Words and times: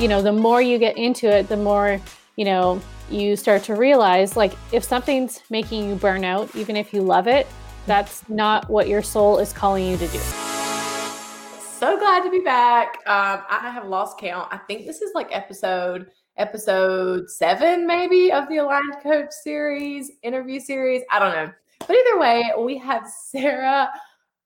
you 0.00 0.08
know, 0.08 0.22
the 0.22 0.32
more 0.32 0.62
you 0.62 0.78
get 0.78 0.96
into 0.96 1.28
it, 1.28 1.48
the 1.48 1.58
more, 1.58 2.00
you 2.36 2.46
know, 2.46 2.80
you 3.10 3.36
start 3.36 3.62
to 3.64 3.74
realize 3.74 4.34
like 4.34 4.54
if 4.72 4.82
something's 4.82 5.42
making 5.50 5.86
you 5.86 5.94
burn 5.94 6.24
out, 6.24 6.54
even 6.56 6.74
if 6.74 6.94
you 6.94 7.02
love 7.02 7.28
it, 7.28 7.46
that's 7.86 8.26
not 8.28 8.68
what 8.70 8.88
your 8.88 9.02
soul 9.02 9.38
is 9.38 9.52
calling 9.52 9.84
you 9.84 9.98
to 9.98 10.06
do. 10.08 10.18
So 10.18 11.98
glad 11.98 12.24
to 12.24 12.30
be 12.30 12.40
back. 12.40 12.98
Um, 13.06 13.42
I 13.50 13.70
have 13.72 13.86
lost 13.86 14.18
count. 14.18 14.48
I 14.50 14.56
think 14.56 14.86
this 14.86 15.02
is 15.02 15.12
like 15.14 15.28
episode 15.32 16.06
episode 16.38 17.28
seven, 17.28 17.86
maybe, 17.86 18.32
of 18.32 18.48
the 18.48 18.56
Aligned 18.56 18.96
Coach 19.02 19.30
series, 19.30 20.10
interview 20.22 20.60
series. 20.60 21.02
I 21.10 21.18
don't 21.18 21.34
know. 21.34 21.52
But 21.80 21.96
either 21.96 22.18
way, 22.18 22.52
we 22.58 22.78
have 22.78 23.06
Sarah 23.06 23.90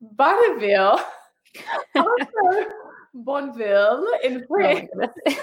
Bonneville. 0.01 0.99
Bonneville 3.15 4.07
in 4.23 4.45
France. 4.47 4.91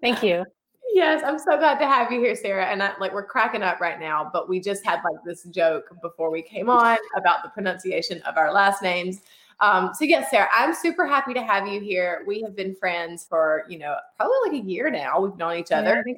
Thank 0.00 0.22
you. 0.22 0.44
Yes, 0.92 1.22
I'm 1.26 1.38
so 1.38 1.58
glad 1.58 1.78
to 1.78 1.86
have 1.86 2.10
you 2.10 2.20
here, 2.20 2.34
Sarah. 2.36 2.66
And 2.66 2.82
I, 2.82 2.92
like 2.98 3.12
we're 3.12 3.26
cracking 3.26 3.62
up 3.62 3.80
right 3.80 4.00
now, 4.00 4.30
but 4.32 4.48
we 4.48 4.60
just 4.60 4.84
had 4.84 5.00
like 5.04 5.22
this 5.24 5.42
joke 5.44 5.84
before 6.00 6.30
we 6.30 6.42
came 6.42 6.70
on 6.70 6.96
about 7.16 7.42
the 7.42 7.50
pronunciation 7.50 8.22
of 8.22 8.36
our 8.36 8.52
last 8.52 8.82
names. 8.82 9.20
Um, 9.60 9.90
so 9.94 10.04
yes, 10.04 10.30
Sarah, 10.30 10.48
I'm 10.52 10.74
super 10.74 11.06
happy 11.06 11.34
to 11.34 11.42
have 11.42 11.66
you 11.66 11.80
here. 11.80 12.24
We 12.26 12.40
have 12.42 12.54
been 12.54 12.74
friends 12.74 13.26
for 13.28 13.64
you 13.68 13.78
know 13.78 13.96
probably 14.16 14.36
like 14.46 14.62
a 14.62 14.66
year 14.66 14.90
now. 14.90 15.20
We've 15.20 15.36
known 15.36 15.56
each 15.56 15.72
other. 15.72 16.02
Yeah, 16.06 16.14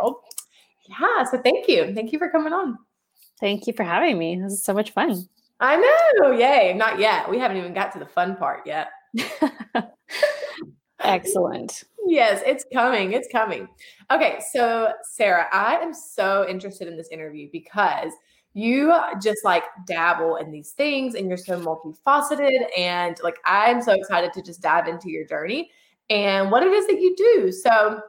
so. 0.00 0.20
Yeah, 0.88 1.24
so 1.24 1.38
thank 1.38 1.68
you, 1.68 1.94
thank 1.94 2.12
you 2.12 2.18
for 2.18 2.28
coming 2.28 2.52
on. 2.52 2.78
Thank 3.40 3.66
you 3.66 3.72
for 3.72 3.82
having 3.82 4.18
me. 4.18 4.40
This 4.40 4.52
is 4.52 4.64
so 4.64 4.72
much 4.72 4.92
fun. 4.92 5.28
I 5.58 5.76
know. 6.20 6.30
Yay! 6.32 6.74
Not 6.74 6.98
yet. 6.98 7.28
We 7.28 7.38
haven't 7.38 7.56
even 7.56 7.72
got 7.72 7.92
to 7.92 7.98
the 7.98 8.06
fun 8.06 8.36
part 8.36 8.66
yet. 8.66 8.88
Excellent. 11.00 11.84
Yes, 12.06 12.42
it's 12.46 12.64
coming. 12.72 13.12
It's 13.12 13.28
coming. 13.30 13.68
Okay, 14.10 14.40
so 14.52 14.92
Sarah, 15.02 15.46
I 15.52 15.76
am 15.76 15.92
so 15.94 16.46
interested 16.48 16.88
in 16.88 16.96
this 16.96 17.08
interview 17.08 17.48
because 17.52 18.12
you 18.54 18.94
just 19.22 19.44
like 19.44 19.64
dabble 19.86 20.36
in 20.36 20.50
these 20.50 20.72
things 20.72 21.14
and 21.14 21.28
you're 21.28 21.36
so 21.36 21.60
multifaceted. 21.60 22.58
And 22.76 23.16
like, 23.22 23.38
I'm 23.44 23.82
so 23.82 23.92
excited 23.92 24.32
to 24.34 24.42
just 24.42 24.60
dive 24.60 24.88
into 24.88 25.10
your 25.10 25.24
journey 25.26 25.70
and 26.10 26.50
what 26.50 26.62
it 26.62 26.72
is 26.72 26.86
that 26.86 27.00
you 27.00 27.14
do. 27.16 27.52
So, 27.52 28.00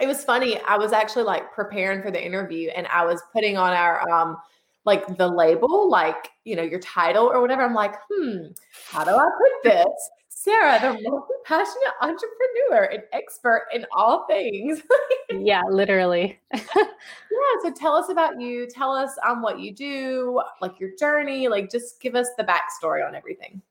it 0.00 0.06
was 0.06 0.24
funny. 0.24 0.60
I 0.62 0.76
was 0.76 0.92
actually 0.92 1.24
like 1.24 1.52
preparing 1.52 2.02
for 2.02 2.10
the 2.10 2.24
interview 2.24 2.70
and 2.70 2.86
I 2.88 3.04
was 3.04 3.22
putting 3.32 3.56
on 3.56 3.72
our, 3.72 4.08
um, 4.10 4.36
like 4.84 5.16
the 5.16 5.28
label, 5.28 5.88
like, 5.88 6.28
you 6.44 6.56
know, 6.56 6.62
your 6.62 6.80
title 6.80 7.26
or 7.26 7.40
whatever. 7.40 7.62
I'm 7.62 7.74
like, 7.74 7.94
hmm, 8.10 8.46
how 8.90 9.04
do 9.04 9.10
I 9.12 9.28
put 9.38 9.70
this? 9.70 10.10
Sarah, 10.42 10.80
the 10.80 11.00
multi 11.08 11.34
passionate 11.44 11.94
entrepreneur 12.00 12.84
and 12.92 13.02
expert 13.12 13.68
in 13.72 13.86
all 13.92 14.26
things. 14.26 14.82
yeah, 15.30 15.62
literally. 15.70 16.40
yeah. 16.52 16.84
So 17.62 17.72
tell 17.72 17.94
us 17.94 18.08
about 18.08 18.40
you. 18.40 18.66
Tell 18.66 18.90
us 18.90 19.16
um, 19.24 19.40
what 19.40 19.60
you 19.60 19.72
do, 19.72 20.42
like 20.60 20.80
your 20.80 20.90
journey. 20.98 21.46
Like, 21.46 21.70
just 21.70 22.00
give 22.00 22.16
us 22.16 22.26
the 22.36 22.42
backstory 22.42 23.06
on 23.06 23.14
everything. 23.14 23.62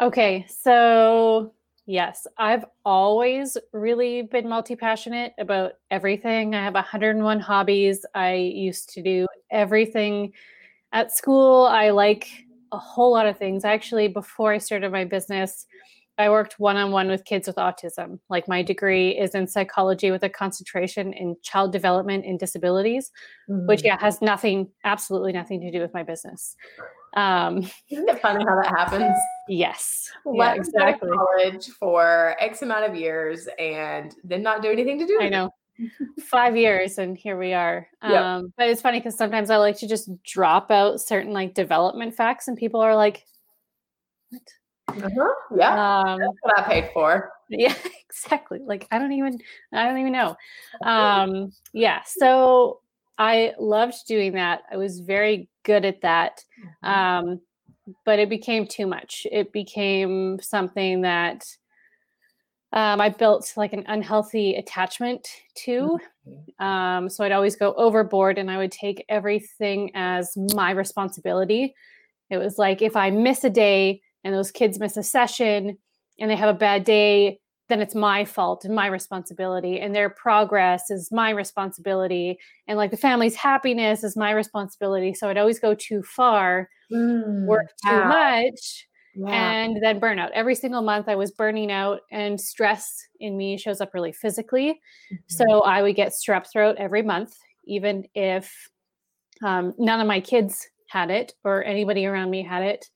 Okay. 0.00 0.46
So, 0.48 1.52
yes, 1.86 2.24
I've 2.38 2.66
always 2.84 3.58
really 3.72 4.22
been 4.22 4.48
multi 4.48 4.76
passionate 4.76 5.32
about 5.38 5.72
everything. 5.90 6.54
I 6.54 6.62
have 6.62 6.74
101 6.74 7.40
hobbies. 7.40 8.06
I 8.14 8.34
used 8.34 8.90
to 8.90 9.02
do 9.02 9.26
everything 9.50 10.34
at 10.92 11.10
school. 11.10 11.66
I 11.66 11.90
like 11.90 12.28
a 12.72 12.78
whole 12.78 13.12
lot 13.12 13.26
of 13.26 13.38
things. 13.38 13.64
Actually, 13.64 14.08
before 14.08 14.52
I 14.52 14.58
started 14.58 14.92
my 14.92 15.04
business, 15.04 15.66
I 16.18 16.28
worked 16.28 16.60
one 16.60 16.76
on 16.76 16.92
one 16.92 17.08
with 17.08 17.24
kids 17.24 17.46
with 17.46 17.56
autism. 17.56 18.18
Like 18.28 18.46
my 18.46 18.62
degree 18.62 19.10
is 19.10 19.34
in 19.34 19.46
psychology 19.46 20.10
with 20.10 20.22
a 20.22 20.28
concentration 20.28 21.14
in 21.14 21.36
child 21.42 21.72
development 21.72 22.26
and 22.26 22.38
disabilities, 22.38 23.10
mm-hmm. 23.48 23.66
which 23.66 23.82
yeah 23.82 23.98
has 23.98 24.20
nothing, 24.20 24.68
absolutely 24.84 25.32
nothing 25.32 25.60
to 25.62 25.70
do 25.70 25.80
with 25.80 25.94
my 25.94 26.02
business. 26.02 26.56
Um, 27.16 27.66
Isn't 27.90 28.08
it 28.08 28.20
funny 28.20 28.44
how 28.46 28.54
that 28.60 28.68
happens? 28.68 29.16
Yes, 29.48 30.10
yeah, 30.32 30.54
exactly. 30.54 31.10
college 31.10 31.68
for 31.70 32.36
X 32.38 32.62
amount 32.62 32.84
of 32.84 32.94
years 32.94 33.48
and 33.58 34.14
then 34.22 34.42
not 34.42 34.62
do 34.62 34.70
anything 34.70 34.98
to 34.98 35.06
do. 35.06 35.18
I 35.20 35.28
know. 35.28 35.50
Five 36.20 36.56
years 36.56 36.98
and 36.98 37.16
here 37.16 37.38
we 37.38 37.52
are. 37.52 37.88
Yep. 38.02 38.12
Um, 38.12 38.52
but 38.56 38.68
it's 38.68 38.80
funny 38.80 38.98
because 38.98 39.16
sometimes 39.16 39.50
I 39.50 39.56
like 39.56 39.78
to 39.78 39.88
just 39.88 40.10
drop 40.22 40.70
out 40.70 41.00
certain 41.00 41.32
like 41.32 41.54
development 41.54 42.14
facts, 42.14 42.48
and 42.48 42.56
people 42.56 42.80
are 42.80 42.96
like, 42.96 43.24
"What?" 44.30 44.42
Uh-huh. 44.88 45.34
Yeah, 45.56 46.00
um, 46.00 46.18
that's 46.18 46.38
what 46.42 46.58
I 46.58 46.62
paid 46.62 46.90
for. 46.92 47.32
Yeah, 47.52 47.74
exactly. 48.08 48.60
Like 48.64 48.86
I 48.92 49.00
don't 49.00 49.10
even, 49.10 49.40
I 49.72 49.84
don't 49.84 49.98
even 49.98 50.12
know. 50.12 50.36
Um, 50.84 51.50
yeah, 51.72 52.02
so 52.06 52.78
I 53.18 53.54
loved 53.58 54.06
doing 54.06 54.34
that. 54.34 54.62
I 54.70 54.76
was 54.76 55.00
very 55.00 55.48
good 55.64 55.84
at 55.84 56.00
that, 56.02 56.44
mm-hmm. 56.84 56.88
um, 56.88 57.40
but 58.04 58.20
it 58.20 58.28
became 58.28 58.68
too 58.68 58.86
much. 58.86 59.26
It 59.32 59.52
became 59.52 60.38
something 60.40 61.00
that 61.00 61.44
um, 62.72 63.00
I 63.00 63.08
built 63.08 63.52
like 63.56 63.72
an 63.72 63.84
unhealthy 63.88 64.54
attachment 64.54 65.26
to. 65.64 65.98
Mm-hmm. 66.28 66.64
Um, 66.64 67.10
so 67.10 67.24
I'd 67.24 67.32
always 67.32 67.56
go 67.56 67.72
overboard, 67.74 68.38
and 68.38 68.50
I 68.50 68.58
would 68.58 68.72
take 68.72 69.04
everything 69.08 69.90
as 69.94 70.32
my 70.54 70.70
responsibility. 70.70 71.74
It 72.30 72.38
was 72.38 72.58
like 72.58 72.80
if 72.80 72.94
I 72.94 73.10
miss 73.10 73.42
a 73.44 73.50
day 73.50 74.00
and 74.22 74.34
those 74.34 74.50
kids 74.50 74.78
miss 74.78 74.96
a 74.96 75.02
session 75.02 75.78
and 76.20 76.30
they 76.30 76.36
have 76.36 76.54
a 76.54 76.58
bad 76.58 76.84
day, 76.84 77.40
then 77.68 77.80
it's 77.80 77.94
my 77.94 78.24
fault 78.24 78.64
and 78.64 78.74
my 78.74 78.86
responsibility. 78.86 79.80
And 79.80 79.94
their 79.94 80.10
progress 80.10 80.90
is 80.90 81.10
my 81.10 81.30
responsibility. 81.30 82.38
And 82.68 82.76
like 82.76 82.90
the 82.90 82.96
family's 82.96 83.34
happiness 83.34 84.04
is 84.04 84.16
my 84.16 84.30
responsibility. 84.30 85.14
So 85.14 85.28
I'd 85.28 85.38
always 85.38 85.58
go 85.58 85.74
too 85.74 86.02
far, 86.02 86.68
mm, 86.92 87.46
work 87.46 87.68
too 87.84 87.90
yeah. 87.90 88.08
much, 88.08 88.86
yeah. 89.26 89.52
and 89.52 89.82
then 89.82 90.00
burnout. 90.00 90.30
Every 90.32 90.54
single 90.54 90.82
month 90.82 91.08
I 91.08 91.16
was 91.16 91.30
burning 91.30 91.70
out, 91.70 92.00
and 92.10 92.40
stress 92.40 93.06
in 93.20 93.36
me 93.36 93.56
shows 93.56 93.80
up 93.80 93.94
really 93.94 94.12
physically. 94.12 94.80
Mm-hmm. 95.12 95.16
So 95.28 95.60
I 95.62 95.82
would 95.82 95.96
get 95.96 96.12
strep 96.12 96.50
throat 96.50 96.76
every 96.78 97.02
month, 97.02 97.36
even 97.64 98.06
if 98.14 98.52
um, 99.42 99.74
none 99.78 100.00
of 100.00 100.06
my 100.06 100.20
kids 100.20 100.68
had 100.88 101.10
it 101.10 101.34
or 101.44 101.64
anybody 101.64 102.06
around 102.06 102.30
me 102.30 102.42
had 102.42 102.62
it. 102.62 102.86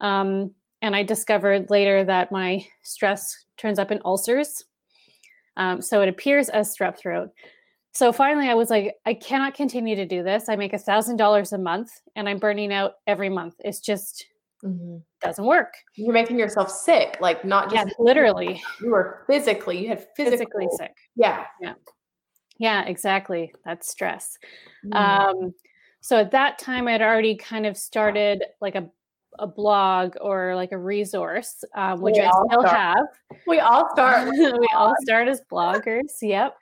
Um, 0.00 0.52
and 0.82 0.94
I 0.94 1.02
discovered 1.02 1.70
later 1.70 2.04
that 2.04 2.30
my 2.32 2.66
stress 2.82 3.44
turns 3.56 3.78
up 3.78 3.90
in 3.90 4.00
ulcers. 4.04 4.64
Um, 5.56 5.80
so 5.80 6.02
it 6.02 6.08
appears 6.08 6.48
as 6.48 6.74
strep 6.76 6.98
throat. 6.98 7.30
So 7.92 8.12
finally, 8.12 8.48
I 8.50 8.54
was 8.54 8.68
like, 8.68 8.94
I 9.06 9.14
cannot 9.14 9.54
continue 9.54 9.96
to 9.96 10.04
do 10.04 10.22
this. 10.22 10.50
I 10.50 10.56
make 10.56 10.74
a 10.74 10.78
thousand 10.78 11.16
dollars 11.16 11.54
a 11.54 11.58
month, 11.58 11.90
and 12.14 12.28
I'm 12.28 12.38
burning 12.38 12.70
out 12.70 12.96
every 13.06 13.30
month. 13.30 13.54
It's 13.60 13.80
just 13.80 14.26
mm-hmm. 14.62 14.98
Doesn't 15.26 15.44
work. 15.44 15.74
You're 15.96 16.12
making 16.12 16.38
yourself 16.38 16.70
sick, 16.70 17.18
like 17.20 17.44
not 17.44 17.70
just 17.70 17.88
yeah, 17.88 17.92
literally. 17.98 18.62
You 18.80 18.90
were 18.90 19.24
physically. 19.26 19.82
You 19.82 19.88
had 19.88 20.06
physical, 20.16 20.38
physically 20.38 20.68
sick. 20.76 20.94
Yeah, 21.14 21.44
yeah, 21.60 21.74
yeah. 22.58 22.84
Exactly. 22.86 23.52
That's 23.64 23.90
stress. 23.90 24.38
Mm. 24.86 24.94
Um, 24.96 25.54
so 26.00 26.18
at 26.18 26.30
that 26.30 26.58
time, 26.58 26.88
I'd 26.88 27.02
already 27.02 27.36
kind 27.36 27.66
of 27.66 27.76
started 27.76 28.44
like 28.60 28.74
a 28.74 28.88
a 29.38 29.46
blog 29.46 30.14
or 30.20 30.54
like 30.54 30.72
a 30.72 30.78
resource, 30.78 31.62
um, 31.74 32.00
which 32.00 32.14
we 32.14 32.22
I 32.22 32.30
still 32.30 32.62
start. 32.62 32.76
have. 32.76 33.06
We 33.46 33.60
all 33.60 33.88
start. 33.92 34.30
we 34.32 34.68
all 34.74 34.94
start 35.00 35.28
as 35.28 35.42
bloggers. 35.50 36.12
Yep. 36.22 36.56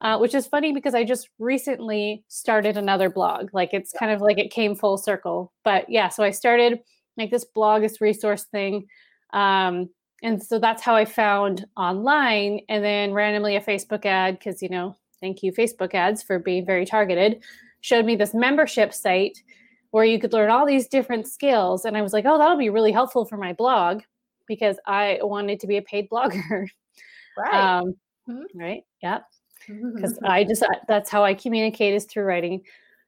Uh, 0.00 0.16
which 0.16 0.34
is 0.34 0.46
funny 0.46 0.72
because 0.72 0.94
I 0.94 1.02
just 1.02 1.28
recently 1.40 2.22
started 2.28 2.76
another 2.76 3.10
blog. 3.10 3.50
Like 3.52 3.70
it's 3.72 3.92
kind 3.92 4.12
of 4.12 4.20
like 4.20 4.38
it 4.38 4.52
came 4.52 4.76
full 4.76 4.96
circle. 4.96 5.52
But 5.64 5.90
yeah, 5.90 6.08
so 6.08 6.22
I 6.22 6.30
started 6.30 6.80
like 7.18 7.30
this 7.30 7.44
blog, 7.44 7.82
this 7.82 8.00
resource 8.00 8.44
thing. 8.44 8.86
Um, 9.32 9.90
and 10.22 10.42
so 10.42 10.58
that's 10.58 10.82
how 10.82 10.94
I 10.94 11.04
found 11.04 11.66
online. 11.76 12.60
And 12.68 12.84
then 12.84 13.12
randomly 13.12 13.56
a 13.56 13.60
Facebook 13.60 14.04
ad, 14.04 14.38
because, 14.38 14.62
you 14.62 14.68
know, 14.68 14.96
thank 15.20 15.42
you, 15.42 15.52
Facebook 15.52 15.94
ads, 15.94 16.22
for 16.22 16.38
being 16.38 16.66
very 16.66 16.84
targeted, 16.84 17.42
showed 17.80 18.04
me 18.04 18.16
this 18.16 18.34
membership 18.34 18.92
site 18.92 19.42
where 19.90 20.04
you 20.04 20.18
could 20.18 20.32
learn 20.32 20.50
all 20.50 20.66
these 20.66 20.88
different 20.88 21.26
skills. 21.28 21.84
And 21.84 21.96
I 21.96 22.02
was 22.02 22.12
like, 22.12 22.24
oh, 22.26 22.38
that'll 22.38 22.58
be 22.58 22.70
really 22.70 22.92
helpful 22.92 23.24
for 23.24 23.36
my 23.36 23.52
blog 23.52 24.02
because 24.46 24.76
I 24.86 25.18
wanted 25.22 25.60
to 25.60 25.66
be 25.66 25.76
a 25.76 25.82
paid 25.82 26.08
blogger. 26.10 26.68
Right. 27.36 27.54
Um, 27.54 27.94
mm-hmm. 28.28 28.58
Right. 28.58 28.82
Yeah. 29.00 29.20
Because 29.68 30.18
I 30.24 30.42
just, 30.42 30.64
that's 30.88 31.08
how 31.08 31.22
I 31.22 31.34
communicate 31.34 31.94
is 31.94 32.04
through 32.04 32.24
writing. 32.24 32.62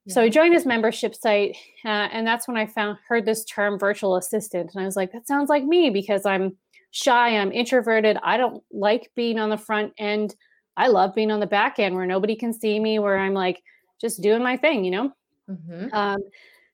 Yeah. 0.06 0.14
So 0.14 0.23
I 0.23 0.29
joined 0.29 0.55
this 0.55 0.67
membership 0.67 1.14
site, 1.14 1.56
uh, 1.85 2.08
and 2.12 2.26
that's 2.26 2.49
when 2.49 2.56
I 2.56 2.67
found 2.67 2.99
heard 3.06 3.26
this 3.26 3.44
term 3.44 3.79
virtual 3.79 4.17
assistant, 4.17 4.70
and 4.75 4.82
I 4.82 4.87
was 4.87 4.97
like, 4.97 5.12
that 5.12 5.26
sounds 5.26 5.49
like 5.49 5.64
me 5.64 5.91
because 5.91 6.25
I'm 6.25 6.56
shy, 6.91 7.37
I'm 7.37 7.52
introverted, 7.52 8.19
I 8.23 8.37
don't 8.37 8.62
like 8.73 9.11
being 9.14 9.38
on 9.38 9.50
the 9.50 9.58
front 9.58 9.93
end. 9.99 10.35
I 10.76 10.88
love 10.88 11.14
being 11.14 11.31
on 11.31 11.41
the 11.41 11.47
back 11.47 11.79
end 11.79 11.94
where 11.94 12.06
nobody 12.06 12.35
can 12.35 12.52
see 12.52 12.81
me, 12.81 12.99
where 12.99 13.19
I'm 13.19 13.35
like 13.35 13.62
just 14.00 14.23
doing 14.23 14.43
my 14.43 14.56
thing, 14.56 14.85
you 14.85 14.91
know. 14.91 15.12
Mm-hmm. 15.49 15.93
Um, 15.93 16.19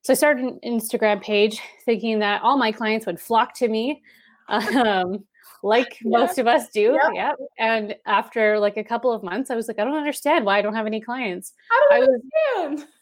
so 0.03 0.13
I 0.13 0.17
started 0.17 0.45
an 0.45 0.61
Instagram 0.65 1.21
page 1.21 1.61
thinking 1.85 2.21
that 2.21 2.43
all 2.43 2.57
my 2.57 2.71
clients 2.71 3.07
would 3.07 3.21
flock 3.21 3.55
to 3.55 3.69
me. 3.69 4.03
Um, 4.49 5.25
like 5.63 5.99
yeah. 6.05 6.19
most 6.19 6.39
of 6.39 6.47
us 6.47 6.69
do. 6.69 6.97
Yeah. 7.03 7.11
Yep. 7.13 7.37
And 7.59 7.97
after 8.07 8.59
like 8.59 8.77
a 8.77 8.85
couple 8.85 9.13
of 9.13 9.23
months, 9.23 9.51
I 9.51 9.57
was 9.57 9.67
like, 9.67 9.79
I 9.79 9.85
don't 9.85 9.97
understand 9.97 10.45
why 10.45 10.59
I 10.59 10.63
don't 10.63 10.75
have 10.75 10.87
any 10.87 11.01
clients. 11.01 11.55
I 11.73 11.89
don't 11.89 11.93
I 11.93 11.97
understand. 11.97 12.79
Was, 12.79 12.96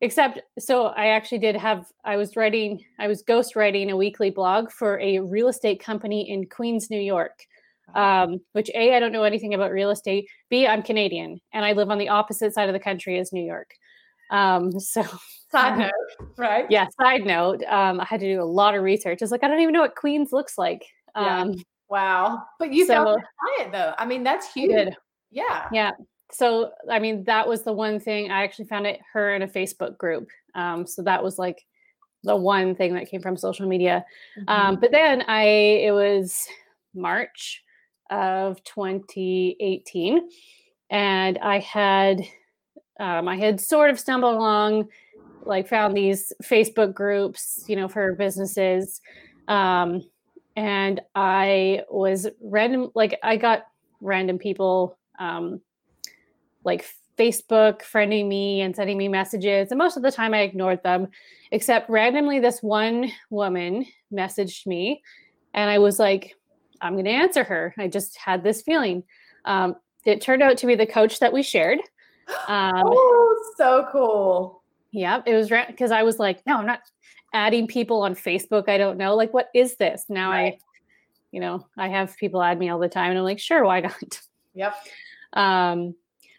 except 0.00 0.40
so 0.58 0.86
I 0.86 1.08
actually 1.08 1.38
did 1.38 1.56
have 1.56 1.86
I 2.04 2.16
was 2.16 2.36
writing 2.36 2.84
I 2.98 3.08
was 3.08 3.22
ghost 3.22 3.56
writing 3.56 3.90
a 3.90 3.96
weekly 3.96 4.30
blog 4.30 4.70
for 4.70 4.98
a 5.00 5.20
real 5.20 5.48
estate 5.48 5.82
company 5.82 6.30
in 6.30 6.48
Queens, 6.48 6.90
New 6.90 7.00
York. 7.00 7.38
Um, 7.94 8.40
which 8.50 8.68
A, 8.74 8.96
I 8.96 8.98
don't 8.98 9.12
know 9.12 9.22
anything 9.22 9.54
about 9.54 9.70
real 9.70 9.90
estate. 9.90 10.26
B, 10.50 10.66
I'm 10.66 10.82
Canadian 10.82 11.40
and 11.52 11.64
I 11.64 11.72
live 11.72 11.88
on 11.88 11.98
the 11.98 12.08
opposite 12.08 12.52
side 12.52 12.68
of 12.68 12.72
the 12.72 12.80
country 12.80 13.16
as 13.20 13.32
New 13.32 13.44
York. 13.44 13.70
Um, 14.30 14.72
so 14.80 15.04
side 15.52 15.78
note, 15.78 16.28
right? 16.36 16.66
Yeah, 16.68 16.86
side 17.00 17.24
note. 17.24 17.62
Um, 17.64 18.00
I 18.00 18.04
had 18.04 18.20
to 18.20 18.26
do 18.26 18.42
a 18.42 18.44
lot 18.44 18.74
of 18.74 18.82
research. 18.82 19.22
It's 19.22 19.30
like 19.30 19.44
I 19.44 19.48
don't 19.48 19.60
even 19.60 19.72
know 19.72 19.82
what 19.82 19.94
Queens 19.94 20.32
looks 20.32 20.58
like. 20.58 20.84
Um, 21.14 21.52
yeah. 21.52 21.62
wow. 21.88 22.42
But 22.58 22.72
you 22.72 22.86
so, 22.86 22.94
found 22.94 23.08
a 23.08 23.56
client 23.56 23.72
though. 23.72 23.94
I 23.98 24.04
mean, 24.04 24.24
that's 24.24 24.52
huge. 24.52 24.92
Yeah. 25.30 25.68
Yeah. 25.72 25.92
So 26.32 26.72
I 26.90 26.98
mean, 26.98 27.24
that 27.24 27.46
was 27.48 27.62
the 27.62 27.72
one 27.72 28.00
thing 28.00 28.30
I 28.30 28.42
actually 28.42 28.66
found 28.66 28.86
it 28.86 29.00
her 29.12 29.34
in 29.34 29.42
a 29.42 29.48
Facebook 29.48 29.96
group. 29.98 30.28
Um, 30.54 30.86
so 30.86 31.02
that 31.02 31.22
was 31.22 31.38
like 31.38 31.64
the 32.24 32.36
one 32.36 32.74
thing 32.74 32.94
that 32.94 33.08
came 33.08 33.20
from 33.20 33.36
social 33.36 33.68
media. 33.68 34.04
Um, 34.38 34.44
mm-hmm. 34.44 34.68
Um, 34.68 34.80
but 34.80 34.90
then 34.90 35.22
I 35.28 35.44
it 35.44 35.92
was 35.92 36.46
March 36.94 37.62
of 38.10 38.62
2018, 38.64 40.28
and 40.90 41.38
I 41.38 41.58
had 41.60 42.22
um, 42.98 43.28
I 43.28 43.36
had 43.36 43.60
sort 43.60 43.90
of 43.90 44.00
stumbled 44.00 44.36
along, 44.36 44.88
like 45.44 45.68
found 45.68 45.96
these 45.96 46.32
Facebook 46.42 46.94
groups, 46.94 47.64
you 47.68 47.76
know, 47.76 47.88
for 47.88 48.14
businesses. 48.14 49.00
Um, 49.48 50.02
and 50.56 51.00
I 51.14 51.82
was 51.90 52.26
random, 52.40 52.90
like 52.94 53.18
I 53.22 53.36
got 53.36 53.66
random 54.00 54.38
people, 54.38 54.98
um, 55.18 55.60
like 56.66 56.84
Facebook 57.18 57.80
friending 57.80 58.28
me 58.28 58.60
and 58.60 58.76
sending 58.76 58.98
me 58.98 59.08
messages. 59.08 59.70
And 59.70 59.78
most 59.78 59.96
of 59.96 60.02
the 60.02 60.12
time 60.12 60.34
I 60.34 60.40
ignored 60.40 60.82
them, 60.82 61.08
except 61.50 61.88
randomly 61.88 62.40
this 62.40 62.62
one 62.62 63.10
woman 63.30 63.86
messaged 64.12 64.66
me 64.66 65.02
and 65.54 65.70
I 65.70 65.78
was 65.78 65.98
like, 65.98 66.34
I'm 66.80 66.92
going 66.92 67.06
to 67.06 67.10
answer 67.10 67.42
her. 67.42 67.74
I 67.78 67.88
just 67.88 68.18
had 68.18 68.44
this 68.44 68.60
feeling. 68.60 69.02
Um, 69.46 69.76
it 70.04 70.20
turned 70.20 70.42
out 70.42 70.58
to 70.58 70.66
be 70.66 70.74
the 70.74 70.86
coach 70.86 71.20
that 71.20 71.32
we 71.32 71.42
shared. 71.42 71.78
Um, 72.48 72.82
oh, 72.84 73.52
so 73.56 73.88
cool. 73.90 74.62
Yeah, 74.92 75.22
it 75.24 75.34
was 75.34 75.48
because 75.48 75.90
I 75.90 76.02
was 76.02 76.18
like, 76.18 76.46
no, 76.46 76.58
I'm 76.58 76.66
not 76.66 76.80
adding 77.32 77.66
people 77.66 78.02
on 78.02 78.14
Facebook. 78.14 78.68
I 78.68 78.78
don't 78.78 78.98
know. 78.98 79.14
Like, 79.14 79.32
what 79.32 79.48
is 79.54 79.76
this? 79.76 80.04
Now 80.08 80.30
right. 80.30 80.54
I, 80.54 80.58
you 81.32 81.40
know, 81.40 81.66
I 81.76 81.88
have 81.88 82.16
people 82.16 82.42
add 82.42 82.58
me 82.58 82.68
all 82.68 82.78
the 82.78 82.88
time, 82.88 83.10
and 83.10 83.18
I'm 83.18 83.24
like, 83.24 83.38
sure, 83.38 83.64
why 83.64 83.80
not? 83.80 84.20
Yep. 84.54 84.74
Um, 85.32 85.94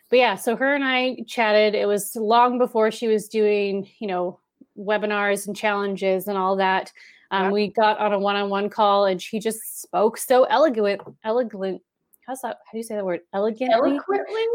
but 0.09 0.19
yeah, 0.19 0.35
so 0.35 0.55
her 0.55 0.73
and 0.73 0.83
I 0.83 1.17
chatted. 1.27 1.75
It 1.75 1.87
was 1.87 2.15
long 2.15 2.57
before 2.57 2.91
she 2.91 3.07
was 3.07 3.27
doing, 3.27 3.89
you 3.99 4.07
know, 4.07 4.39
webinars 4.77 5.47
and 5.47 5.55
challenges 5.55 6.27
and 6.27 6.37
all 6.37 6.55
that. 6.57 6.91
Um, 7.31 7.45
yeah. 7.45 7.51
We 7.51 7.67
got 7.67 7.99
on 7.99 8.13
a 8.13 8.19
one-on-one 8.19 8.69
call, 8.69 9.05
and 9.05 9.21
she 9.21 9.39
just 9.39 9.81
spoke 9.81 10.17
so 10.17 10.45
elegant, 10.45 11.01
elegant. 11.23 11.81
How's 12.25 12.41
that? 12.41 12.57
How 12.65 12.71
do 12.71 12.77
you 12.77 12.83
say 12.83 12.95
that 12.95 13.05
word? 13.05 13.21
Elegantly. 13.33 13.73
Eloquently. 13.73 14.45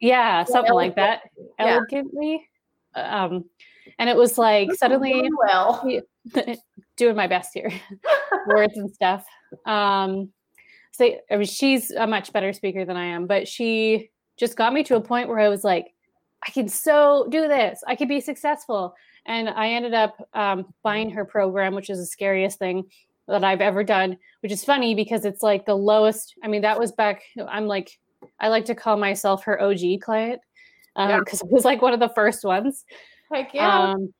Yeah, 0.00 0.44
something 0.44 0.74
like 0.74 0.94
that. 0.96 1.22
Yeah. 1.58 1.78
Elegantly. 1.78 2.48
Um, 2.94 3.44
and 3.98 4.08
it 4.08 4.16
was 4.16 4.38
like 4.38 4.72
suddenly 4.74 5.28
well 5.46 5.86
doing 6.96 7.16
my 7.16 7.26
best 7.26 7.50
here, 7.52 7.72
words 8.46 8.76
and 8.76 8.92
stuff. 8.92 9.24
Um, 9.66 10.32
so 10.92 11.16
I 11.30 11.36
mean, 11.36 11.46
she's 11.46 11.90
a 11.90 12.06
much 12.06 12.32
better 12.32 12.52
speaker 12.52 12.84
than 12.84 12.96
I 12.96 13.06
am, 13.06 13.26
but 13.26 13.48
she 13.48 14.09
just 14.40 14.56
got 14.56 14.72
me 14.72 14.82
to 14.84 14.96
a 14.96 15.00
point 15.00 15.28
where 15.28 15.38
I 15.38 15.48
was 15.48 15.62
like, 15.62 15.92
I 16.44 16.50
can 16.50 16.66
so 16.66 17.26
do 17.30 17.46
this. 17.46 17.84
I 17.86 17.94
could 17.94 18.08
be 18.08 18.20
successful. 18.20 18.94
And 19.26 19.50
I 19.50 19.68
ended 19.68 19.92
up 19.92 20.16
um, 20.32 20.72
buying 20.82 21.10
her 21.10 21.26
program, 21.26 21.74
which 21.74 21.90
is 21.90 21.98
the 21.98 22.06
scariest 22.06 22.58
thing 22.58 22.84
that 23.28 23.44
I've 23.44 23.60
ever 23.60 23.84
done, 23.84 24.16
which 24.40 24.50
is 24.50 24.64
funny 24.64 24.94
because 24.94 25.26
it's 25.26 25.42
like 25.42 25.66
the 25.66 25.76
lowest. 25.76 26.34
I 26.42 26.48
mean, 26.48 26.62
that 26.62 26.80
was 26.80 26.90
back, 26.90 27.22
I'm 27.46 27.66
like 27.66 27.90
I 28.40 28.48
like 28.48 28.64
to 28.66 28.74
call 28.74 28.96
myself 28.96 29.44
her 29.44 29.60
OG 29.60 30.00
client 30.00 30.40
because 30.96 31.42
um, 31.42 31.48
yeah. 31.48 31.48
it 31.48 31.52
was 31.52 31.64
like 31.64 31.82
one 31.82 31.92
of 31.92 32.00
the 32.00 32.08
first 32.08 32.42
ones. 32.42 32.84
Heck 33.30 33.54
yeah. 33.54 33.90
Um, 33.90 34.12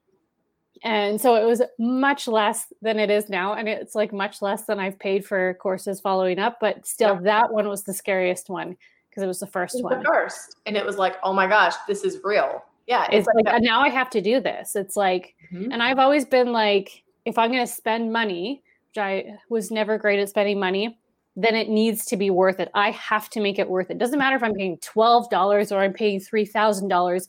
and 0.83 1.21
so 1.21 1.35
it 1.35 1.45
was 1.45 1.63
much 1.79 2.29
less 2.29 2.73
than 2.81 2.99
it 2.99 3.11
is 3.11 3.29
now. 3.29 3.55
And 3.55 3.69
it's 3.69 3.95
like 3.95 4.13
much 4.13 4.41
less 4.41 4.65
than 4.65 4.79
I've 4.79 4.99
paid 4.99 5.27
for 5.27 5.55
courses 5.55 6.01
following 6.01 6.39
up. 6.39 6.59
But 6.61 6.87
still, 6.87 7.15
yeah. 7.17 7.23
that 7.23 7.53
one 7.53 7.69
was 7.69 7.85
the 7.85 7.93
scariest 7.93 8.49
one 8.49 8.77
because 9.11 9.23
it 9.23 9.27
was 9.27 9.41
the 9.41 9.47
first 9.47 9.75
was 9.75 9.83
one. 9.83 9.99
The 9.99 10.05
first. 10.05 10.57
And 10.67 10.77
it 10.77 10.87
was 10.87 10.97
like, 10.97 11.17
oh 11.23 11.33
my 11.33 11.47
gosh, 11.47 11.75
this 11.89 12.05
is 12.05 12.21
real. 12.23 12.63
Yeah. 12.87 13.05
It's, 13.05 13.27
it's 13.27 13.29
like, 13.35 13.53
like 13.53 13.63
now 13.63 13.81
I 13.81 13.89
have 13.89 14.11
to 14.11 14.21
do 14.21 14.41
this. 14.41 14.77
It's 14.77 14.97
like, 14.97 15.35
mm-hmm. 15.53 15.73
and 15.73 15.83
I've 15.83 15.99
always 15.99 16.25
been 16.25 16.53
like, 16.53 17.03
if 17.25 17.37
I'm 17.37 17.51
going 17.51 17.67
to 17.67 17.73
spend 17.73 18.13
money, 18.13 18.63
which 18.91 18.99
I 18.99 19.37
was 19.49 19.71
never 19.71 19.99
great 19.99 20.19
at 20.21 20.29
spending 20.29 20.59
money, 20.59 20.99
then 21.37 21.55
it 21.55 21.69
needs 21.69 22.05
to 22.07 22.17
be 22.17 22.31
worth 22.31 22.61
it. 22.61 22.71
I 22.75 22.91
have 22.93 23.31
to 23.31 23.41
make 23.41 23.59
it 23.59 23.69
worth 23.69 23.91
it. 23.91 23.99
Doesn't 23.99 24.19
matter 24.19 24.37
if 24.37 24.43
I'm 24.43 24.55
paying 24.55 24.79
$12 24.79 25.73
or 25.73 25.79
I'm 25.79 25.93
paying 25.93 26.21
$3,000, 26.21 27.27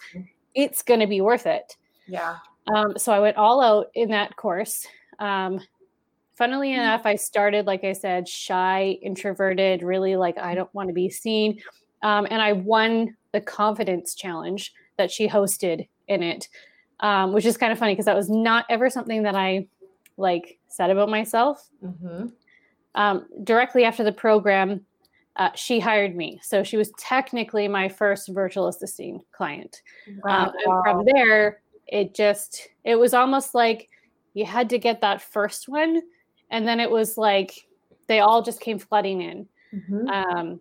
it's 0.55 0.81
going 0.81 0.99
to 0.99 1.07
be 1.07 1.21
worth 1.21 1.45
it. 1.45 1.77
Yeah. 2.07 2.37
Um, 2.73 2.97
so 2.97 3.11
I 3.11 3.19
went 3.19 3.37
all 3.37 3.61
out 3.61 3.87
in 3.93 4.09
that 4.09 4.35
course. 4.35 4.85
Um, 5.19 5.59
funnily 6.33 6.69
mm-hmm. 6.69 6.81
enough, 6.81 7.05
I 7.05 7.15
started, 7.15 7.67
like 7.67 7.83
I 7.83 7.93
said, 7.93 8.27
shy, 8.27 8.97
introverted, 9.01 9.83
really 9.83 10.15
like 10.15 10.37
I 10.37 10.55
don't 10.55 10.73
want 10.73 10.89
to 10.89 10.93
be 10.93 11.09
seen. 11.09 11.59
Um, 12.03 12.27
and 12.29 12.41
I 12.41 12.53
won 12.53 13.15
the 13.31 13.41
confidence 13.41 14.15
challenge 14.15 14.73
that 14.97 15.11
she 15.11 15.27
hosted 15.27 15.87
in 16.07 16.23
it, 16.23 16.47
um, 16.99 17.33
which 17.33 17.45
is 17.45 17.57
kind 17.57 17.71
of 17.71 17.79
funny 17.79 17.93
because 17.93 18.05
that 18.05 18.15
was 18.15 18.29
not 18.29 18.65
ever 18.69 18.89
something 18.89 19.23
that 19.23 19.35
I 19.35 19.67
like 20.17 20.57
said 20.67 20.89
about 20.89 21.09
myself. 21.09 21.69
Mm-hmm 21.83 22.27
um, 22.95 23.25
directly 23.43 23.83
after 23.83 24.03
the 24.03 24.11
program, 24.11 24.85
uh, 25.37 25.49
she 25.55 25.79
hired 25.79 26.15
me. 26.15 26.39
So 26.43 26.63
she 26.63 26.77
was 26.77 26.91
technically 26.97 27.67
my 27.67 27.87
first 27.87 28.29
virtual 28.29 28.67
assisting 28.67 29.21
client. 29.31 29.81
Wow. 30.23 30.47
Um, 30.47 30.53
and 30.65 30.83
from 30.83 31.05
there, 31.05 31.61
it 31.87 32.13
just, 32.13 32.69
it 32.83 32.95
was 32.95 33.13
almost 33.13 33.55
like 33.55 33.89
you 34.33 34.45
had 34.45 34.69
to 34.69 34.77
get 34.77 35.01
that 35.01 35.21
first 35.21 35.69
one. 35.69 36.01
And 36.51 36.67
then 36.67 36.79
it 36.79 36.91
was 36.91 37.17
like 37.17 37.67
they 38.07 38.19
all 38.19 38.41
just 38.41 38.59
came 38.59 38.77
flooding 38.77 39.21
in. 39.21 39.47
Mm-hmm. 39.73 40.07
Um, 40.09 40.59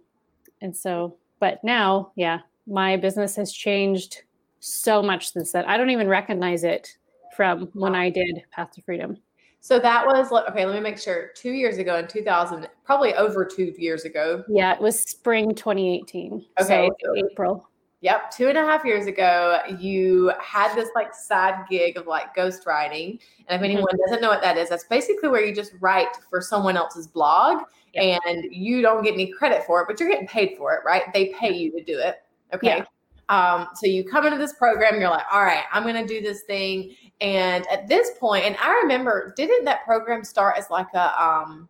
and 0.63 0.75
so, 0.75 1.17
but 1.41 1.63
now, 1.65 2.13
yeah, 2.15 2.41
my 2.67 2.97
business 2.97 3.37
has 3.37 3.53
changed 3.53 4.23
so 4.61 5.03
much 5.03 5.33
since 5.33 5.53
then. 5.53 5.65
I 5.65 5.77
don't 5.77 5.91
even 5.91 6.09
recognize 6.09 6.65
it 6.65 6.97
from 7.37 7.69
when 7.75 7.95
I 7.95 8.11
did 8.11 8.43
Path 8.51 8.73
to 8.73 8.83
Freedom. 8.83 9.19
So 9.61 9.79
that 9.79 10.07
was 10.07 10.33
okay. 10.33 10.65
Let 10.65 10.75
me 10.75 10.81
make 10.81 10.99
sure. 10.99 11.31
Two 11.35 11.53
years 11.53 11.79
ago 11.79 11.97
in 11.97 12.09
2000, 12.09 12.67
probably 12.85 13.15
over 13.15 13.45
two 13.45 13.75
years 13.77 14.05
ago. 14.05 14.43
Yeah, 14.49 14.75
it 14.75 14.81
was 14.81 14.99
spring 15.01 15.55
2018. 15.55 16.45
Okay, 16.61 16.91
so 17.05 17.15
April. 17.17 17.70
Yep, 18.03 18.31
two 18.31 18.49
and 18.49 18.57
a 18.57 18.63
half 18.63 18.85
years 18.85 19.07
ago, 19.07 19.59
you 19.79 20.33
had 20.41 20.75
this 20.75 20.89
like 20.95 21.15
side 21.15 21.67
gig 21.69 21.99
of 21.99 22.07
like 22.07 22.35
ghostwriting. 22.35 23.21
And 23.47 23.49
if 23.49 23.55
mm-hmm. 23.57 23.65
anyone 23.65 23.85
mm-hmm. 23.85 24.01
doesn't 24.07 24.23
know 24.23 24.31
what 24.31 24.41
that 24.41 24.57
is, 24.57 24.71
that's 24.71 24.85
basically 24.85 25.29
where 25.29 25.45
you 25.45 25.55
just 25.55 25.73
write 25.81 26.09
for 26.31 26.41
someone 26.41 26.79
else's 26.79 27.07
blog 27.07 27.65
and 27.97 28.45
you 28.51 28.83
don't 28.83 29.03
get 29.03 29.15
any 29.15 29.27
credit 29.33 29.65
for 29.65 29.83
it, 29.83 29.87
but 29.89 29.99
you're 29.99 30.09
getting 30.09 30.29
paid 30.29 30.55
for 30.57 30.75
it, 30.75 30.81
right? 30.85 31.13
They 31.13 31.35
pay 31.39 31.53
you 31.53 31.71
to 31.73 31.83
do 31.83 31.99
it. 31.99 32.23
Okay. 32.55 32.79
Yeah. 32.79 32.85
Um, 33.29 33.69
so 33.75 33.87
you 33.87 34.05
come 34.05 34.27
into 34.27 34.39
this 34.39 34.55
program, 34.55 35.01
you're 35.01 35.11
like, 35.11 35.27
all 35.33 35.43
right, 35.43 35.65
I'm 35.73 35.83
going 35.83 35.95
to 35.95 36.07
do 36.07 36.21
this 36.21 36.43
thing. 36.43 36.95
And 37.21 37.67
at 37.69 37.87
this 37.87 38.13
point, 38.19 38.45
and 38.45 38.57
I 38.61 38.73
remember, 38.83 39.35
didn't 39.37 39.65
that 39.67 39.85
program 39.85 40.25
start 40.25 40.57
as 40.59 40.71
like 40.71 40.93
a, 40.95 41.23
um, 41.23 41.69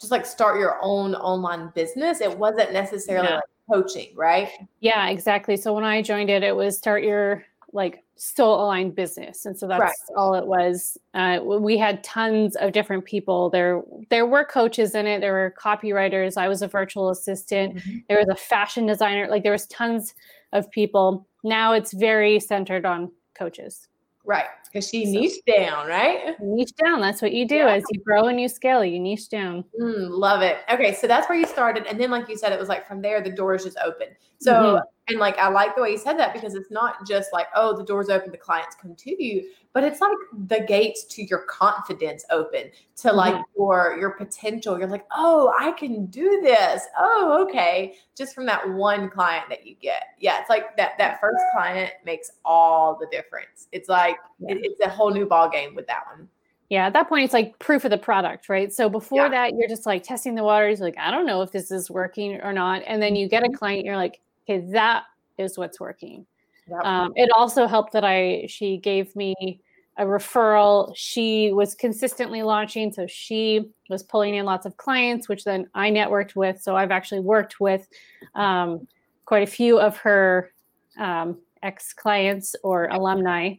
just 0.00 0.10
like 0.10 0.24
start 0.26 0.58
your 0.58 0.78
own 0.80 1.14
online 1.14 1.70
business? 1.74 2.20
It 2.20 2.36
wasn't 2.36 2.72
necessarily 2.72 3.28
yeah. 3.28 3.36
like 3.36 3.44
coaching, 3.70 4.12
right? 4.14 4.50
Yeah, 4.80 5.08
exactly. 5.08 5.56
So 5.56 5.72
when 5.72 5.84
I 5.84 6.02
joined 6.02 6.30
it, 6.30 6.42
it 6.42 6.54
was 6.54 6.76
start 6.78 7.02
your 7.02 7.44
like 7.72 8.02
soul 8.16 8.64
aligned 8.64 8.96
business 8.96 9.44
and 9.44 9.56
so 9.56 9.68
that's 9.68 9.80
right. 9.80 10.16
all 10.16 10.34
it 10.34 10.44
was 10.44 10.96
uh, 11.12 11.38
we 11.42 11.76
had 11.76 12.02
tons 12.02 12.56
of 12.56 12.72
different 12.72 13.04
people 13.04 13.50
there 13.50 13.82
there 14.08 14.26
were 14.26 14.42
coaches 14.42 14.94
in 14.94 15.06
it 15.06 15.20
there 15.20 15.34
were 15.34 15.54
copywriters 15.62 16.38
i 16.38 16.48
was 16.48 16.62
a 16.62 16.66
virtual 16.66 17.10
assistant 17.10 17.76
mm-hmm. 17.76 17.98
there 18.08 18.18
was 18.18 18.26
a 18.28 18.34
fashion 18.34 18.86
designer 18.86 19.28
like 19.28 19.42
there 19.42 19.52
was 19.52 19.66
tons 19.66 20.14
of 20.52 20.70
people. 20.70 21.26
Now 21.44 21.72
it's 21.72 21.92
very 21.92 22.40
centered 22.40 22.84
on 22.84 23.10
coaches. 23.34 23.88
Right. 24.24 24.46
Because 24.72 24.88
she 24.88 25.06
so, 25.06 25.20
niched 25.20 25.46
down, 25.46 25.86
right? 25.86 26.38
Niche 26.40 26.72
down. 26.82 27.00
That's 27.00 27.22
what 27.22 27.32
you 27.32 27.46
do 27.46 27.56
yeah. 27.56 27.74
as 27.74 27.84
you 27.90 28.00
grow 28.00 28.26
and 28.26 28.40
you 28.40 28.48
scale. 28.48 28.84
You 28.84 29.00
niche 29.00 29.28
down. 29.28 29.64
Mm, 29.80 30.10
love 30.10 30.42
it. 30.42 30.58
Okay, 30.72 30.94
so 30.94 31.06
that's 31.06 31.28
where 31.28 31.38
you 31.38 31.46
started, 31.46 31.86
and 31.86 31.98
then, 32.00 32.10
like 32.10 32.28
you 32.28 32.36
said, 32.36 32.52
it 32.52 32.60
was 32.60 32.68
like 32.68 32.86
from 32.86 33.00
there 33.00 33.22
the 33.22 33.30
doors 33.30 33.64
just 33.64 33.78
open. 33.84 34.08
So, 34.40 34.52
mm-hmm. 34.52 34.78
and 35.08 35.18
like 35.18 35.36
I 35.38 35.48
like 35.48 35.74
the 35.74 35.82
way 35.82 35.90
you 35.90 35.98
said 35.98 36.16
that 36.18 36.32
because 36.32 36.54
it's 36.54 36.70
not 36.70 37.06
just 37.06 37.32
like 37.32 37.48
oh 37.56 37.76
the 37.76 37.84
doors 37.84 38.08
open, 38.08 38.30
the 38.30 38.38
clients 38.38 38.76
come 38.80 38.94
to 38.94 39.24
you, 39.24 39.50
but 39.72 39.82
it's 39.82 40.00
like 40.00 40.16
the 40.46 40.60
gates 40.60 41.04
to 41.06 41.24
your 41.24 41.40
confidence 41.40 42.24
open 42.30 42.70
to 42.98 43.12
like 43.12 43.34
mm-hmm. 43.34 43.42
your 43.56 43.96
your 43.98 44.10
potential. 44.10 44.78
You're 44.78 44.88
like 44.88 45.06
oh 45.12 45.52
I 45.58 45.72
can 45.72 46.06
do 46.06 46.40
this. 46.42 46.82
Oh 46.96 47.44
okay, 47.48 47.94
just 48.16 48.32
from 48.32 48.46
that 48.46 48.68
one 48.70 49.10
client 49.10 49.46
that 49.48 49.66
you 49.66 49.74
get. 49.74 50.04
Yeah, 50.20 50.40
it's 50.40 50.50
like 50.50 50.76
that 50.76 50.92
that 50.98 51.20
first 51.20 51.42
client 51.52 51.92
makes 52.04 52.30
all 52.44 52.96
the 52.96 53.08
difference. 53.10 53.66
It's 53.72 53.88
like 53.88 54.18
yeah. 54.38 54.54
It, 54.58 54.72
it's 54.72 54.80
a 54.80 54.88
whole 54.88 55.10
new 55.10 55.26
ball 55.26 55.48
game 55.48 55.74
with 55.74 55.86
that 55.86 56.04
one. 56.06 56.28
Yeah, 56.68 56.86
at 56.86 56.92
that 56.92 57.08
point, 57.08 57.24
it's 57.24 57.32
like 57.32 57.58
proof 57.58 57.84
of 57.84 57.90
the 57.90 57.98
product, 57.98 58.48
right? 58.50 58.70
So 58.70 58.90
before 58.90 59.22
yeah. 59.22 59.28
that, 59.30 59.54
you're 59.54 59.68
just 59.68 59.86
like 59.86 60.02
testing 60.02 60.34
the 60.34 60.44
waters, 60.44 60.80
like, 60.80 60.98
I 60.98 61.10
don't 61.10 61.26
know 61.26 61.40
if 61.40 61.50
this 61.50 61.70
is 61.70 61.90
working 61.90 62.40
or 62.42 62.52
not. 62.52 62.82
And 62.86 63.00
then 63.00 63.16
you 63.16 63.26
get 63.26 63.42
a 63.42 63.46
mm-hmm. 63.46 63.54
client, 63.54 63.86
you're 63.86 63.96
like, 63.96 64.20
okay, 64.44 64.60
that 64.72 65.04
is 65.38 65.56
what's 65.56 65.80
working. 65.80 66.26
Yep. 66.68 66.84
Um, 66.84 67.12
it 67.16 67.30
also 67.34 67.66
helped 67.66 67.92
that 67.94 68.04
I, 68.04 68.44
she 68.48 68.76
gave 68.76 69.16
me 69.16 69.60
a 69.96 70.04
referral. 70.04 70.92
She 70.94 71.52
was 71.52 71.74
consistently 71.74 72.42
launching. 72.42 72.92
So 72.92 73.06
she 73.06 73.70
was 73.88 74.02
pulling 74.02 74.34
in 74.34 74.44
lots 74.44 74.66
of 74.66 74.76
clients, 74.76 75.26
which 75.28 75.44
then 75.44 75.68
I 75.74 75.90
networked 75.90 76.36
with. 76.36 76.60
So 76.60 76.76
I've 76.76 76.90
actually 76.90 77.20
worked 77.20 77.60
with 77.60 77.88
um, 78.34 78.86
quite 79.24 79.42
a 79.42 79.50
few 79.50 79.80
of 79.80 79.96
her 79.98 80.52
um, 80.98 81.38
ex 81.62 81.94
clients 81.94 82.54
or 82.62 82.88
alumni. 82.88 83.54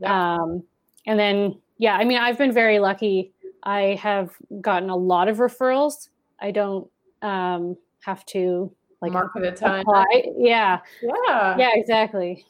Yep. 0.00 0.10
Um, 0.10 0.62
and 1.06 1.18
then 1.18 1.60
yeah, 1.78 1.96
I 1.96 2.04
mean, 2.04 2.18
I've 2.18 2.36
been 2.36 2.52
very 2.52 2.78
lucky. 2.78 3.32
I 3.62 3.98
have 4.02 4.32
gotten 4.60 4.90
a 4.90 4.96
lot 4.96 5.28
of 5.28 5.38
referrals. 5.38 6.08
I 6.38 6.50
don't 6.50 6.90
um, 7.22 7.76
have 8.04 8.24
to 8.26 8.70
like 9.00 9.12
mark 9.12 9.32
at 9.36 9.44
a 9.44 9.52
time. 9.52 9.84
Yeah. 10.36 10.80
Yeah. 11.02 11.56
Yeah, 11.58 11.70
exactly. 11.74 12.44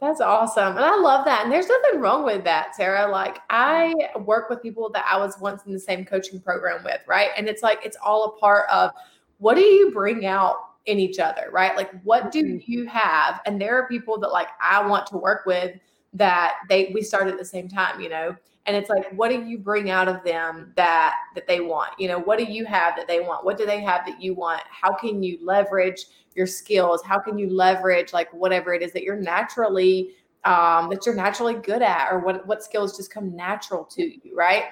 That's 0.00 0.20
awesome. 0.20 0.76
And 0.76 0.84
I 0.84 0.96
love 0.96 1.24
that. 1.24 1.44
And 1.44 1.52
there's 1.52 1.68
nothing 1.68 2.00
wrong 2.00 2.24
with 2.24 2.44
that, 2.44 2.76
Sarah. 2.76 3.10
Like 3.10 3.38
I 3.48 3.94
work 4.20 4.50
with 4.50 4.60
people 4.62 4.90
that 4.90 5.06
I 5.10 5.16
was 5.16 5.38
once 5.40 5.64
in 5.64 5.72
the 5.72 5.80
same 5.80 6.04
coaching 6.04 6.40
program 6.40 6.84
with, 6.84 7.00
right? 7.06 7.30
And 7.36 7.48
it's 7.48 7.62
like 7.62 7.80
it's 7.82 7.96
all 8.04 8.24
a 8.24 8.38
part 8.38 8.68
of 8.68 8.90
what 9.38 9.54
do 9.54 9.62
you 9.62 9.90
bring 9.92 10.26
out 10.26 10.56
in 10.84 10.98
each 10.98 11.18
other, 11.18 11.48
right? 11.50 11.74
Like 11.74 11.90
what 12.02 12.30
do 12.30 12.42
mm-hmm. 12.42 12.70
you 12.70 12.86
have? 12.86 13.40
And 13.46 13.58
there 13.58 13.78
are 13.78 13.88
people 13.88 14.20
that 14.20 14.28
like 14.28 14.48
I 14.60 14.86
want 14.86 15.06
to 15.08 15.16
work 15.16 15.46
with 15.46 15.78
that 16.16 16.54
they 16.68 16.90
we 16.94 17.02
start 17.02 17.28
at 17.28 17.38
the 17.38 17.44
same 17.44 17.68
time 17.68 18.00
you 18.00 18.08
know? 18.08 18.34
And 18.66 18.76
it's 18.76 18.90
like 18.90 19.12
what 19.12 19.30
do 19.30 19.44
you 19.44 19.58
bring 19.58 19.90
out 19.90 20.08
of 20.08 20.24
them 20.24 20.72
that 20.76 21.14
that 21.34 21.46
they 21.46 21.60
want? 21.60 21.90
You 21.98 22.08
know 22.08 22.18
what 22.18 22.38
do 22.38 22.44
you 22.44 22.64
have 22.64 22.96
that 22.96 23.06
they 23.06 23.20
want? 23.20 23.44
What 23.44 23.58
do 23.58 23.66
they 23.66 23.80
have 23.80 24.04
that 24.06 24.20
you 24.20 24.34
want? 24.34 24.62
How 24.68 24.92
can 24.92 25.22
you 25.22 25.38
leverage 25.42 26.06
your 26.34 26.46
skills? 26.46 27.02
How 27.04 27.18
can 27.18 27.38
you 27.38 27.48
leverage 27.48 28.12
like 28.12 28.32
whatever 28.32 28.74
it 28.74 28.82
is 28.82 28.92
that 28.92 29.02
you're 29.02 29.20
naturally 29.20 30.10
um 30.44 30.90
that 30.90 31.06
you're 31.06 31.14
naturally 31.14 31.54
good 31.54 31.82
at 31.82 32.12
or 32.12 32.20
what 32.20 32.46
what 32.46 32.62
skills 32.62 32.96
just 32.96 33.12
come 33.12 33.34
natural 33.36 33.84
to 33.84 34.02
you 34.02 34.36
right? 34.36 34.64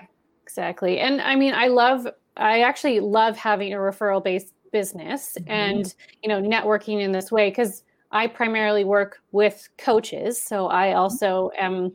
Exactly. 0.43 0.99
And 0.99 1.21
i 1.21 1.37
mean 1.37 1.55
i 1.55 1.69
love 1.69 2.07
i 2.37 2.63
actually 2.63 3.01
love 3.01 3.37
having 3.37 3.73
a 3.73 3.77
referral 3.77 4.23
based 4.23 4.53
business 4.75 5.39
mm-hmm. 5.39 5.51
and 5.51 5.95
you 6.23 6.29
know 6.29 6.43
networking 6.43 7.01
in 7.01 7.13
this 7.13 7.31
way 7.31 7.49
because 7.49 7.85
I 8.15 8.29
primarily 8.29 8.85
work 8.85 9.19
with 9.33 9.69
coaches. 9.77 10.41
So 10.41 10.71
I 10.71 10.89
mm-hmm. 10.89 10.99
also 10.99 11.51
am, 11.59 11.93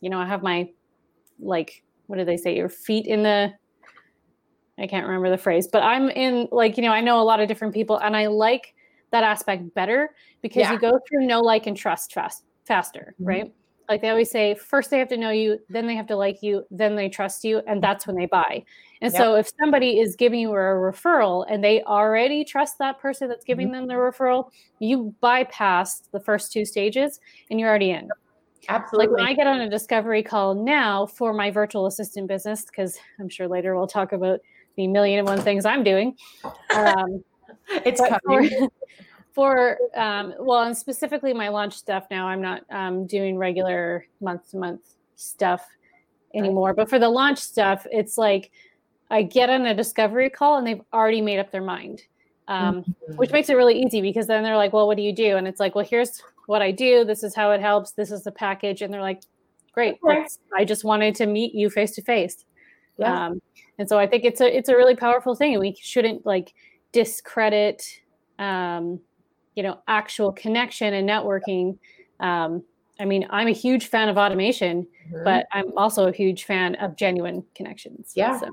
you 0.00 0.10
know, 0.10 0.18
I 0.18 0.26
have 0.26 0.42
my 0.42 0.68
like, 1.40 1.82
what 2.06 2.18
do 2.18 2.24
they 2.24 2.36
say? 2.36 2.54
Your 2.54 2.68
feet 2.68 3.06
in 3.06 3.22
the, 3.22 3.52
I 4.78 4.86
can't 4.86 5.06
remember 5.06 5.30
the 5.30 5.38
phrase, 5.38 5.66
but 5.66 5.82
I'm 5.82 6.10
in 6.10 6.46
like, 6.52 6.76
you 6.76 6.82
know, 6.82 6.92
I 6.92 7.00
know 7.00 7.20
a 7.20 7.24
lot 7.24 7.40
of 7.40 7.48
different 7.48 7.72
people 7.72 7.96
and 7.98 8.14
I 8.14 8.26
like 8.26 8.74
that 9.12 9.24
aspect 9.24 9.74
better 9.74 10.10
because 10.42 10.60
yeah. 10.60 10.72
you 10.72 10.78
go 10.78 10.98
through 11.08 11.26
know, 11.26 11.40
like, 11.40 11.66
and 11.66 11.76
trust 11.76 12.12
fast, 12.12 12.44
faster, 12.66 13.14
mm-hmm. 13.14 13.28
right? 13.28 13.52
Like 13.92 14.00
they 14.00 14.08
always 14.08 14.30
say, 14.30 14.54
first 14.54 14.88
they 14.88 14.98
have 14.98 15.10
to 15.10 15.18
know 15.18 15.28
you, 15.28 15.58
then 15.68 15.86
they 15.86 15.94
have 15.94 16.06
to 16.06 16.16
like 16.16 16.42
you, 16.42 16.64
then 16.70 16.96
they 16.96 17.10
trust 17.10 17.44
you, 17.44 17.60
and 17.66 17.82
that's 17.82 18.06
when 18.06 18.16
they 18.16 18.24
buy. 18.24 18.64
And 19.02 19.12
yep. 19.12 19.20
so 19.20 19.34
if 19.34 19.50
somebody 19.60 20.00
is 20.00 20.16
giving 20.16 20.40
you 20.40 20.48
a 20.48 20.54
referral 20.54 21.44
and 21.46 21.62
they 21.62 21.82
already 21.82 22.42
trust 22.42 22.78
that 22.78 22.98
person 22.98 23.28
that's 23.28 23.44
giving 23.44 23.66
mm-hmm. 23.66 23.86
them 23.86 23.88
the 23.88 23.94
referral, 23.94 24.50
you 24.78 25.14
bypass 25.20 26.04
the 26.10 26.20
first 26.20 26.52
two 26.52 26.64
stages 26.64 27.20
and 27.50 27.60
you're 27.60 27.68
already 27.68 27.90
in. 27.90 28.08
Absolutely. 28.70 29.08
Like 29.08 29.16
when 29.18 29.26
I 29.26 29.34
get 29.34 29.46
on 29.46 29.60
a 29.60 29.68
discovery 29.68 30.22
call 30.22 30.54
now 30.54 31.04
for 31.04 31.34
my 31.34 31.50
virtual 31.50 31.84
assistant 31.84 32.28
business, 32.28 32.64
because 32.64 32.96
I'm 33.20 33.28
sure 33.28 33.46
later 33.46 33.76
we'll 33.76 33.86
talk 33.88 34.12
about 34.12 34.40
the 34.76 34.86
million 34.86 35.18
and 35.18 35.28
one 35.28 35.42
things 35.42 35.66
I'm 35.66 35.84
doing. 35.84 36.16
Um, 36.74 37.22
it's 37.84 38.00
coming. 38.00 38.48
For, 38.48 38.68
for 39.34 39.78
um, 39.96 40.34
well, 40.38 40.62
and 40.62 40.76
specifically 40.76 41.32
my 41.32 41.48
launch 41.48 41.74
stuff 41.74 42.06
now, 42.10 42.28
I'm 42.28 42.42
not 42.42 42.62
um, 42.70 43.06
doing 43.06 43.36
regular 43.36 44.06
month 44.20 44.50
to 44.50 44.58
month 44.58 44.94
stuff 45.16 45.66
anymore. 46.34 46.74
But 46.74 46.88
for 46.88 46.98
the 46.98 47.08
launch 47.08 47.38
stuff, 47.38 47.86
it's 47.90 48.18
like 48.18 48.50
I 49.10 49.22
get 49.22 49.50
on 49.50 49.66
a 49.66 49.74
discovery 49.74 50.30
call 50.30 50.58
and 50.58 50.66
they've 50.66 50.80
already 50.92 51.20
made 51.20 51.38
up 51.38 51.50
their 51.50 51.62
mind, 51.62 52.02
um, 52.48 52.82
mm-hmm. 52.82 53.16
which 53.16 53.30
makes 53.30 53.48
it 53.50 53.54
really 53.54 53.80
easy 53.82 54.00
because 54.00 54.26
then 54.26 54.42
they're 54.42 54.56
like, 54.56 54.72
well, 54.72 54.86
what 54.86 54.96
do 54.96 55.02
you 55.02 55.14
do? 55.14 55.36
And 55.36 55.46
it's 55.46 55.60
like, 55.60 55.74
well, 55.74 55.84
here's 55.84 56.22
what 56.46 56.62
I 56.62 56.70
do. 56.70 57.04
This 57.04 57.22
is 57.22 57.34
how 57.34 57.52
it 57.52 57.60
helps. 57.60 57.92
This 57.92 58.10
is 58.10 58.24
the 58.24 58.32
package. 58.32 58.82
And 58.82 58.92
they're 58.92 59.02
like, 59.02 59.22
great. 59.72 59.98
I 60.56 60.64
just 60.64 60.84
wanted 60.84 61.14
to 61.16 61.26
meet 61.26 61.54
you 61.54 61.70
face 61.70 61.94
to 61.96 62.02
face. 62.02 62.44
And 63.78 63.88
so 63.88 63.98
I 63.98 64.06
think 64.06 64.24
it's 64.24 64.40
a, 64.40 64.56
it's 64.56 64.68
a 64.68 64.76
really 64.76 64.96
powerful 64.96 65.34
thing 65.34 65.54
and 65.54 65.60
we 65.60 65.76
shouldn't 65.80 66.24
like 66.26 66.54
discredit, 66.92 67.82
um, 68.38 69.00
you 69.54 69.62
know, 69.62 69.78
actual 69.88 70.32
connection 70.32 70.94
and 70.94 71.08
networking. 71.08 71.78
Um, 72.20 72.62
I 73.00 73.04
mean, 73.04 73.26
I'm 73.30 73.48
a 73.48 73.52
huge 73.52 73.86
fan 73.86 74.08
of 74.08 74.16
automation, 74.16 74.86
mm-hmm. 75.06 75.24
but 75.24 75.46
I'm 75.52 75.76
also 75.76 76.08
a 76.08 76.12
huge 76.12 76.44
fan 76.44 76.74
of 76.76 76.96
genuine 76.96 77.44
connections. 77.54 78.12
Yeah. 78.14 78.38
So. 78.38 78.50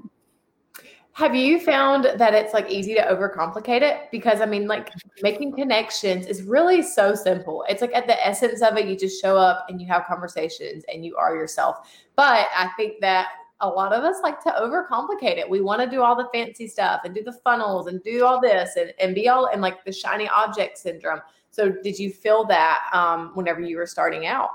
Have 1.14 1.36
you 1.36 1.60
found 1.60 2.06
that 2.06 2.34
it's 2.34 2.54
like 2.54 2.70
easy 2.70 2.96
to 2.96 3.02
overcomplicate 3.02 3.82
it? 3.82 4.10
Because 4.10 4.40
I 4.40 4.46
mean, 4.46 4.68
like 4.68 4.90
making 5.22 5.54
connections 5.54 6.26
is 6.26 6.44
really 6.44 6.82
so 6.82 7.14
simple. 7.14 7.66
It's 7.68 7.82
like 7.82 7.94
at 7.94 8.08
the 8.08 8.26
essence 8.26 8.62
of 8.62 8.78
it, 8.78 8.88
you 8.88 8.96
just 8.96 9.22
show 9.22 9.36
up 9.36 9.66
and 9.68 9.82
you 9.82 9.88
have 9.88 10.06
conversations 10.08 10.86
and 10.92 11.04
you 11.04 11.18
are 11.18 11.36
yourself. 11.36 11.90
But 12.16 12.48
I 12.56 12.70
think 12.78 13.02
that 13.02 13.28
a 13.62 13.68
lot 13.68 13.94
of 13.94 14.04
us 14.04 14.18
like 14.24 14.42
to 14.44 14.50
overcomplicate 14.52 15.38
it. 15.38 15.50
We 15.50 15.62
want 15.62 15.82
to 15.82 15.90
do 15.90 16.02
all 16.02 16.16
the 16.16 16.30
fancy 16.34 16.68
stuff 16.68 17.02
and 17.04 17.14
do 17.14 17.24
the 17.24 17.34
funnels 17.34 17.88
and 17.88 18.02
do 18.04 18.26
all 18.26 18.40
this 18.40 18.76
and, 18.78 18.94
and 19.00 19.14
be 19.14 19.28
all 19.28 19.48
in 19.48 19.62
like 19.62 19.84
the 19.84 19.92
shiny 19.92 20.30
object 20.30 20.78
syndrome. 20.78 21.22
So 21.52 21.70
did 21.70 22.00
you 22.00 22.12
feel 22.12 22.46
that 22.46 22.90
um, 22.94 23.32
whenever 23.34 23.60
you 23.60 23.78
were 23.78 23.88
starting 23.88 24.28
out? 24.28 24.52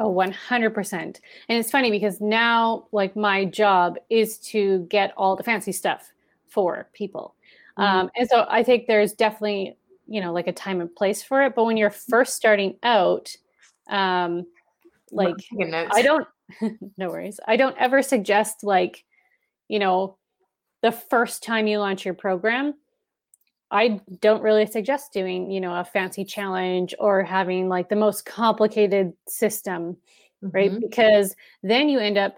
Oh, 0.00 0.12
100%. 0.12 0.92
And 0.92 1.20
it's 1.48 1.70
funny 1.70 1.90
because 1.90 2.20
now, 2.20 2.86
like, 2.92 3.16
my 3.16 3.44
job 3.44 3.96
is 4.10 4.38
to 4.38 4.86
get 4.88 5.12
all 5.16 5.34
the 5.34 5.42
fancy 5.42 5.72
stuff 5.72 6.12
for 6.46 6.88
people. 6.92 7.34
Mm-hmm. 7.78 7.98
Um, 7.98 8.10
and 8.16 8.28
so 8.28 8.46
I 8.48 8.62
think 8.62 8.86
there's 8.86 9.12
definitely, 9.12 9.76
you 10.06 10.20
know, 10.20 10.32
like 10.32 10.46
a 10.46 10.52
time 10.52 10.80
and 10.80 10.94
place 10.94 11.22
for 11.22 11.42
it. 11.42 11.54
But 11.56 11.64
when 11.64 11.76
you're 11.76 11.90
first 11.90 12.34
starting 12.34 12.76
out, 12.84 13.34
um, 13.88 14.46
like, 15.10 15.34
I 15.92 16.02
don't, 16.02 16.26
no 16.96 17.08
worries. 17.08 17.40
I 17.46 17.56
don't 17.56 17.76
ever 17.78 18.02
suggest, 18.02 18.64
like, 18.64 19.04
you 19.68 19.78
know, 19.78 20.16
the 20.82 20.92
first 20.92 21.42
time 21.42 21.66
you 21.66 21.78
launch 21.78 22.04
your 22.04 22.14
program, 22.14 22.74
I 23.70 24.00
don't 24.20 24.42
really 24.42 24.66
suggest 24.66 25.12
doing, 25.12 25.50
you 25.50 25.60
know, 25.60 25.74
a 25.74 25.84
fancy 25.84 26.24
challenge 26.24 26.94
or 26.98 27.22
having 27.22 27.68
like 27.68 27.88
the 27.88 27.96
most 27.96 28.24
complicated 28.24 29.12
system, 29.26 29.96
mm-hmm. 30.42 30.48
right? 30.52 30.80
Because 30.80 31.34
then 31.62 31.88
you 31.88 31.98
end 31.98 32.16
up, 32.16 32.36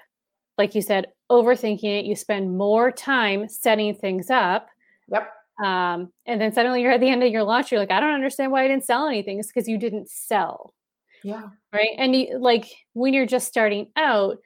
like 0.59 0.75
you 0.75 0.83
said, 0.83 1.07
overthinking 1.31 2.01
it. 2.01 2.05
You 2.05 2.17
spend 2.17 2.59
more 2.59 2.91
time 2.91 3.49
setting 3.49 3.95
things 3.95 4.31
up. 4.31 4.69
Yep. 5.09 5.31
Um, 5.65 6.11
and 6.27 6.41
then 6.41 6.53
suddenly 6.53 6.83
you're 6.83 6.93
at 6.93 7.01
the 7.01 7.09
end 7.09 7.23
of 7.23 7.31
your 7.31 7.45
launch. 7.45 7.71
You're 7.71 7.81
like, 7.81 7.93
I 7.93 8.01
don't 8.01 8.15
understand 8.15 8.51
why 8.51 8.65
I 8.65 8.69
didn't 8.69 8.85
sell 8.85 9.07
anything. 9.07 9.39
It's 9.39 9.49
because 9.49 9.69
you 9.69 9.79
didn't 9.79 10.09
sell. 10.11 10.75
Yeah. 11.23 11.49
Right. 11.73 11.91
And 11.99 12.15
you, 12.15 12.39
like 12.39 12.67
when 12.93 13.15
you're 13.15 13.27
just 13.27 13.49
starting 13.49 13.89
out, 13.97 14.39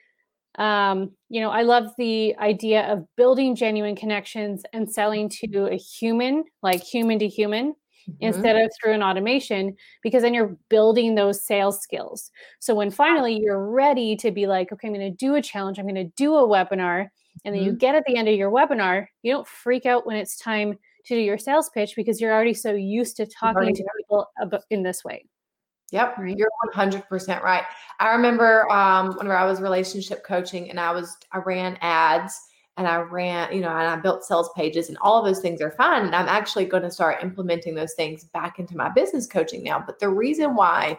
um, 0.56 1.10
you 1.28 1.40
know, 1.40 1.50
I 1.50 1.62
love 1.62 1.88
the 1.98 2.36
idea 2.36 2.82
of 2.92 3.06
building 3.16 3.56
genuine 3.56 3.96
connections 3.96 4.62
and 4.72 4.90
selling 4.90 5.28
to 5.30 5.66
a 5.66 5.76
human, 5.76 6.44
like 6.62 6.82
human 6.82 7.18
to 7.18 7.28
human, 7.28 7.72
mm-hmm. 7.72 8.12
instead 8.20 8.56
of 8.56 8.70
through 8.80 8.92
an 8.92 9.02
automation, 9.02 9.74
because 10.02 10.22
then 10.22 10.34
you're 10.34 10.56
building 10.68 11.14
those 11.14 11.44
sales 11.44 11.80
skills. 11.80 12.30
So 12.60 12.74
when 12.74 12.90
finally 12.90 13.40
you're 13.40 13.68
ready 13.68 14.16
to 14.16 14.30
be 14.30 14.46
like, 14.46 14.72
okay, 14.72 14.88
I'm 14.88 14.94
going 14.94 15.10
to 15.10 15.16
do 15.16 15.34
a 15.34 15.42
challenge, 15.42 15.78
I'm 15.78 15.86
going 15.86 15.94
to 15.96 16.12
do 16.16 16.36
a 16.36 16.46
webinar, 16.46 17.08
and 17.44 17.54
then 17.54 17.62
mm-hmm. 17.62 17.72
you 17.72 17.76
get 17.76 17.96
at 17.96 18.04
the 18.06 18.16
end 18.16 18.28
of 18.28 18.36
your 18.36 18.50
webinar, 18.50 19.06
you 19.22 19.32
don't 19.32 19.46
freak 19.46 19.86
out 19.86 20.06
when 20.06 20.16
it's 20.16 20.36
time 20.36 20.78
to 21.06 21.14
do 21.14 21.20
your 21.20 21.38
sales 21.38 21.68
pitch 21.70 21.94
because 21.96 22.20
you're 22.20 22.32
already 22.32 22.54
so 22.54 22.72
used 22.72 23.16
to 23.16 23.26
talking 23.26 23.74
to 23.74 23.84
people 23.98 24.26
about 24.40 24.62
in 24.70 24.82
this 24.82 25.04
way. 25.04 25.24
Yep, 25.94 26.18
right. 26.18 26.36
you're 26.36 26.50
100% 26.74 27.42
right. 27.42 27.62
I 28.00 28.10
remember 28.10 28.68
um, 28.68 29.12
whenever 29.16 29.36
I 29.36 29.46
was 29.46 29.60
relationship 29.60 30.24
coaching 30.24 30.68
and 30.68 30.80
I 30.80 30.90
was 30.90 31.16
I 31.30 31.38
ran 31.38 31.78
ads 31.82 32.36
and 32.76 32.88
I 32.88 32.96
ran, 32.96 33.54
you 33.54 33.60
know, 33.60 33.68
and 33.68 33.86
I 33.86 33.94
built 33.94 34.24
sales 34.24 34.50
pages 34.56 34.88
and 34.88 34.98
all 34.98 35.20
of 35.20 35.24
those 35.24 35.38
things 35.38 35.60
are 35.60 35.70
fine. 35.70 36.04
And 36.04 36.16
I'm 36.16 36.26
actually 36.26 36.64
going 36.64 36.82
to 36.82 36.90
start 36.90 37.22
implementing 37.22 37.76
those 37.76 37.94
things 37.94 38.24
back 38.24 38.58
into 38.58 38.76
my 38.76 38.88
business 38.88 39.28
coaching 39.28 39.62
now. 39.62 39.84
But 39.86 40.00
the 40.00 40.08
reason 40.08 40.56
why, 40.56 40.98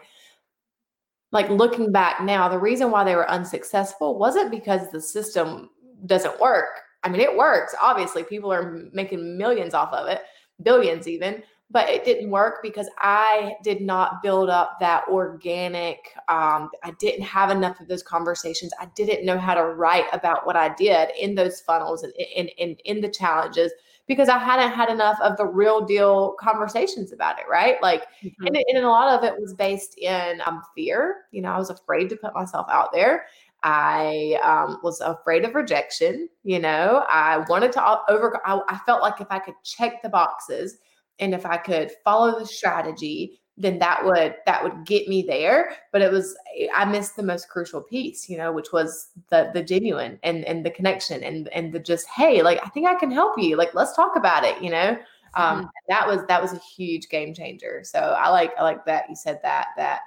like 1.30 1.50
looking 1.50 1.92
back 1.92 2.22
now, 2.22 2.48
the 2.48 2.58
reason 2.58 2.90
why 2.90 3.04
they 3.04 3.16
were 3.16 3.30
unsuccessful 3.30 4.18
wasn't 4.18 4.50
because 4.50 4.90
the 4.90 5.00
system 5.02 5.68
doesn't 6.06 6.40
work. 6.40 6.80
I 7.02 7.10
mean, 7.10 7.20
it 7.20 7.36
works. 7.36 7.74
Obviously, 7.82 8.24
people 8.24 8.50
are 8.50 8.88
making 8.94 9.36
millions 9.36 9.74
off 9.74 9.92
of 9.92 10.08
it, 10.08 10.22
billions 10.62 11.06
even 11.06 11.42
but 11.70 11.88
it 11.88 12.04
didn't 12.04 12.30
work 12.30 12.60
because 12.62 12.88
I 12.98 13.54
did 13.64 13.80
not 13.80 14.22
build 14.22 14.48
up 14.48 14.78
that 14.80 15.04
organic. 15.08 16.12
Um, 16.28 16.70
I 16.84 16.92
didn't 17.00 17.24
have 17.24 17.50
enough 17.50 17.80
of 17.80 17.88
those 17.88 18.02
conversations. 18.02 18.72
I 18.80 18.86
didn't 18.94 19.26
know 19.26 19.38
how 19.38 19.54
to 19.54 19.64
write 19.64 20.06
about 20.12 20.46
what 20.46 20.56
I 20.56 20.72
did 20.74 21.10
in 21.20 21.34
those 21.34 21.60
funnels 21.60 22.04
and 22.04 22.12
in, 22.14 22.48
in, 22.58 22.76
in 22.84 23.00
the 23.00 23.08
challenges 23.08 23.72
because 24.06 24.28
I 24.28 24.38
hadn't 24.38 24.72
had 24.72 24.88
enough 24.88 25.18
of 25.20 25.36
the 25.36 25.46
real 25.46 25.84
deal 25.84 26.36
conversations 26.38 27.12
about 27.12 27.40
it, 27.40 27.46
right? 27.50 27.82
Like, 27.82 28.04
mm-hmm. 28.22 28.46
and, 28.46 28.56
and 28.56 28.84
a 28.84 28.88
lot 28.88 29.18
of 29.18 29.24
it 29.24 29.34
was 29.40 29.52
based 29.52 29.98
in 29.98 30.40
um, 30.46 30.62
fear. 30.76 31.24
You 31.32 31.42
know, 31.42 31.50
I 31.50 31.58
was 31.58 31.70
afraid 31.70 32.08
to 32.10 32.16
put 32.16 32.32
myself 32.32 32.66
out 32.70 32.92
there. 32.92 33.26
I 33.64 34.38
um, 34.44 34.78
was 34.84 35.00
afraid 35.00 35.44
of 35.44 35.56
rejection. 35.56 36.28
You 36.44 36.60
know, 36.60 37.04
I 37.10 37.38
wanted 37.48 37.72
to 37.72 37.98
over. 38.08 38.40
I, 38.46 38.60
I 38.68 38.78
felt 38.86 39.02
like 39.02 39.20
if 39.20 39.26
I 39.30 39.40
could 39.40 39.54
check 39.64 40.02
the 40.02 40.08
boxes 40.08 40.78
and 41.18 41.34
if 41.34 41.46
i 41.46 41.56
could 41.56 41.90
follow 42.04 42.38
the 42.38 42.46
strategy 42.46 43.40
then 43.58 43.78
that 43.78 44.04
would 44.04 44.34
that 44.44 44.62
would 44.62 44.84
get 44.84 45.08
me 45.08 45.22
there. 45.22 45.76
But 45.92 46.02
it 46.02 46.12
was 46.12 46.36
i 46.74 46.84
missed 46.84 47.16
the 47.16 47.22
most 47.22 47.48
crucial 47.48 47.80
piece 47.80 48.28
you 48.28 48.36
know 48.36 48.52
which 48.52 48.72
was 48.72 49.08
the 49.30 49.50
the 49.54 49.62
genuine 49.62 50.18
and 50.22 50.44
and 50.44 50.64
the 50.64 50.70
connection 50.70 51.22
and 51.22 51.48
and 51.48 51.72
the 51.72 51.80
just 51.80 52.06
hey 52.08 52.42
like 52.42 52.60
i 52.64 52.68
think 52.68 52.86
i 52.86 52.94
can 52.94 53.10
help 53.10 53.38
you. 53.38 53.56
Like 53.56 53.74
let's 53.74 53.94
talk 53.96 54.16
about 54.16 54.44
it 54.44 54.60
you 54.62 54.70
know? 54.70 54.98
Um 55.34 55.58
mm-hmm. 55.58 55.66
that 55.88 56.06
was 56.06 56.20
that 56.28 56.42
was 56.42 56.52
a 56.52 56.58
huge 56.58 57.08
game 57.08 57.34
changer. 57.34 57.82
So 57.84 57.98
i 57.98 58.28
like 58.28 58.52
i 58.58 58.62
like 58.62 58.84
that 58.86 59.08
you 59.08 59.16
said 59.16 59.40
that 59.42 59.68
that 59.76 60.00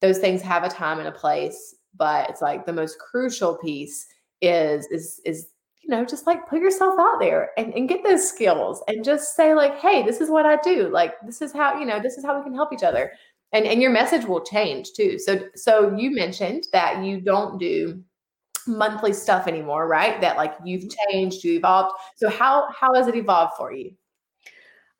those 0.00 0.18
things 0.18 0.42
have 0.42 0.64
a 0.64 0.68
time 0.68 0.98
and 0.98 1.08
a 1.08 1.12
place 1.12 1.74
but 1.96 2.28
it's 2.28 2.42
like 2.42 2.66
the 2.66 2.72
most 2.72 2.98
crucial 2.98 3.56
piece 3.56 4.06
is 4.40 4.86
is 4.86 5.20
is 5.24 5.48
you 5.84 5.94
know, 5.94 6.04
just 6.04 6.26
like 6.26 6.48
put 6.48 6.60
yourself 6.60 6.94
out 6.98 7.20
there 7.20 7.50
and, 7.58 7.74
and 7.74 7.88
get 7.88 8.02
those 8.02 8.26
skills 8.26 8.82
and 8.88 9.04
just 9.04 9.36
say, 9.36 9.54
like, 9.54 9.78
hey, 9.78 10.02
this 10.02 10.20
is 10.20 10.30
what 10.30 10.46
I 10.46 10.56
do. 10.56 10.88
Like, 10.88 11.12
this 11.26 11.42
is 11.42 11.52
how, 11.52 11.78
you 11.78 11.84
know, 11.84 12.00
this 12.00 12.16
is 12.16 12.24
how 12.24 12.36
we 12.38 12.42
can 12.42 12.54
help 12.54 12.72
each 12.72 12.82
other. 12.82 13.12
And 13.52 13.66
and 13.66 13.80
your 13.80 13.90
message 13.90 14.24
will 14.24 14.40
change 14.40 14.94
too. 14.94 15.18
So 15.18 15.40
so 15.54 15.94
you 15.96 16.10
mentioned 16.10 16.66
that 16.72 17.04
you 17.04 17.20
don't 17.20 17.58
do 17.58 18.02
monthly 18.66 19.12
stuff 19.12 19.46
anymore, 19.46 19.86
right? 19.86 20.20
That 20.20 20.36
like 20.36 20.54
you've 20.64 20.84
mm-hmm. 20.84 21.12
changed, 21.12 21.44
you 21.44 21.58
evolved. 21.58 21.94
So 22.16 22.28
how 22.28 22.68
how 22.72 22.94
has 22.94 23.06
it 23.06 23.14
evolved 23.14 23.52
for 23.56 23.72
you? 23.72 23.92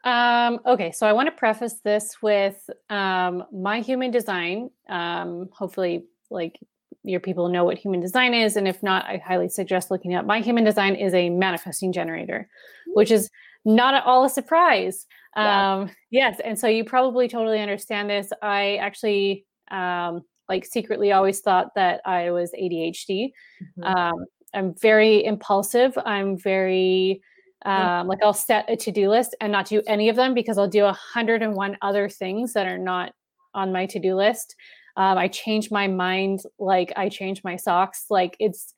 Um, 0.05 0.61
okay, 0.67 0.93
so 0.93 1.07
I 1.07 1.15
want 1.15 1.29
to 1.29 1.33
preface 1.33 1.81
this 1.83 2.23
with 2.23 2.69
um, 2.91 3.45
my 3.51 3.81
human 3.81 4.11
design. 4.11 4.71
Um, 4.89 5.49
hopefully, 5.51 6.05
like 6.31 6.61
your 7.05 7.21
people 7.21 7.49
know 7.49 7.65
what 7.65 7.79
human 7.79 8.01
design 8.01 8.35
is. 8.35 8.57
And 8.57 8.67
if 8.67 8.83
not, 8.83 9.05
I 9.05 9.23
highly 9.25 9.49
suggest 9.49 9.91
looking 9.91 10.15
up. 10.15 10.27
My 10.27 10.41
human 10.41 10.65
design 10.65 10.95
is 10.95 11.15
a 11.15 11.31
manifesting 11.31 11.93
generator, 11.93 12.49
which 12.95 13.11
is 13.11 13.31
not 13.65 13.95
at 13.95 14.05
all 14.05 14.25
a 14.25 14.31
surprise. 14.31 15.07
Um, 15.37 15.91
yes. 16.11 16.41
And 16.45 16.59
so 16.59 16.67
you 16.67 16.85
probably 16.85 17.29
totally 17.29 17.61
understand 17.61 18.09
this. 18.09 18.33
I 18.43 18.77
actually 18.77 19.45
um, 19.71 20.23
like 20.49 20.65
secretly 20.65 21.13
always 21.13 21.41
thought 21.41 21.75
that 21.75 22.01
I 22.05 22.31
was 22.31 22.53
ADHD. 22.53 23.31
Mm-hmm. 23.79 23.83
Um, 23.83 24.25
I'm 24.55 24.75
very 24.81 25.25
impulsive. 25.25 25.99
I'm 26.05 26.39
very 26.39 27.21
um, 27.67 28.09
like 28.09 28.19
I'll 28.23 28.35
set 28.35 28.67
a 28.69 28.77
to-do 28.77 29.09
list 29.09 29.35
and 29.41 29.51
not 29.51 29.67
do 29.67 29.83
any 29.87 30.11
of 30.11 30.17
them 30.17 30.35
because 30.35 30.59
I'll 30.59 30.69
do 30.69 30.85
a 30.85 30.93
hundred 30.93 31.43
and 31.43 31.55
one 31.55 31.79
other 31.81 32.11
things 32.11 32.53
that 32.53 32.67
are 32.67 32.79
not 32.79 33.13
on 33.55 33.73
my 33.73 33.87
to-do 33.87 34.15
list. 34.15 34.55
Um, 34.97 35.19
I 35.19 35.29
change 35.29 35.71
my 35.71 35.89
mind 35.89 36.43
like 36.59 36.93
I 36.97 37.09
change 37.09 37.43
my 37.43 37.57
socks. 37.57 38.07
Like 38.11 38.37
it's, 38.39 38.75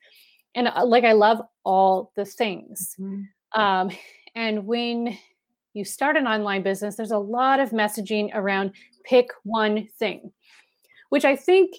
and 0.55 0.67
uh, 0.67 0.85
like 0.85 1.03
I 1.03 1.13
love 1.13 1.41
all 1.63 2.11
the 2.15 2.25
things. 2.25 2.95
Mm-hmm. 2.99 3.59
Um, 3.59 3.91
and 4.35 4.65
when 4.65 5.17
you 5.73 5.85
start 5.85 6.17
an 6.17 6.27
online 6.27 6.63
business, 6.63 6.95
there's 6.95 7.11
a 7.11 7.17
lot 7.17 7.59
of 7.59 7.69
messaging 7.69 8.29
around 8.33 8.71
pick 9.05 9.29
one 9.43 9.87
thing, 9.99 10.31
which 11.09 11.25
I 11.25 11.35
think 11.35 11.75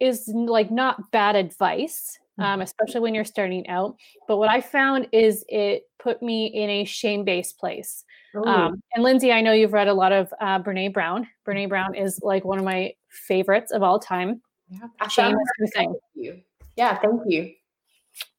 is 0.00 0.30
like 0.34 0.70
not 0.70 1.10
bad 1.10 1.36
advice. 1.36 2.18
Um, 2.40 2.44
mm-hmm. 2.44 2.60
especially 2.62 3.00
when 3.00 3.14
you're 3.16 3.24
starting 3.24 3.68
out. 3.68 3.96
But 4.28 4.36
what 4.36 4.48
I 4.48 4.60
found 4.60 5.08
is 5.10 5.44
it 5.48 5.82
put 5.98 6.22
me 6.22 6.46
in 6.46 6.70
a 6.70 6.84
shame 6.84 7.24
based 7.24 7.58
place. 7.58 8.04
Um, 8.46 8.80
and 8.94 9.02
Lindsey, 9.02 9.32
I 9.32 9.40
know 9.40 9.52
you've 9.52 9.72
read 9.72 9.88
a 9.88 9.94
lot 9.94 10.12
of 10.12 10.32
uh, 10.40 10.60
Brene 10.60 10.92
Brown. 10.92 11.26
Brene 11.46 11.68
Brown 11.68 11.96
is 11.96 12.20
like 12.22 12.44
one 12.44 12.58
of 12.58 12.64
my 12.64 12.92
favorites 13.08 13.72
of 13.72 13.82
all 13.82 13.98
time. 13.98 14.40
Yeah, 14.68 14.88
I 15.00 15.08
Shame 15.08 15.36
is 15.60 15.72
her 15.74 15.86
You. 16.14 16.40
Yeah, 16.76 16.98
thank 16.98 17.22
you. 17.26 17.52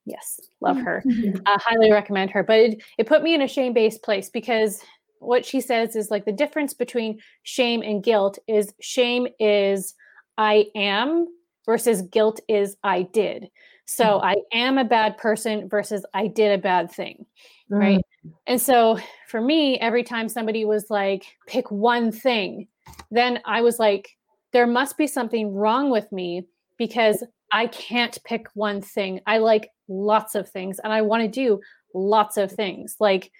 Yes, 0.05 0.39
love 0.61 0.77
her. 0.77 1.03
uh, 1.45 1.57
highly 1.59 1.91
recommend 1.91 2.31
her. 2.31 2.43
But 2.43 2.59
it, 2.59 2.83
it 2.97 3.07
put 3.07 3.23
me 3.23 3.33
in 3.33 3.41
a 3.41 3.47
shame 3.47 3.73
based 3.73 4.03
place 4.03 4.29
because 4.29 4.81
what 5.19 5.45
she 5.45 5.61
says 5.61 5.95
is 5.95 6.09
like 6.09 6.25
the 6.25 6.31
difference 6.31 6.73
between 6.73 7.19
shame 7.43 7.81
and 7.81 8.03
guilt 8.03 8.39
is 8.47 8.73
shame 8.81 9.27
is 9.39 9.93
I 10.37 10.67
am 10.75 11.27
versus 11.65 12.01
guilt 12.03 12.39
is 12.47 12.77
I 12.83 13.03
did. 13.03 13.49
So 13.85 14.03
mm-hmm. 14.03 14.25
I 14.25 14.35
am 14.53 14.77
a 14.77 14.85
bad 14.85 15.17
person 15.17 15.67
versus 15.67 16.05
I 16.13 16.27
did 16.27 16.57
a 16.57 16.61
bad 16.61 16.91
thing. 16.91 17.25
Mm-hmm. 17.71 17.75
Right. 17.75 18.01
And 18.47 18.61
so 18.61 18.99
for 19.27 19.41
me, 19.41 19.79
every 19.79 20.03
time 20.03 20.29
somebody 20.29 20.65
was 20.65 20.89
like, 20.89 21.25
pick 21.47 21.69
one 21.69 22.11
thing, 22.11 22.67
then 23.11 23.39
I 23.45 23.61
was 23.61 23.79
like, 23.79 24.15
there 24.53 24.67
must 24.67 24.97
be 24.97 25.07
something 25.07 25.53
wrong 25.53 25.89
with 25.89 26.11
me 26.11 26.45
because 26.77 27.23
I 27.51 27.67
can't 27.67 28.17
pick 28.23 28.47
one 28.53 28.81
thing. 28.81 29.21
I 29.25 29.39
like 29.39 29.69
lots 29.87 30.35
of 30.35 30.49
things 30.49 30.79
and 30.83 30.93
I 30.93 31.01
want 31.01 31.23
to 31.23 31.27
do 31.27 31.59
lots 31.93 32.37
of 32.37 32.51
things. 32.51 32.95
Like, 32.99 33.31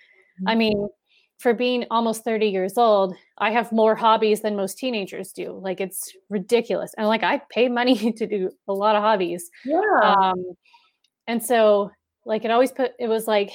I 0.48 0.52
mm-hmm. 0.52 0.60
mean, 0.60 0.90
for 1.40 1.54
being 1.54 1.86
almost 1.90 2.24
30 2.26 2.48
years 2.48 2.78
old, 2.78 3.16
I 3.38 3.52
have 3.52 3.72
more 3.72 3.96
hobbies 3.96 4.42
than 4.42 4.56
most 4.56 4.78
teenagers 4.78 5.32
do. 5.32 5.60
Like, 5.62 5.80
it's 5.80 6.12
ridiculous. 6.30 6.94
And 6.98 7.08
like, 7.08 7.24
I 7.24 7.42
pay 7.50 7.70
money 7.70 8.12
to 8.18 8.28
do 8.28 8.52
a 8.68 8.74
lot 8.74 8.96
of 8.96 9.02
hobbies. 9.02 9.50
Yeah. 9.66 9.80
Um, 10.04 10.44
and 11.28 11.44
so, 11.44 11.92
like, 12.26 12.46
it 12.46 12.52
always 12.52 12.72
put, 12.72 12.92
it 13.00 13.08
was 13.08 13.28
like, 13.28 13.52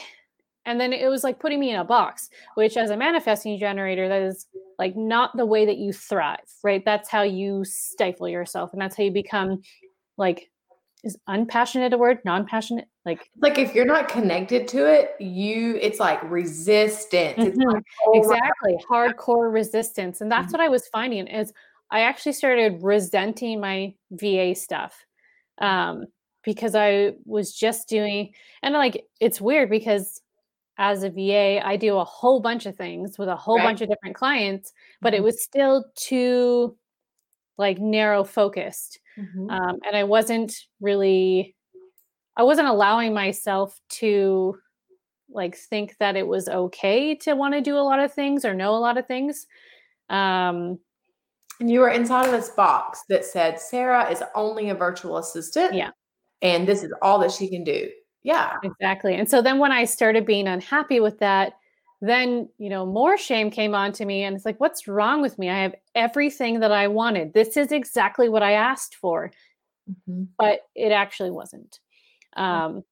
and 0.66 0.80
then 0.80 0.92
it 0.92 1.08
was 1.08 1.24
like 1.24 1.38
putting 1.38 1.60
me 1.60 1.70
in 1.70 1.76
a 1.76 1.84
box 1.84 2.30
which 2.54 2.76
as 2.76 2.90
a 2.90 2.96
manifesting 2.96 3.58
generator 3.58 4.08
that 4.08 4.22
is 4.22 4.46
like 4.78 4.96
not 4.96 5.36
the 5.36 5.46
way 5.46 5.66
that 5.66 5.78
you 5.78 5.92
thrive 5.92 6.38
right? 6.62 6.84
That's 6.84 7.08
how 7.08 7.22
you 7.22 7.64
stifle 7.64 8.28
yourself 8.28 8.72
and 8.72 8.80
that's 8.80 8.96
how 8.96 9.04
you 9.04 9.10
become 9.10 9.62
like 10.16 10.50
is 11.02 11.18
unpassionate 11.26 11.92
a 11.92 11.98
word? 11.98 12.18
Non-passionate? 12.24 12.88
Like 13.04 13.28
like 13.40 13.58
if 13.58 13.74
you're 13.74 13.84
not 13.84 14.08
connected 14.08 14.66
to 14.68 14.86
it 14.86 15.14
you 15.20 15.76
it's 15.76 16.00
like 16.00 16.22
resistance. 16.30 17.38
Mm-hmm. 17.38 17.68
like, 17.68 17.84
oh 18.06 18.18
exactly. 18.18 18.78
Hardcore 18.90 19.52
resistance. 19.52 20.20
And 20.20 20.30
that's 20.30 20.46
mm-hmm. 20.46 20.52
what 20.52 20.60
i 20.60 20.68
was 20.68 20.88
finding 20.88 21.26
is 21.26 21.52
i 21.90 22.00
actually 22.00 22.32
started 22.32 22.78
resenting 22.82 23.60
my 23.60 23.94
va 24.10 24.54
stuff 24.54 25.04
um 25.58 26.06
because 26.42 26.74
i 26.74 27.12
was 27.24 27.54
just 27.54 27.88
doing 27.88 28.32
and 28.62 28.74
like 28.74 29.04
it's 29.20 29.40
weird 29.40 29.70
because 29.70 30.20
as 30.76 31.04
a 31.04 31.10
VA, 31.10 31.64
I 31.64 31.76
do 31.76 31.98
a 31.98 32.04
whole 32.04 32.40
bunch 32.40 32.66
of 32.66 32.76
things 32.76 33.18
with 33.18 33.28
a 33.28 33.36
whole 33.36 33.56
right. 33.56 33.64
bunch 33.64 33.80
of 33.80 33.88
different 33.88 34.16
clients, 34.16 34.72
but 35.00 35.12
mm-hmm. 35.12 35.22
it 35.22 35.24
was 35.24 35.42
still 35.42 35.84
too 35.96 36.76
like 37.56 37.78
narrow 37.78 38.24
focused. 38.24 38.98
Mm-hmm. 39.18 39.50
Um, 39.50 39.76
and 39.86 39.96
I 39.96 40.04
wasn't 40.04 40.54
really, 40.80 41.54
I 42.36 42.42
wasn't 42.42 42.68
allowing 42.68 43.14
myself 43.14 43.80
to 43.90 44.58
like 45.30 45.56
think 45.56 45.96
that 45.98 46.16
it 46.16 46.26
was 46.26 46.48
okay 46.48 47.14
to 47.16 47.34
want 47.34 47.54
to 47.54 47.60
do 47.60 47.76
a 47.76 47.78
lot 47.78 48.00
of 48.00 48.12
things 48.12 48.44
or 48.44 48.54
know 48.54 48.74
a 48.74 48.78
lot 48.78 48.98
of 48.98 49.06
things. 49.06 49.46
Um, 50.10 50.78
and 51.60 51.70
you 51.70 51.80
were 51.80 51.90
inside 51.90 52.26
of 52.26 52.32
this 52.32 52.50
box 52.50 53.04
that 53.08 53.24
said 53.24 53.60
Sarah 53.60 54.10
is 54.10 54.22
only 54.34 54.70
a 54.70 54.74
virtual 54.74 55.18
assistant. 55.18 55.74
Yeah. 55.74 55.90
And 56.42 56.66
this 56.66 56.82
is 56.82 56.92
all 57.00 57.20
that 57.20 57.30
she 57.30 57.48
can 57.48 57.62
do. 57.62 57.88
Yeah. 58.24 58.56
Exactly. 58.62 59.14
And 59.14 59.28
so 59.28 59.42
then 59.42 59.58
when 59.58 59.70
I 59.70 59.84
started 59.84 60.26
being 60.26 60.48
unhappy 60.48 60.98
with 60.98 61.18
that, 61.20 61.52
then, 62.00 62.48
you 62.58 62.68
know, 62.68 62.84
more 62.84 63.16
shame 63.16 63.50
came 63.50 63.74
on 63.74 63.92
to 63.92 64.04
me. 64.04 64.24
And 64.24 64.34
it's 64.34 64.44
like, 64.44 64.58
what's 64.60 64.88
wrong 64.88 65.22
with 65.22 65.38
me? 65.38 65.48
I 65.50 65.62
have 65.62 65.74
everything 65.94 66.60
that 66.60 66.72
I 66.72 66.88
wanted. 66.88 67.32
This 67.34 67.56
is 67.56 67.70
exactly 67.70 68.28
what 68.28 68.42
I 68.42 68.52
asked 68.52 68.94
for. 68.96 69.30
Mm-hmm. 69.90 70.24
But 70.38 70.60
it 70.74 70.90
actually 70.90 71.30
wasn't. 71.30 71.78
Um, 72.36 72.82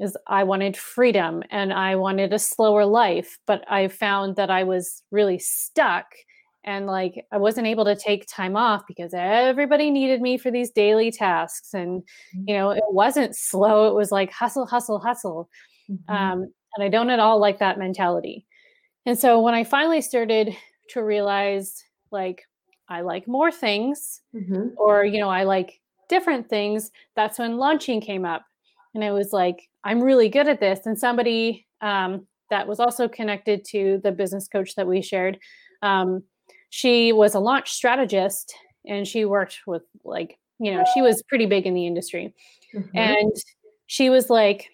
is 0.00 0.16
I 0.26 0.44
wanted 0.44 0.76
freedom 0.76 1.42
and 1.50 1.72
I 1.72 1.94
wanted 1.96 2.32
a 2.32 2.38
slower 2.38 2.86
life, 2.86 3.38
but 3.46 3.64
I 3.70 3.88
found 3.88 4.36
that 4.36 4.50
I 4.50 4.64
was 4.64 5.02
really 5.10 5.38
stuck 5.38 6.06
and 6.64 6.86
like 6.86 7.26
I 7.32 7.38
wasn't 7.38 7.66
able 7.66 7.84
to 7.86 7.96
take 7.96 8.26
time 8.26 8.56
off 8.56 8.82
because 8.86 9.14
everybody 9.14 9.90
needed 9.90 10.20
me 10.20 10.36
for 10.36 10.50
these 10.50 10.70
daily 10.70 11.10
tasks 11.10 11.74
and 11.74 12.02
mm-hmm. 12.02 12.44
you 12.46 12.54
know 12.54 12.70
it 12.70 12.82
wasn't 12.88 13.36
slow 13.36 13.88
it 13.88 13.94
was 13.94 14.12
like 14.12 14.30
hustle 14.30 14.66
hustle 14.66 14.98
hustle 14.98 15.48
mm-hmm. 15.90 16.14
um, 16.14 16.52
and 16.76 16.84
I 16.84 16.88
don't 16.88 17.10
at 17.10 17.20
all 17.20 17.40
like 17.40 17.58
that 17.58 17.78
mentality 17.78 18.46
and 19.06 19.18
so 19.18 19.40
when 19.40 19.54
I 19.54 19.64
finally 19.64 20.00
started 20.00 20.54
to 20.90 21.02
realize 21.02 21.82
like 22.10 22.42
I 22.88 23.00
like 23.02 23.26
more 23.26 23.50
things 23.50 24.20
mm-hmm. 24.34 24.68
or 24.76 25.04
you 25.04 25.20
know 25.20 25.30
I 25.30 25.44
like 25.44 25.80
different 26.08 26.48
things 26.48 26.90
that's 27.16 27.38
when 27.38 27.56
launching 27.56 28.00
came 28.00 28.24
up 28.24 28.44
and 28.94 29.02
it 29.02 29.12
was 29.12 29.32
like 29.32 29.68
I'm 29.84 30.02
really 30.02 30.28
good 30.28 30.48
at 30.48 30.60
this 30.60 30.84
and 30.84 30.98
somebody 30.98 31.66
um, 31.80 32.26
that 32.50 32.66
was 32.66 32.80
also 32.80 33.08
connected 33.08 33.64
to 33.64 34.00
the 34.02 34.12
business 34.12 34.48
coach 34.48 34.74
that 34.74 34.86
we 34.86 35.00
shared 35.00 35.38
um, 35.82 36.22
she 36.70 37.12
was 37.12 37.34
a 37.34 37.40
launch 37.40 37.72
strategist 37.72 38.54
and 38.86 39.06
she 39.06 39.24
worked 39.24 39.60
with 39.66 39.82
like 40.04 40.38
you 40.58 40.72
know 40.72 40.84
she 40.94 41.02
was 41.02 41.22
pretty 41.24 41.46
big 41.46 41.66
in 41.66 41.74
the 41.74 41.86
industry 41.86 42.32
mm-hmm. 42.74 42.96
and 42.96 43.32
she 43.86 44.08
was 44.08 44.30
like 44.30 44.70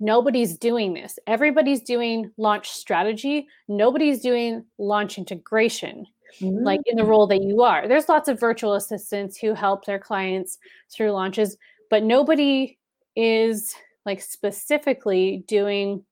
nobody's 0.00 0.56
doing 0.56 0.94
this 0.94 1.18
everybody's 1.26 1.82
doing 1.82 2.30
launch 2.38 2.70
strategy 2.70 3.46
nobody's 3.68 4.20
doing 4.20 4.64
launch 4.78 5.18
integration 5.18 6.06
mm-hmm. 6.40 6.64
like 6.64 6.80
in 6.86 6.96
the 6.96 7.02
mm. 7.02 7.08
role 7.08 7.26
that 7.26 7.42
you 7.42 7.62
are 7.62 7.86
there's 7.86 8.08
lots 8.08 8.28
of 8.28 8.40
virtual 8.40 8.74
assistants 8.74 9.36
who 9.36 9.52
help 9.52 9.84
their 9.84 9.98
clients 9.98 10.58
through 10.90 11.12
launches 11.12 11.56
but 11.90 12.02
nobody 12.02 12.78
is 13.14 13.74
like 14.06 14.22
specifically 14.22 15.44
doing 15.46 16.02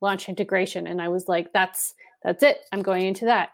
launch 0.00 0.30
integration 0.30 0.86
and 0.86 1.02
i 1.02 1.08
was 1.08 1.28
like 1.28 1.52
that's 1.52 1.94
that's 2.22 2.42
it 2.42 2.60
i'm 2.72 2.82
going 2.82 3.04
into 3.04 3.26
that 3.26 3.50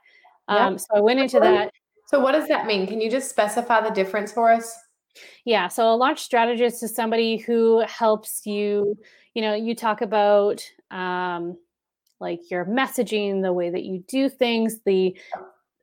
um, 0.49 0.79
so 0.79 0.87
I 0.95 1.01
went 1.01 1.21
into 1.21 1.41
that. 1.41 1.73
So 2.07 2.21
what 2.21 2.33
does 2.33 2.49
that 2.49 2.67
mean? 2.67 2.87
Can 2.87 3.01
you 3.01 3.11
just 3.11 3.31
specify 3.31 3.81
the 3.81 3.95
difference 3.95 4.33
for 4.33 4.51
us? 4.51 4.77
Yeah. 5.45 5.69
So 5.69 5.93
a 5.93 5.97
launch 5.97 6.21
strategist 6.21 6.83
is 6.83 6.95
somebody 6.95 7.39
who 7.39 7.81
helps 7.87 8.47
you, 8.47 8.99
you 9.35 9.43
know, 9.43 9.55
you 9.55 9.75
talk 9.75 10.03
about 10.03 10.63
um, 10.91 11.57
like 12.21 12.51
your 12.51 12.65
messaging, 12.65 13.43
the 13.43 13.53
way 13.53 13.71
that 13.71 13.85
you 13.85 14.05
do 14.09 14.29
things, 14.29 14.81
the 14.85 15.17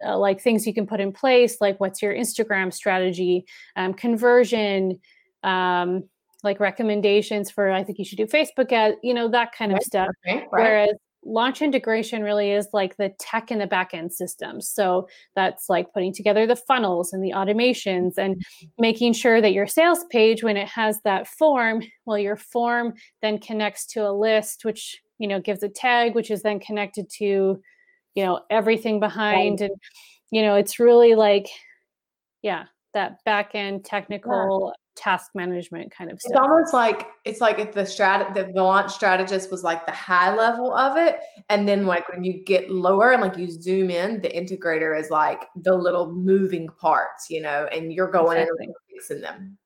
uh, 0.06 0.18
like 0.18 0.40
things 0.40 0.66
you 0.66 0.74
can 0.74 0.88
put 0.88 1.00
in 1.00 1.12
place, 1.12 1.60
like 1.60 1.80
what's 1.80 2.02
your 2.02 2.14
Instagram 2.14 2.74
strategy, 2.74 3.46
um, 3.76 3.94
conversion, 3.94 5.00
um, 5.44 6.04
like 6.44 6.60
recommendations 6.60 7.52
for 7.52 7.70
I 7.70 7.84
think 7.84 8.00
you 8.00 8.06
should 8.06 8.18
do 8.18 8.26
Facebook 8.26 8.72
ads, 8.72 8.96
you 9.04 9.14
know, 9.14 9.28
that 9.30 9.52
kind 9.52 9.74
of 9.74 9.82
stuff. 9.84 10.10
Okay, 10.26 10.46
right. 10.52 10.64
Whereas 10.64 10.96
launch 11.24 11.62
integration 11.62 12.24
really 12.24 12.52
is 12.52 12.68
like 12.74 12.98
the 12.98 13.10
tech 13.20 13.52
and 13.52 13.60
the 13.60 13.68
backend 13.68 14.12
systems. 14.12 14.70
So 14.70 15.08
that's 15.36 15.70
like 15.70 15.94
putting 15.94 16.14
together 16.14 16.48
the 16.48 16.56
funnels 16.56 17.14
and 17.14 17.24
the 17.24 17.32
automations 17.32 18.18
and 18.18 18.36
mm-hmm. 18.36 18.68
making 18.78 19.14
sure 19.14 19.42
that 19.42 19.54
your 19.54 19.68
sales 19.68 20.06
page, 20.10 20.44
when 20.44 20.58
it 20.58 20.68
has 20.68 21.00
that 21.04 21.28
form, 21.28 21.84
well, 22.06 22.18
your 22.18 22.38
form 22.38 22.94
then 23.22 23.38
connects 23.40 23.86
to 23.88 24.08
a 24.08 24.12
list, 24.12 24.66
which 24.66 25.02
you 25.18 25.28
know 25.28 25.40
gives 25.40 25.64
a 25.64 25.70
tag, 25.70 26.16
which 26.16 26.32
is 26.32 26.42
then 26.42 26.60
connected 26.60 27.10
to 27.18 27.62
you 28.16 28.24
know 28.26 28.42
everything 28.50 29.00
behind, 29.00 29.62
right. 29.62 29.70
and 29.70 29.80
you 30.32 30.42
know 30.42 30.56
it's 30.56 30.80
really 30.80 31.16
like 31.16 31.48
yeah 32.42 32.66
that 32.94 33.24
back 33.24 33.52
end 33.54 33.86
technical 33.86 34.74
task 34.96 35.32
management 35.34 35.92
kind 35.92 36.12
of 36.12 36.20
stuff. 36.20 36.32
It's 36.32 36.40
almost 36.40 36.74
like 36.74 37.08
it's 37.24 37.40
like 37.40 37.58
if 37.58 37.72
the 37.72 37.82
strat 37.82 38.34
the 38.34 38.52
launch 38.60 38.92
strategist 38.92 39.50
was 39.50 39.64
like 39.64 39.86
the 39.86 39.92
high 39.92 40.36
level 40.36 40.74
of 40.74 40.98
it, 40.98 41.20
and 41.50 41.68
then 41.68 41.86
like 41.86 42.08
when 42.10 42.24
you 42.24 42.44
get 42.44 42.70
lower 42.70 43.14
and 43.14 43.22
like 43.22 43.38
you 43.38 43.50
zoom 43.50 43.90
in, 43.90 44.22
the 44.22 44.30
integrator 44.30 45.00
is 45.00 45.10
like 45.10 45.46
the 45.56 45.74
little 45.74 46.12
moving 46.12 46.68
parts, 46.68 47.30
you 47.30 47.42
know, 47.42 47.68
and 47.72 47.94
you're 47.94 48.12
going 48.12 48.40
exactly. 48.40 48.66
and 48.66 48.76
fixing 48.90 49.22
them. 49.22 49.58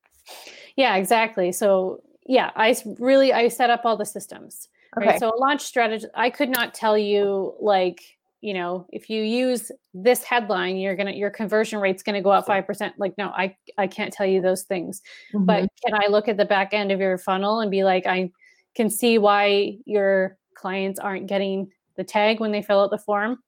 Yeah, 0.75 0.95
exactly. 0.95 1.51
So 1.51 2.01
yeah, 2.25 2.51
I 2.55 2.75
really 2.99 3.33
I 3.33 3.47
set 3.47 3.69
up 3.69 3.81
all 3.85 3.97
the 3.97 4.05
systems. 4.05 4.69
Okay. 4.97 5.07
Right? 5.07 5.19
So 5.19 5.33
a 5.33 5.37
launch 5.37 5.61
strategy, 5.61 6.05
I 6.13 6.29
could 6.29 6.49
not 6.49 6.73
tell 6.75 6.97
you 6.97 7.55
like 7.59 8.17
you 8.43 8.53
know 8.53 8.85
if 8.91 9.09
you 9.09 9.23
use 9.23 9.71
this 9.93 10.23
headline 10.23 10.75
you're 10.77 10.95
gonna 10.95 11.11
your 11.11 11.29
conversion 11.29 11.79
rate's 11.79 12.03
gonna 12.03 12.21
go 12.21 12.29
up 12.29 12.45
5% 12.45 12.93
like 12.97 13.17
no 13.17 13.27
i 13.29 13.55
i 13.77 13.87
can't 13.87 14.11
tell 14.11 14.25
you 14.25 14.41
those 14.41 14.63
things. 14.63 15.01
Mm-hmm. 15.33 15.45
but 15.45 15.69
can 15.85 15.95
i 15.95 16.07
look 16.07 16.27
at 16.27 16.37
the 16.37 16.45
back 16.45 16.73
end 16.73 16.91
of 16.91 16.99
your 16.99 17.17
funnel 17.17 17.61
and 17.61 17.71
be 17.71 17.83
like 17.83 18.05
i 18.05 18.29
can 18.75 18.89
see 18.89 19.17
why 19.17 19.77
your 19.85 20.37
clients 20.55 20.99
aren't 20.99 21.27
getting 21.27 21.71
the 21.95 22.03
tag 22.03 22.39
when 22.39 22.51
they 22.51 22.61
fill 22.61 22.81
out 22.81 22.91
the 22.91 22.97
form? 22.97 23.39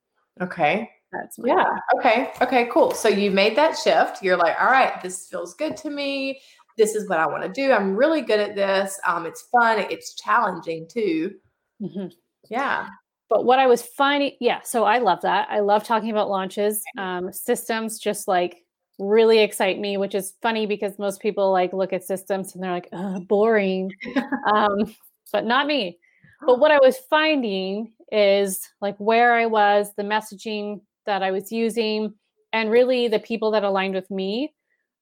Okay. 0.41 0.89
That's 1.11 1.39
yeah. 1.43 1.65
Okay. 1.97 2.31
Okay 2.41 2.67
cool. 2.71 2.91
So 2.91 3.07
you 3.07 3.31
made 3.31 3.55
that 3.55 3.77
shift. 3.77 4.21
You're 4.21 4.37
like 4.37 4.55
all 4.59 4.67
right 4.67 5.01
this 5.01 5.27
feels 5.27 5.53
good 5.53 5.77
to 5.77 5.89
me. 5.89 6.41
This 6.77 6.93
is 6.93 7.07
what 7.07 7.19
i 7.19 7.25
want 7.25 7.41
to 7.43 7.49
do. 7.49 7.71
I'm 7.71 7.95
really 7.95 8.21
good 8.21 8.39
at 8.39 8.55
this. 8.55 8.99
Um 9.05 9.25
it's 9.25 9.43
fun. 9.43 9.79
It's 9.89 10.15
challenging 10.15 10.87
too. 10.87 11.35
Mm-hmm. 11.81 12.07
yeah 12.49 12.87
but 13.29 13.45
what 13.45 13.59
I 13.59 13.67
was 13.67 13.81
finding, 13.81 14.33
yeah, 14.39 14.61
so 14.63 14.83
I 14.83 14.99
love 14.99 15.21
that. 15.21 15.47
I 15.49 15.59
love 15.59 15.83
talking 15.83 16.11
about 16.11 16.29
launches. 16.29 16.83
Um, 16.97 17.31
systems 17.31 17.99
just 17.99 18.27
like 18.27 18.57
really 18.99 19.39
excite 19.39 19.79
me, 19.79 19.97
which 19.97 20.15
is 20.15 20.33
funny 20.41 20.65
because 20.65 20.99
most 20.99 21.21
people 21.21 21.51
like 21.51 21.73
look 21.73 21.91
at 21.91 22.03
systems 22.03 22.53
and 22.53 22.63
they're 22.63 22.71
like, 22.71 22.89
boring. 23.27 23.91
um, 24.53 24.95
but 25.31 25.45
not 25.45 25.67
me. 25.67 25.97
But 26.45 26.59
what 26.59 26.71
I 26.71 26.79
was 26.79 26.97
finding 27.09 27.91
is 28.11 28.67
like 28.81 28.95
where 28.97 29.33
I 29.33 29.47
was, 29.47 29.91
the 29.97 30.03
messaging 30.03 30.81
that 31.05 31.23
I 31.23 31.31
was 31.31 31.51
using, 31.51 32.13
and 32.53 32.71
really 32.71 33.07
the 33.07 33.19
people 33.19 33.51
that 33.51 33.63
aligned 33.63 33.95
with 33.95 34.09
me 34.09 34.53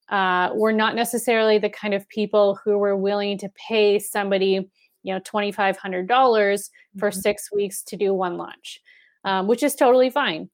uh, 0.09 0.49
were 0.53 0.73
not 0.73 0.95
necessarily 0.95 1.57
the 1.57 1.69
kind 1.69 1.93
of 1.93 2.07
people 2.09 2.59
who 2.63 2.77
were 2.77 2.95
willing 2.95 3.37
to 3.39 3.49
pay 3.67 3.99
somebody 3.99 4.69
you 5.03 5.13
know 5.13 5.19
$2500 5.19 6.69
for 6.97 7.09
mm-hmm. 7.09 7.19
six 7.19 7.51
weeks 7.51 7.83
to 7.83 7.95
do 7.95 8.13
one 8.13 8.37
launch 8.37 8.81
um, 9.25 9.47
which 9.47 9.63
is 9.63 9.75
totally 9.75 10.09
fine 10.09 10.49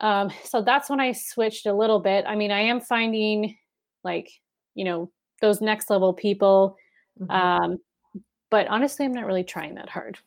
um, 0.00 0.30
so 0.44 0.62
that's 0.62 0.88
when 0.88 1.00
i 1.00 1.12
switched 1.12 1.66
a 1.66 1.74
little 1.74 2.00
bit 2.00 2.24
i 2.26 2.34
mean 2.34 2.50
i 2.50 2.60
am 2.60 2.80
finding 2.80 3.56
like 4.02 4.30
you 4.74 4.84
know 4.84 5.10
those 5.40 5.60
next 5.60 5.90
level 5.90 6.12
people 6.12 6.76
mm-hmm. 7.20 7.30
um, 7.30 7.78
but 8.50 8.66
honestly 8.68 9.04
i'm 9.04 9.12
not 9.12 9.26
really 9.26 9.44
trying 9.44 9.74
that 9.74 9.88
hard 9.88 10.18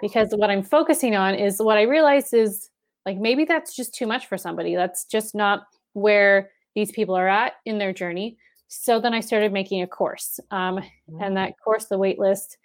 because 0.00 0.30
what 0.32 0.50
i'm 0.50 0.62
focusing 0.62 1.16
on 1.16 1.34
is 1.34 1.60
what 1.60 1.78
i 1.78 1.82
realize 1.82 2.32
is 2.32 2.70
like 3.06 3.18
maybe 3.18 3.44
that's 3.44 3.74
just 3.74 3.94
too 3.94 4.06
much 4.06 4.26
for 4.26 4.38
somebody 4.38 4.74
that's 4.74 5.04
just 5.04 5.34
not 5.34 5.64
where 5.94 6.50
these 6.74 6.90
people 6.92 7.14
are 7.14 7.28
at 7.28 7.54
in 7.64 7.78
their 7.78 7.92
journey 7.92 8.36
so 8.68 9.00
then 9.00 9.14
i 9.14 9.20
started 9.20 9.52
making 9.52 9.82
a 9.82 9.86
course 9.86 10.40
um, 10.50 10.76
mm-hmm. 10.76 11.22
and 11.22 11.36
that 11.36 11.52
course 11.62 11.86
the 11.86 11.98
waitlist 11.98 12.56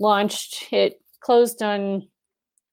launched. 0.00 0.72
It 0.72 1.00
closed 1.20 1.62
on 1.62 2.08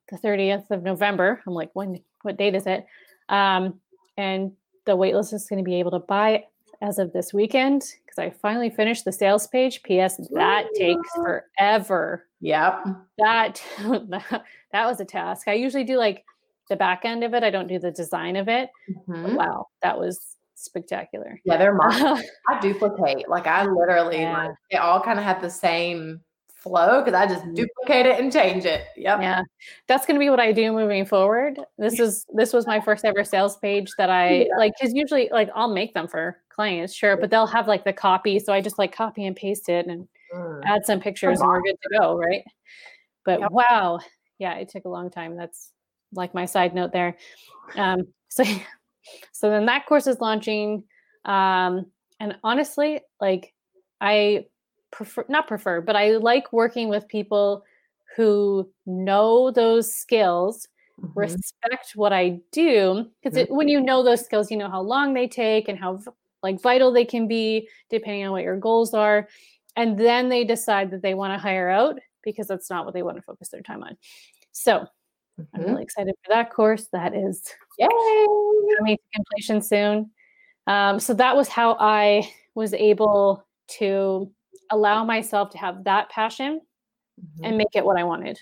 the 0.10 0.18
30th 0.18 0.72
of 0.72 0.84
November. 0.84 1.42
I'm 1.46 1.54
like, 1.54 1.70
when? 1.74 2.00
What 2.24 2.38
date 2.38 2.56
is 2.56 2.66
it? 2.66 2.86
Um, 3.30 3.80
and 4.18 4.54
the 4.86 4.98
waitlist 4.98 5.34
is 5.34 5.48
going 5.48 5.64
to 5.64 5.70
be 5.70 5.80
able 5.80 5.92
to 5.92 6.00
buy 6.00 6.46
as 6.82 7.00
of 7.00 7.14
this 7.14 7.34
weekend 7.34 7.84
because 8.06 8.18
I 8.18 8.30
finally 8.30 8.70
finished 8.70 9.06
the 9.06 9.12
sales 9.12 9.48
page. 9.48 9.84
P.S. 9.84 10.18
That 10.32 10.68
takes 10.76 11.10
forever. 11.16 12.28
Yep. 12.42 12.86
That 13.18 13.62
that 14.72 14.86
was 14.86 15.00
a 15.00 15.06
task. 15.06 15.48
I 15.48 15.54
usually 15.54 15.84
do 15.84 15.98
like 15.98 16.26
the 16.70 16.76
back 16.76 17.06
end 17.06 17.24
of 17.24 17.34
it. 17.34 17.44
I 17.44 17.50
don't 17.50 17.68
do 17.68 17.80
the 17.80 17.92
design 17.92 18.36
of 18.36 18.48
it. 18.48 18.70
Mm-hmm. 18.90 19.36
Wow, 19.36 19.68
that 19.82 19.98
was 19.98 20.20
spectacular. 20.56 21.40
Yeah, 21.46 21.58
they're 21.58 21.74
mine. 21.74 22.24
I 22.50 22.60
duplicate. 22.60 23.30
Like 23.30 23.48
I 23.48 23.66
literally 23.66 24.22
yeah. 24.22 24.48
like 24.48 24.52
they 24.72 24.78
all 24.78 25.02
kind 25.02 25.20
of 25.20 25.26
have 25.26 25.42
the 25.42 25.50
same 25.50 26.22
flow 26.58 27.04
because 27.04 27.14
I 27.14 27.28
just 27.28 27.46
mm. 27.46 27.56
duplicate 27.56 28.06
it 28.06 28.20
and 28.20 28.32
change 28.32 28.66
it. 28.66 28.86
Yep. 28.96 29.22
Yeah. 29.22 29.42
That's 29.88 30.06
gonna 30.06 30.20
be 30.20 30.30
what 30.30 30.40
I 30.40 30.52
do 30.52 30.72
moving 30.72 31.06
forward. 31.06 31.60
This 31.78 32.00
is 32.00 32.26
this 32.34 32.54
was 32.54 32.68
my 32.68 32.80
first 32.80 33.06
ever 33.06 33.24
sales 33.24 33.58
page 33.58 33.92
that 33.98 34.10
I 34.10 34.48
yeah. 34.48 34.58
like 34.58 34.74
because 34.80 34.94
usually 34.94 35.30
like 35.32 35.50
I'll 35.56 35.74
make 35.74 35.94
them 35.94 36.08
for 36.08 36.38
clients, 36.50 36.94
sure, 36.94 37.18
but 37.18 37.30
they'll 37.30 37.48
have 37.48 37.68
like 37.68 37.84
the 37.84 37.94
copy. 37.94 38.40
So 38.40 38.52
I 38.54 38.62
just 38.62 38.80
like 38.80 38.92
copy 38.92 39.26
and 39.26 39.36
paste 39.36 39.70
it 39.70 39.88
and 39.88 40.08
mm. 40.34 40.62
add 40.66 40.86
some 40.86 41.00
pictures 41.00 41.40
and 41.40 41.48
we're 41.48 41.62
good 41.62 41.78
to 41.84 42.00
go, 42.00 42.18
right? 42.18 42.44
But 43.26 43.42
yep. 43.42 43.52
wow, 43.52 44.00
yeah, 44.40 44.56
it 44.56 44.70
took 44.70 44.86
a 44.86 44.90
long 44.90 45.10
time. 45.10 45.36
That's 45.36 45.72
like 46.14 46.34
my 46.34 46.46
side 46.46 46.74
note 46.74 46.92
there. 46.92 47.18
Um, 47.76 48.08
so 48.30 48.44
so 49.32 49.50
then 49.50 49.66
that 49.68 49.86
course 49.86 50.08
is 50.08 50.20
launching. 50.20 50.84
Um, 51.26 51.88
and 52.20 52.38
honestly, 52.44 53.02
like 53.22 53.54
I 54.02 54.46
prefer 54.98 55.26
not 55.30 55.48
prefer, 55.48 55.82
but 55.82 55.96
I 55.96 56.18
like 56.18 56.52
working 56.52 56.90
with 56.90 57.08
people 57.08 57.64
who 58.16 58.70
know 58.86 59.52
those 59.52 59.94
skills, 59.94 60.68
mm-hmm. 61.00 61.18
respect 61.18 61.92
what 61.96 62.12
I 62.14 62.40
do. 62.52 63.06
Because 63.22 63.38
mm-hmm. 63.38 63.56
when 63.56 63.68
you 63.68 63.80
know 63.80 64.04
those 64.04 64.26
skills, 64.26 64.52
you 64.52 64.58
know 64.58 64.70
how 64.70 64.82
long 64.82 65.14
they 65.14 65.28
take 65.28 65.70
and 65.70 65.80
how 65.80 66.00
like 66.44 66.62
vital 66.62 66.92
they 66.92 67.06
can 67.06 67.28
be, 67.28 67.68
depending 67.90 68.26
on 68.26 68.32
what 68.32 68.44
your 68.44 68.58
goals 68.58 68.94
are. 68.94 69.28
And 69.76 69.98
then 69.98 70.30
they 70.30 70.44
decide 70.44 70.92
that 70.92 71.02
they 71.02 71.14
want 71.14 71.34
to 71.34 71.38
hire 71.38 71.70
out 71.70 72.00
because 72.24 72.48
that's 72.48 72.70
not 72.70 72.84
what 72.84 72.94
they 72.94 73.04
want 73.04 73.18
to 73.18 73.22
focus 73.22 73.50
their 73.50 73.62
time 73.62 73.84
on. 73.84 73.96
So 74.52 74.88
Mm-hmm. 75.40 75.56
I'm 75.56 75.68
really 75.68 75.84
excited 75.84 76.16
for 76.24 76.34
that 76.34 76.52
course. 76.52 76.88
That 76.92 77.14
is 77.14 77.44
Yay! 77.78 77.88
coming 78.78 78.98
to 78.98 79.04
completion 79.16 79.62
soon. 79.62 80.12
Um, 80.66 81.00
so 81.00 81.14
that 81.14 81.36
was 81.36 81.48
how 81.48 81.78
I 81.80 82.30
was 82.56 82.74
able 82.74 83.46
to 83.80 84.32
allow 84.72 85.04
myself 85.04 85.50
to 85.52 85.58
have 85.58 85.84
that 85.86 86.10
passion 86.10 86.62
mm-hmm. 87.20 87.44
and 87.44 87.58
make 87.58 87.76
it 87.76 87.86
what 87.86 87.98
I 87.98 88.04
wanted. 88.04 88.40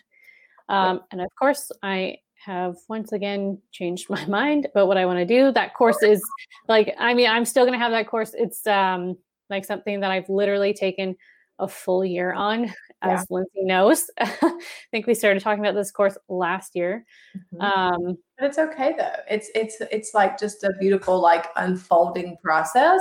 Um, 0.69 1.01
and 1.12 1.21
of 1.21 1.30
course, 1.38 1.71
I 1.84 2.17
have 2.45 2.75
once 2.89 3.12
again 3.12 3.60
changed 3.71 4.10
my 4.10 4.25
mind 4.25 4.65
about 4.65 4.88
what 4.88 4.97
I 4.97 5.06
want 5.06 5.19
to 5.19 5.25
do. 5.25 5.51
That 5.51 5.73
course 5.73 6.01
is 6.01 6.21
like, 6.67 6.95
I 6.97 7.13
mean, 7.13 7.30
I'm 7.30 7.45
still 7.45 7.65
going 7.65 7.78
to 7.78 7.84
have 7.84 7.91
that 7.91 8.08
course. 8.08 8.34
It's 8.38 8.65
um, 8.67 9.17
like 9.49 9.65
something 9.65 9.99
that 10.01 10.12
I've 10.12 10.30
literally 10.30 10.73
taken 10.73 11.15
a 11.60 11.67
full 11.67 12.04
year 12.04 12.34
on, 12.34 12.65
as 13.01 13.21
yeah. 13.21 13.23
Lindsey 13.30 13.63
knows. 13.63 14.10
I 14.19 14.60
think 14.91 15.08
we 15.08 15.13
started 15.13 15.41
talking 15.41 15.63
about 15.63 15.75
this 15.75 15.91
course 15.91 16.17
last 16.28 16.75
year. 16.75 17.06
Mm-hmm. 17.54 17.62
Um, 17.62 18.17
but 18.38 18.47
it's 18.47 18.58
okay 18.58 18.93
though. 18.97 19.15
It's 19.30 19.49
it's 19.56 19.78
it's 19.91 20.13
like 20.13 20.38
just 20.38 20.63
a 20.63 20.73
beautiful 20.80 21.21
like 21.21 21.47
unfolding 21.56 22.38
process, 22.43 22.99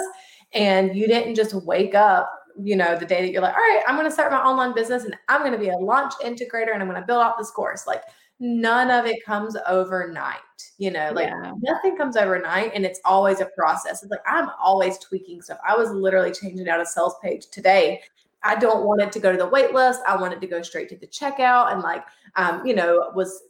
and 0.52 0.94
you 0.96 1.08
didn't 1.08 1.34
just 1.34 1.54
wake 1.54 1.94
up. 1.94 2.30
You 2.60 2.76
know, 2.76 2.96
the 2.98 3.06
day 3.06 3.22
that 3.22 3.32
you're 3.32 3.42
like, 3.42 3.54
all 3.54 3.60
right, 3.60 3.82
I'm 3.86 3.96
going 3.96 4.06
to 4.06 4.12
start 4.12 4.30
my 4.30 4.38
online 4.38 4.74
business 4.74 5.04
and 5.04 5.16
I'm 5.28 5.40
going 5.40 5.52
to 5.52 5.58
be 5.58 5.68
a 5.68 5.76
launch 5.76 6.14
integrator 6.24 6.72
and 6.72 6.82
I'm 6.82 6.88
going 6.88 7.00
to 7.00 7.06
build 7.06 7.22
out 7.22 7.36
this 7.38 7.50
course. 7.50 7.86
Like, 7.86 8.02
none 8.40 8.90
of 8.90 9.06
it 9.06 9.24
comes 9.24 9.56
overnight. 9.66 10.38
You 10.78 10.90
know, 10.90 11.12
like 11.14 11.28
yeah. 11.28 11.52
nothing 11.62 11.96
comes 11.96 12.16
overnight 12.16 12.72
and 12.74 12.84
it's 12.84 13.00
always 13.04 13.40
a 13.40 13.48
process. 13.56 14.02
It's 14.02 14.10
like 14.10 14.20
I'm 14.26 14.48
always 14.60 14.98
tweaking 14.98 15.40
stuff. 15.40 15.58
I 15.66 15.76
was 15.76 15.90
literally 15.90 16.32
changing 16.32 16.68
out 16.68 16.80
a 16.80 16.86
sales 16.86 17.14
page 17.22 17.46
today 17.50 18.00
I 18.44 18.56
don't 18.56 18.84
want 18.84 19.00
it 19.00 19.10
to 19.12 19.18
go 19.18 19.32
to 19.32 19.38
the 19.38 19.48
wait 19.48 19.72
list. 19.72 20.00
I 20.06 20.16
want 20.16 20.34
it 20.34 20.40
to 20.42 20.46
go 20.46 20.60
straight 20.60 20.90
to 20.90 20.96
the 20.96 21.06
checkout 21.06 21.72
and 21.72 21.80
like 21.80 22.04
um, 22.36 22.64
you 22.64 22.74
know, 22.74 23.10
was 23.14 23.42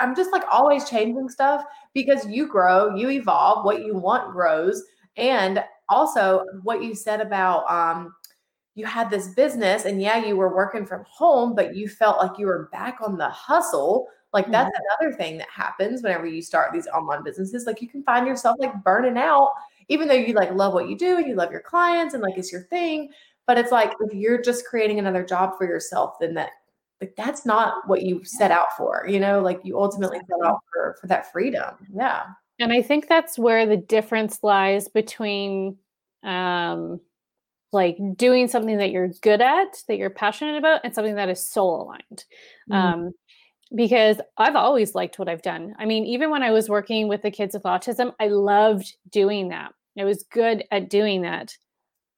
I'm 0.00 0.14
just 0.14 0.32
like 0.32 0.42
always 0.50 0.88
changing 0.88 1.28
stuff 1.28 1.64
because 1.94 2.26
you 2.26 2.48
grow, 2.48 2.94
you 2.94 3.10
evolve, 3.10 3.64
what 3.64 3.84
you 3.84 3.96
want 3.96 4.32
grows. 4.32 4.82
And 5.16 5.62
also 5.88 6.44
what 6.62 6.82
you 6.82 6.94
said 6.94 7.20
about 7.20 7.70
um 7.70 8.14
you 8.74 8.86
had 8.86 9.10
this 9.10 9.28
business 9.28 9.84
and 9.84 10.00
yeah, 10.00 10.24
you 10.24 10.36
were 10.36 10.54
working 10.54 10.86
from 10.86 11.04
home, 11.08 11.54
but 11.54 11.76
you 11.76 11.88
felt 11.88 12.18
like 12.18 12.38
you 12.38 12.46
were 12.46 12.68
back 12.72 12.98
on 13.02 13.18
the 13.18 13.28
hustle. 13.28 14.08
Like 14.32 14.50
that's 14.50 14.70
mm-hmm. 14.70 15.04
another 15.04 15.16
thing 15.16 15.36
that 15.38 15.48
happens 15.50 16.02
whenever 16.02 16.26
you 16.26 16.40
start 16.40 16.72
these 16.72 16.86
online 16.88 17.22
businesses. 17.22 17.66
Like 17.66 17.82
you 17.82 17.88
can 17.88 18.02
find 18.02 18.26
yourself 18.26 18.56
like 18.58 18.82
burning 18.82 19.18
out, 19.18 19.52
even 19.88 20.08
though 20.08 20.14
you 20.14 20.32
like 20.32 20.52
love 20.52 20.72
what 20.72 20.88
you 20.88 20.96
do 20.96 21.18
and 21.18 21.26
you 21.26 21.34
love 21.34 21.52
your 21.52 21.60
clients 21.60 22.14
and 22.14 22.22
like 22.22 22.38
it's 22.38 22.50
your 22.50 22.62
thing. 22.62 23.10
But 23.46 23.58
it's 23.58 23.72
like 23.72 23.92
if 24.00 24.14
you're 24.14 24.40
just 24.40 24.64
creating 24.66 24.98
another 24.98 25.24
job 25.24 25.58
for 25.58 25.66
yourself, 25.66 26.14
then 26.18 26.32
that 26.34 26.50
like 27.02 27.14
that's 27.16 27.44
not 27.44 27.86
what 27.88 28.02
you 28.02 28.24
set 28.24 28.50
out 28.50 28.68
for, 28.76 29.04
you 29.06 29.20
know, 29.20 29.40
like 29.40 29.60
you 29.64 29.78
ultimately 29.78 30.18
set 30.18 30.46
out 30.46 30.60
for 30.72 30.96
for 30.98 31.08
that 31.08 31.30
freedom. 31.30 31.74
Yeah. 31.92 32.22
And 32.58 32.72
I 32.72 32.80
think 32.80 33.08
that's 33.08 33.38
where 33.38 33.66
the 33.66 33.76
difference 33.76 34.38
lies 34.42 34.88
between 34.88 35.76
um 36.22 37.00
like 37.72 37.96
doing 38.16 38.48
something 38.48 38.76
that 38.78 38.90
you're 38.90 39.08
good 39.22 39.40
at, 39.40 39.82
that 39.88 39.96
you're 39.96 40.10
passionate 40.10 40.56
about, 40.58 40.82
and 40.84 40.94
something 40.94 41.14
that 41.14 41.28
is 41.28 41.46
soul 41.46 41.82
aligned. 41.82 42.24
Mm-hmm. 42.70 42.72
Um, 42.74 43.12
because 43.74 44.20
I've 44.36 44.56
always 44.56 44.94
liked 44.94 45.18
what 45.18 45.28
I've 45.28 45.42
done. 45.42 45.74
I 45.78 45.86
mean, 45.86 46.04
even 46.04 46.30
when 46.30 46.42
I 46.42 46.50
was 46.50 46.68
working 46.68 47.08
with 47.08 47.22
the 47.22 47.30
kids 47.30 47.54
with 47.54 47.62
autism, 47.62 48.12
I 48.20 48.28
loved 48.28 48.94
doing 49.10 49.48
that. 49.48 49.72
I 49.98 50.04
was 50.04 50.24
good 50.24 50.64
at 50.70 50.90
doing 50.90 51.22
that. 51.22 51.56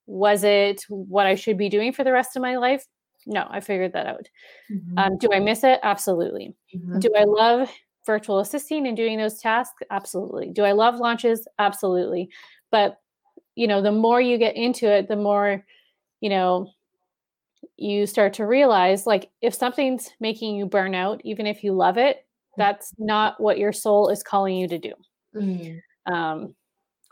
Was 0.07 0.45
it 0.45 0.85
what 0.89 1.27
I 1.27 1.35
should 1.35 1.57
be 1.57 1.69
doing 1.69 1.93
for 1.93 2.05
the 2.05 2.13
rest 2.13 2.37
of 2.37 2.43
my 2.43 2.57
life? 2.57 2.85
No, 3.27 3.47
I 3.49 3.61
figured 3.61 3.93
that 3.93 4.07
out. 4.07 4.29
Mm-hmm. 4.71 4.99
Um, 4.99 5.19
do 5.19 5.29
I 5.33 5.41
miss 5.41 5.65
it? 5.65 5.81
Absolutely. 5.83 6.55
Mm-hmm. 6.75 6.99
Do 6.99 7.11
I 7.17 7.25
love 7.25 7.71
virtual 8.05 8.41
assisting 8.41 8.87
and 8.87 8.97
doing 8.97 9.17
those 9.17 9.41
tasks? 9.41 9.83
Absolutely. 9.91 10.51
Do 10.51 10.65
I 10.65 10.73
love 10.73 10.97
launches? 10.97 11.49
Absolutely. 11.59 12.29
But 12.71 12.99
you 13.55 13.67
know, 13.67 13.83
the 13.83 13.93
more 13.93 14.21
you 14.21 14.39
get 14.39 14.57
into 14.57 14.91
it, 14.91 15.09
the 15.09 15.17
more, 15.17 15.65
you 16.21 16.29
know, 16.29 16.73
you 17.77 18.07
start 18.07 18.35
to 18.35 18.47
realize 18.47 19.07
like 19.07 19.31
if 19.41 19.55
something's 19.55 20.11
making 20.21 20.57
you 20.57 20.67
burn 20.67 20.95
out, 20.95 21.21
even 21.25 21.47
if 21.47 21.65
you 21.65 21.73
love 21.73 21.99
it, 21.99 22.17
mm-hmm. 22.17 22.61
that's 22.61 22.93
not 22.99 23.41
what 23.41 23.59
your 23.59 23.73
soul 23.73 24.09
is 24.09 24.23
calling 24.23 24.57
you 24.57 24.69
to 24.69 24.79
do. 24.79 24.93
Mm-hmm. 25.35 26.13
Um, 26.13 26.55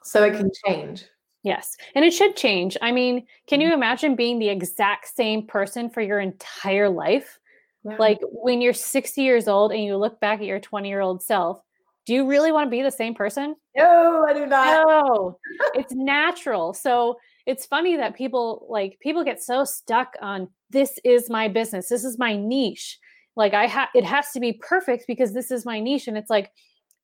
so 0.02 0.24
it 0.24 0.36
can 0.36 0.50
change. 0.66 1.04
Yes. 1.42 1.76
And 1.94 2.04
it 2.04 2.12
should 2.12 2.36
change. 2.36 2.76
I 2.80 2.92
mean, 2.92 3.26
can 3.48 3.60
you 3.60 3.68
mm-hmm. 3.68 3.74
imagine 3.74 4.16
being 4.16 4.38
the 4.38 4.48
exact 4.48 5.14
same 5.14 5.46
person 5.46 5.90
for 5.90 6.00
your 6.00 6.20
entire 6.20 6.88
life? 6.88 7.38
Yeah. 7.84 7.96
Like 7.98 8.18
when 8.22 8.60
you're 8.60 8.72
60 8.72 9.22
years 9.22 9.48
old 9.48 9.72
and 9.72 9.82
you 9.82 9.96
look 9.96 10.20
back 10.20 10.40
at 10.40 10.46
your 10.46 10.60
20 10.60 10.88
year 10.88 11.00
old 11.00 11.22
self, 11.22 11.60
do 12.06 12.14
you 12.14 12.26
really 12.28 12.52
want 12.52 12.66
to 12.66 12.70
be 12.70 12.82
the 12.82 12.90
same 12.90 13.14
person? 13.14 13.54
No, 13.76 14.24
I 14.28 14.34
do 14.34 14.46
not. 14.46 14.86
No, 14.86 15.38
it's 15.74 15.94
natural. 15.94 16.74
So 16.74 17.16
it's 17.46 17.66
funny 17.66 17.96
that 17.96 18.14
people 18.14 18.66
like 18.68 18.98
people 19.00 19.24
get 19.24 19.42
so 19.42 19.64
stuck 19.64 20.14
on 20.20 20.48
this 20.70 20.98
is 21.04 21.30
my 21.30 21.48
business, 21.48 21.88
this 21.88 22.04
is 22.04 22.18
my 22.18 22.36
niche. 22.36 22.98
Like 23.36 23.54
I 23.54 23.66
have 23.66 23.88
it 23.94 24.04
has 24.04 24.32
to 24.32 24.40
be 24.40 24.54
perfect 24.54 25.04
because 25.06 25.32
this 25.32 25.50
is 25.50 25.64
my 25.64 25.80
niche. 25.80 26.08
And 26.08 26.18
it's 26.18 26.30
like, 26.30 26.50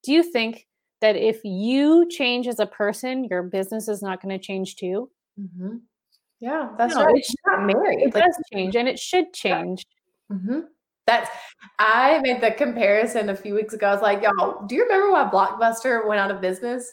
do 0.02 0.12
you 0.12 0.22
think 0.22 0.66
that 1.00 1.16
if 1.16 1.40
you 1.44 2.08
change 2.08 2.48
as 2.48 2.58
a 2.58 2.66
person, 2.66 3.24
your 3.24 3.42
business 3.42 3.88
is 3.88 4.02
not 4.02 4.22
going 4.22 4.36
to 4.36 4.44
change 4.44 4.76
too. 4.76 5.10
Mm-hmm. 5.40 5.76
Yeah, 6.40 6.70
that's 6.76 6.94
no, 6.94 7.04
right. 7.04 7.16
It's 7.16 7.34
not 7.46 7.66
married. 7.66 8.00
It 8.00 8.14
like, 8.14 8.24
does 8.24 8.36
change, 8.52 8.76
and 8.76 8.88
it 8.88 8.98
should 8.98 9.32
change. 9.32 9.84
Mm-hmm. 10.30 10.60
That's. 11.08 11.30
I 11.80 12.20
made 12.20 12.40
the 12.40 12.52
comparison 12.52 13.30
a 13.30 13.36
few 13.36 13.54
weeks 13.54 13.74
ago. 13.74 13.88
I 13.88 13.92
was 13.92 14.02
like, 14.02 14.22
y'all, 14.22 14.64
do 14.66 14.76
you 14.76 14.84
remember 14.84 15.10
why 15.10 15.28
Blockbuster 15.28 16.06
went 16.06 16.20
out 16.20 16.30
of 16.30 16.40
business? 16.40 16.92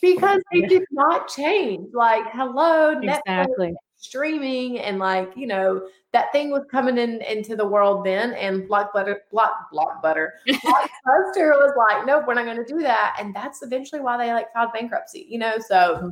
Because 0.00 0.40
they 0.52 0.62
did 0.62 0.84
not 0.92 1.28
change. 1.28 1.88
Like, 1.92 2.24
hello, 2.32 2.98
exactly. 2.98 3.68
Netflix, 3.68 3.74
streaming, 3.96 4.78
and 4.78 4.98
like, 4.98 5.32
you 5.36 5.46
know, 5.46 5.88
that 6.12 6.32
thing 6.32 6.50
was 6.50 6.64
coming 6.70 6.96
in 6.96 7.20
into 7.22 7.54
the 7.56 7.66
world 7.66 8.04
then, 8.04 8.32
and 8.34 8.66
Block 8.66 8.92
Butter, 8.94 9.22
Block 9.30 9.70
Block 9.70 10.02
Butter, 10.02 10.34
Blockbuster 10.48 11.50
was 11.50 11.74
like, 11.76 12.06
nope, 12.06 12.24
we're 12.26 12.34
not 12.34 12.44
going 12.44 12.56
to 12.56 12.64
do 12.64 12.80
that, 12.80 13.16
and 13.20 13.34
that's 13.34 13.62
eventually 13.62 14.00
why 14.00 14.16
they 14.16 14.32
like 14.32 14.52
filed 14.54 14.72
bankruptcy, 14.72 15.26
you 15.28 15.38
know. 15.38 15.58
So, 15.58 15.74
mm-hmm. 15.74 16.08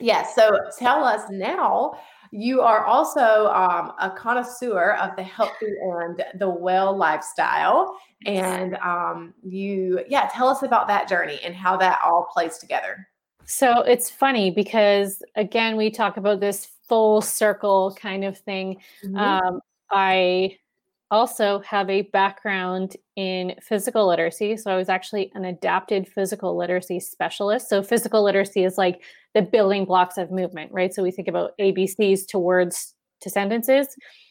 yes. 0.00 0.34
Yeah, 0.36 0.48
so 0.48 0.58
tell 0.78 1.04
us 1.04 1.22
now. 1.30 1.98
You 2.36 2.62
are 2.62 2.84
also 2.84 3.46
um, 3.52 3.92
a 4.00 4.10
connoisseur 4.10 4.94
of 4.94 5.14
the 5.14 5.22
healthy 5.22 5.76
and 5.80 6.20
the 6.40 6.48
well 6.48 6.96
lifestyle, 6.96 7.96
and 8.26 8.74
um, 8.78 9.34
you, 9.44 10.00
yeah, 10.08 10.28
tell 10.32 10.48
us 10.48 10.64
about 10.64 10.88
that 10.88 11.08
journey 11.08 11.38
and 11.44 11.54
how 11.54 11.76
that 11.76 12.00
all 12.04 12.26
plays 12.32 12.58
together. 12.58 13.06
So 13.44 13.82
it's 13.82 14.10
funny 14.10 14.50
because 14.50 15.22
again, 15.36 15.76
we 15.76 15.90
talk 15.90 16.16
about 16.16 16.40
this 16.40 16.66
full 16.88 17.20
circle 17.20 17.96
kind 18.00 18.24
of 18.24 18.36
thing. 18.38 18.78
Mm-hmm. 19.04 19.16
Um, 19.16 19.60
I 19.92 20.58
also 21.14 21.60
have 21.60 21.88
a 21.88 22.02
background 22.02 22.96
in 23.16 23.54
physical 23.62 24.06
literacy. 24.06 24.56
So 24.56 24.70
I 24.70 24.76
was 24.76 24.88
actually 24.88 25.30
an 25.34 25.44
adapted 25.44 26.08
physical 26.08 26.56
literacy 26.56 27.00
specialist. 27.00 27.68
So 27.68 27.82
physical 27.82 28.22
literacy 28.22 28.64
is 28.64 28.76
like 28.76 29.02
the 29.34 29.42
building 29.42 29.84
blocks 29.84 30.18
of 30.18 30.30
movement, 30.30 30.72
right? 30.72 30.92
So 30.92 31.02
we 31.02 31.10
think 31.10 31.28
about 31.28 31.52
ABCs 31.60 32.26
to 32.28 32.38
words 32.38 32.94
to 33.22 33.30
sentences. 33.30 33.88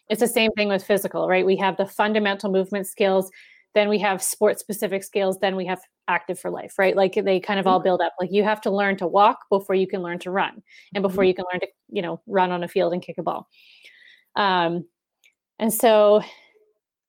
It's 0.09 0.21
the 0.21 0.27
same 0.27 0.51
thing 0.51 0.67
with 0.67 0.83
physical, 0.83 1.27
right? 1.27 1.45
We 1.45 1.57
have 1.57 1.77
the 1.77 1.85
fundamental 1.85 2.51
movement 2.51 2.87
skills, 2.87 3.31
then 3.73 3.89
we 3.89 3.97
have 3.99 4.21
sport 4.21 4.59
specific 4.59 5.03
skills, 5.03 5.39
then 5.39 5.55
we 5.55 5.65
have 5.65 5.79
active 6.07 6.39
for 6.39 6.51
life, 6.51 6.77
right? 6.77 6.95
Like 6.95 7.15
they 7.15 7.39
kind 7.39 7.59
of 7.59 7.65
all 7.65 7.79
mm-hmm. 7.79 7.85
build 7.85 8.01
up. 8.01 8.13
Like 8.19 8.31
you 8.31 8.43
have 8.43 8.61
to 8.61 8.71
learn 8.71 8.97
to 8.97 9.07
walk 9.07 9.39
before 9.49 9.75
you 9.75 9.87
can 9.87 10.01
learn 10.01 10.19
to 10.19 10.31
run, 10.31 10.61
and 10.93 11.01
before 11.01 11.23
mm-hmm. 11.23 11.29
you 11.29 11.33
can 11.33 11.45
learn 11.51 11.59
to, 11.61 11.67
you 11.89 12.01
know, 12.01 12.21
run 12.27 12.51
on 12.51 12.63
a 12.63 12.67
field 12.67 12.93
and 12.93 13.01
kick 13.01 13.17
a 13.17 13.23
ball. 13.23 13.47
Um, 14.35 14.85
and 15.59 15.73
so, 15.73 16.21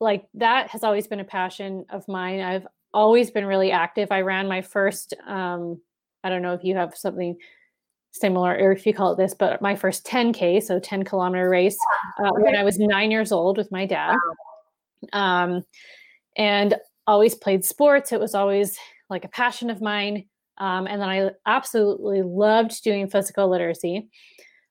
like 0.05 0.27
that 0.35 0.71
has 0.71 0.85
always 0.85 1.07
been 1.07 1.21
a 1.21 1.25
passion 1.25 1.85
of 1.91 2.07
mine. 2.07 2.41
I've 2.41 2.67
always 2.93 3.31
been 3.31 3.47
really 3.47 3.73
active. 3.73 4.13
I 4.13 4.21
ran 4.21 4.47
my 4.47 4.63
first, 4.63 5.15
um, 5.27 5.81
I 6.23 6.29
don't 6.29 6.43
know 6.43 6.55
if 6.55 6.63
you 6.63 6.77
have 6.77 6.97
something 6.97 7.37
similar 8.13 8.53
or 8.53 8.71
if 8.71 8.87
you 8.87 8.95
call 8.95 9.13
it 9.13 9.17
this, 9.17 9.35
but 9.35 9.61
my 9.61 9.75
first 9.75 10.07
10K, 10.07 10.63
so 10.63 10.79
10 10.79 11.03
kilometer 11.05 11.49
race 11.51 11.77
uh, 12.25 12.31
when 12.37 12.55
I 12.55 12.63
was 12.63 12.79
nine 12.79 13.11
years 13.11 13.33
old 13.33 13.59
with 13.59 13.73
my 13.73 13.87
dad. 13.87 14.17
Um, 15.13 15.63
and 16.37 16.77
always 17.07 17.35
played 17.35 17.65
sports. 17.65 18.13
It 18.13 18.21
was 18.21 18.35
always 18.35 18.79
like 19.11 19.25
a 19.25 19.29
passion 19.29 19.71
of 19.71 19.83
mine. 19.83 20.27
Um, 20.59 20.87
and 20.87 21.01
then 21.01 21.09
I 21.09 21.31
absolutely 21.47 22.23
loved 22.23 22.83
doing 22.85 23.09
physical 23.09 23.49
literacy. 23.49 24.09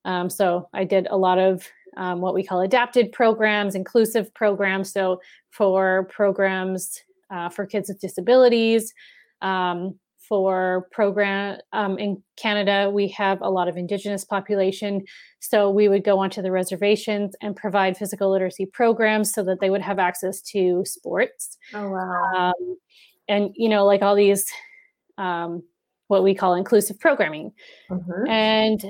Um, 0.05 0.29
so 0.29 0.69
I 0.73 0.85
did 0.85 1.07
a 1.09 1.17
lot 1.17 1.39
of 1.39 1.67
um, 1.97 2.21
what 2.21 2.33
we 2.33 2.43
call 2.43 2.61
adapted 2.61 3.11
programs, 3.11 3.75
inclusive 3.75 4.33
programs. 4.33 4.91
So 4.91 5.21
for 5.51 6.07
programs 6.11 7.01
uh, 7.29 7.49
for 7.49 7.65
kids 7.65 7.89
with 7.89 7.99
disabilities, 7.99 8.93
um, 9.41 9.99
for 10.27 10.87
program 10.91 11.59
um, 11.73 11.97
in 11.99 12.21
Canada. 12.37 12.89
We 12.89 13.09
have 13.09 13.41
a 13.41 13.49
lot 13.49 13.67
of 13.67 13.75
Indigenous 13.75 14.23
population, 14.23 15.03
so 15.39 15.69
we 15.69 15.89
would 15.89 16.03
go 16.03 16.19
onto 16.19 16.41
the 16.41 16.51
reservations 16.51 17.35
and 17.41 17.55
provide 17.55 17.97
physical 17.97 18.31
literacy 18.31 18.65
programs 18.65 19.33
so 19.33 19.43
that 19.43 19.59
they 19.59 19.69
would 19.69 19.81
have 19.81 19.99
access 19.99 20.41
to 20.41 20.83
sports. 20.85 21.57
Oh 21.73 21.89
wow! 21.89 22.53
Um, 22.57 22.77
and 23.27 23.51
you 23.55 23.67
know, 23.67 23.85
like 23.85 24.01
all 24.01 24.15
these, 24.15 24.49
um, 25.17 25.61
what 26.07 26.23
we 26.23 26.33
call 26.33 26.55
inclusive 26.55 26.99
programming, 26.99 27.51
mm-hmm. 27.89 28.27
and 28.27 28.83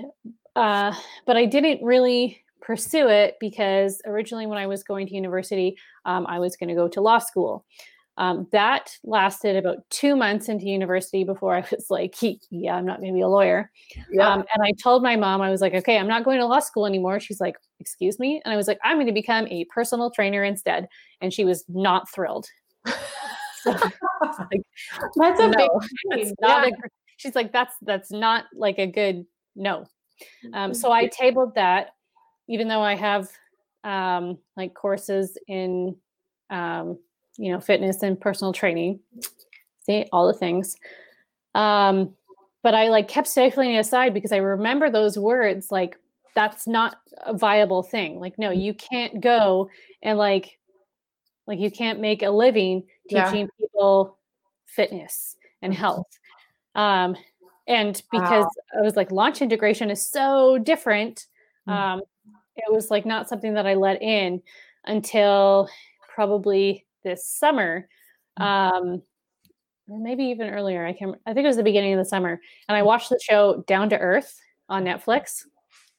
uh, 0.55 0.93
but 1.25 1.35
I 1.35 1.45
didn't 1.45 1.83
really 1.83 2.42
pursue 2.63 3.10
it 3.10 3.36
because 3.39 4.02
originally 4.06 4.47
when 4.47 4.58
I 4.58 4.67
was 4.67 4.84
going 4.84 5.06
to 5.08 5.13
university, 5.13 5.78
um, 6.06 6.26
I 6.28 6.39
was 6.39 6.56
going 6.56 6.69
to 6.69 6.76
go 6.76 6.88
to 6.88 7.02
law 7.02 7.19
school. 7.19 7.65
Um, 8.15 8.47
that 8.52 8.95
lasted 9.04 9.56
about 9.56 9.78
two 9.89 10.15
months 10.15 10.47
into 10.47 10.65
university 10.65 11.23
before 11.23 11.56
I 11.56 11.65
was 11.71 11.88
like, 11.89 12.15
yeah, 12.52 12.76
I'm 12.76 12.86
not 12.86 12.99
going 12.99 13.12
to 13.12 13.17
be 13.17 13.21
a 13.21 13.28
lawyer. 13.28 13.71
Yeah. 14.10 14.30
Um, 14.30 14.45
and 14.54 14.63
I 14.63 14.71
told 14.82 15.04
my 15.04 15.15
mom, 15.15 15.41
I 15.41 15.49
was 15.49 15.62
like, 15.62 15.73
okay, 15.73 15.97
I'm 15.97 16.08
not 16.08 16.23
going 16.23 16.39
to 16.39 16.45
law 16.45 16.60
school 16.60 16.86
anymore. 16.86 17.19
She's 17.19 17.41
like, 17.41 17.56
excuse 17.80 18.19
me. 18.19 18.41
And 18.45 18.54
I 18.54 18.58
was 18.58 18.67
like, 18.67 18.80
I'm 18.84 18.97
going 18.97 19.08
to 19.08 19.13
become 19.13 19.47
a 19.47 19.65
personal 19.65 20.12
trainer 20.12 20.43
instead. 20.43 20.88
And 21.21 21.34
she 21.34 21.43
was 21.43 21.65
not 21.67 22.10
thrilled. 22.10 22.47
like, 23.65 24.62
that's 25.15 25.39
a 25.39 25.47
no, 25.47 25.80
big 26.12 26.28
not 26.41 26.67
yeah. 26.67 26.69
a, 26.69 26.89
she's 27.17 27.36
like, 27.36 27.52
that's, 27.52 27.76
that's 27.82 28.12
not 28.12 28.45
like 28.54 28.78
a 28.78 28.88
good 28.88 29.26
no. 29.56 29.86
Um, 30.54 30.73
so 30.73 30.91
I 30.91 31.08
tabled 31.08 31.56
that, 31.56 31.91
even 32.47 32.67
though 32.67 32.82
I 32.82 32.95
have 32.95 33.29
um, 33.84 34.38
like 34.56 34.73
courses 34.73 35.38
in, 35.47 35.95
um, 36.49 36.97
you 37.38 37.51
know, 37.51 37.60
fitness 37.60 38.03
and 38.03 38.19
personal 38.19 38.53
training, 38.53 38.99
see 39.86 40.06
all 40.12 40.27
the 40.27 40.34
things. 40.34 40.75
Um, 41.56 42.13
but 42.62 42.73
I 42.73 42.89
like 42.89 43.08
kept 43.08 43.27
stifling 43.27 43.73
it 43.73 43.79
aside 43.79 44.13
because 44.13 44.32
I 44.32 44.38
remember 44.38 44.89
those 44.89 45.17
words 45.17 45.71
like 45.71 45.97
that's 46.36 46.65
not 46.67 46.97
a 47.25 47.34
viable 47.34 47.84
thing. 47.84 48.19
Like, 48.19 48.39
no, 48.39 48.51
you 48.51 48.73
can't 48.73 49.21
go 49.21 49.69
and 50.01 50.17
like 50.17 50.58
like 51.45 51.60
you 51.60 51.69
can't 51.69 51.99
make 51.99 52.23
a 52.23 52.29
living 52.29 52.84
teaching 53.10 53.41
yeah. 53.41 53.47
people 53.60 54.17
fitness 54.65 55.36
and 55.62 55.73
mm-hmm. 55.73 55.82
health. 55.82 56.08
Um, 56.75 57.15
and 57.67 58.01
because 58.12 58.45
wow. 58.45 58.79
I 58.79 58.82
was 58.82 58.95
like 58.95 59.12
launch 59.12 59.41
integration 59.41 59.89
is 59.89 60.06
so 60.06 60.58
different, 60.58 61.27
mm. 61.67 61.73
um, 61.73 62.01
it 62.55 62.71
was 62.71 62.91
like 62.91 63.05
not 63.05 63.29
something 63.29 63.53
that 63.55 63.67
I 63.67 63.73
let 63.75 64.01
in 64.01 64.41
until 64.85 65.69
probably 66.13 66.85
this 67.03 67.25
summer 67.25 67.87
mm. 68.39 68.43
um, 68.43 69.01
or 69.87 69.99
maybe 69.99 70.23
even 70.25 70.49
earlier 70.49 70.85
i 70.85 70.93
can 70.93 71.15
i 71.25 71.33
think 71.33 71.43
it 71.43 71.47
was 71.47 71.57
the 71.57 71.63
beginning 71.63 71.93
of 71.93 71.99
the 71.99 72.05
summer 72.05 72.39
and 72.67 72.77
i 72.77 72.81
watched 72.81 73.09
the 73.09 73.19
show 73.21 73.63
down 73.67 73.89
to 73.89 73.97
earth 73.97 74.39
on 74.69 74.83
netflix 74.83 75.43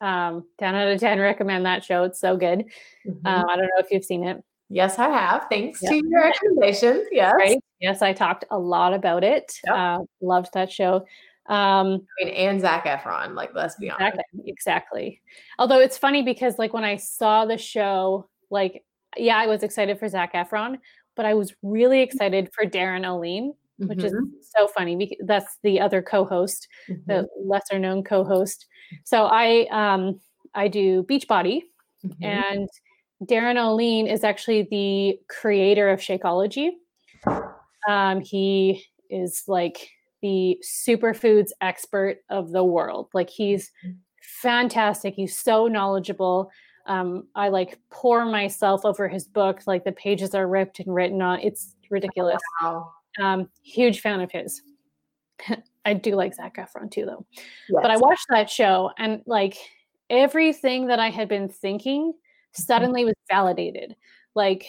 um, 0.00 0.44
10 0.58 0.74
out 0.74 0.88
of 0.88 1.00
10 1.00 1.18
recommend 1.18 1.64
that 1.64 1.84
show 1.84 2.04
it's 2.04 2.20
so 2.20 2.36
good 2.36 2.64
mm-hmm. 3.06 3.26
um, 3.26 3.44
i 3.48 3.56
don't 3.56 3.66
know 3.66 3.78
if 3.78 3.90
you've 3.90 4.04
seen 4.04 4.24
it 4.24 4.42
yes 4.70 4.98
i 4.98 5.08
have 5.08 5.46
thanks 5.50 5.82
yep. 5.82 5.92
to 5.92 6.02
your 6.08 6.22
recommendations 6.22 7.06
yes 7.10 7.34
right? 7.36 7.58
yes 7.80 8.02
i 8.02 8.12
talked 8.12 8.44
a 8.50 8.58
lot 8.58 8.92
about 8.92 9.22
it 9.22 9.52
yep. 9.66 9.74
uh, 9.74 9.98
loved 10.20 10.52
that 10.54 10.70
show 10.70 11.04
um 11.48 12.07
I 12.20 12.24
mean, 12.24 12.35
and 12.35 12.61
Zac 12.61 12.85
Efron, 12.87 13.35
like 13.35 13.50
let's 13.54 13.76
be 13.76 13.90
honest. 13.90 14.14
Exactly, 14.14 14.42
exactly. 14.46 15.22
Although 15.59 15.80
it's 15.80 15.98
funny 15.98 16.22
because 16.22 16.59
like 16.59 16.72
when 16.72 16.85
I 16.85 16.96
saw 16.96 17.44
the 17.44 17.59
show, 17.59 18.28
like 18.50 18.85
yeah, 19.16 19.37
I 19.37 19.46
was 19.46 19.62
excited 19.62 19.98
for 19.98 20.09
Zac 20.09 20.35
Efron, 20.35 20.78
but 21.16 21.26
I 21.26 21.35
was 21.35 21.54
really 21.62 22.00
excited 22.00 22.50
for 22.52 22.64
Olien, 22.64 23.50
mm-hmm. 23.50 23.88
which 23.88 24.02
is 24.02 24.12
mm-hmm. 24.12 24.24
so 24.40 24.68
funny 24.68 24.96
because 24.96 25.18
that's 25.26 25.59
the 25.62 25.80
other 25.80 26.02
co-host, 26.02 26.68
mm-hmm. 26.88 27.00
the 27.07 27.28
lesser 27.44 27.78
known 27.78 28.02
co-host. 28.02 28.66
So 29.04 29.26
I 29.26 29.66
um 29.70 30.20
I 30.54 30.68
do 30.68 31.02
Beachbody 31.04 31.62
mm-hmm. 32.04 32.24
and 32.24 32.68
Darin 33.26 33.57
Olien 33.57 34.11
is 34.11 34.24
actually 34.24 34.66
the 34.70 35.18
creator 35.28 35.90
of 35.90 36.00
Shakeology. 36.00 36.70
Um, 37.88 38.20
he 38.20 38.85
is 39.11 39.44
like 39.46 39.90
the 40.24 40.58
superfoods 40.64 41.50
expert 41.60 42.24
of 42.30 42.50
the 42.50 42.64
world. 42.64 43.10
Like 43.12 43.28
he's 43.28 43.70
mm-hmm. 43.84 43.98
fantastic. 44.40 45.14
He's 45.14 45.38
so 45.38 45.68
knowledgeable 45.68 46.50
um, 46.87 47.28
I 47.34 47.48
like 47.48 47.78
pour 47.90 48.24
myself 48.24 48.84
over 48.84 49.08
his 49.08 49.24
book, 49.24 49.62
like 49.66 49.84
the 49.84 49.92
pages 49.92 50.34
are 50.34 50.46
ripped 50.46 50.80
and 50.80 50.94
written 50.94 51.22
on. 51.22 51.40
It's 51.40 51.74
ridiculous. 51.90 52.40
Wow. 52.60 52.92
Um, 53.20 53.48
huge 53.62 54.00
fan 54.00 54.20
of 54.20 54.30
his. 54.30 54.62
I 55.87 55.94
do 55.94 56.14
like 56.14 56.34
Zac 56.34 56.56
Efron 56.56 56.90
too, 56.90 57.06
though. 57.06 57.26
Yes. 57.68 57.80
But 57.82 57.90
I 57.90 57.96
watched 57.96 58.26
that 58.30 58.50
show 58.50 58.90
and 58.98 59.22
like 59.26 59.56
everything 60.10 60.87
that 60.88 60.98
I 60.98 61.10
had 61.10 61.28
been 61.28 61.48
thinking 61.48 62.12
mm-hmm. 62.12 62.62
suddenly 62.62 63.04
was 63.04 63.14
validated. 63.30 63.96
Like 64.34 64.66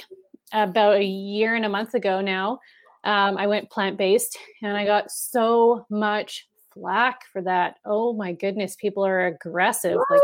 about 0.53 0.97
a 0.97 1.03
year 1.03 1.55
and 1.55 1.65
a 1.65 1.69
month 1.69 1.95
ago 1.95 2.21
now, 2.21 2.59
um, 3.05 3.37
I 3.37 3.47
went 3.47 3.69
plant 3.69 3.97
based 3.97 4.37
and 4.61 4.75
I 4.75 4.85
got 4.85 5.11
so 5.11 5.85
much 5.89 6.47
flack 6.73 7.21
for 7.31 7.41
that. 7.43 7.77
Oh 7.85 8.13
my 8.13 8.33
goodness, 8.33 8.75
people 8.75 9.05
are 9.05 9.27
aggressive. 9.27 9.95
What? 9.95 10.05
Like 10.09 10.21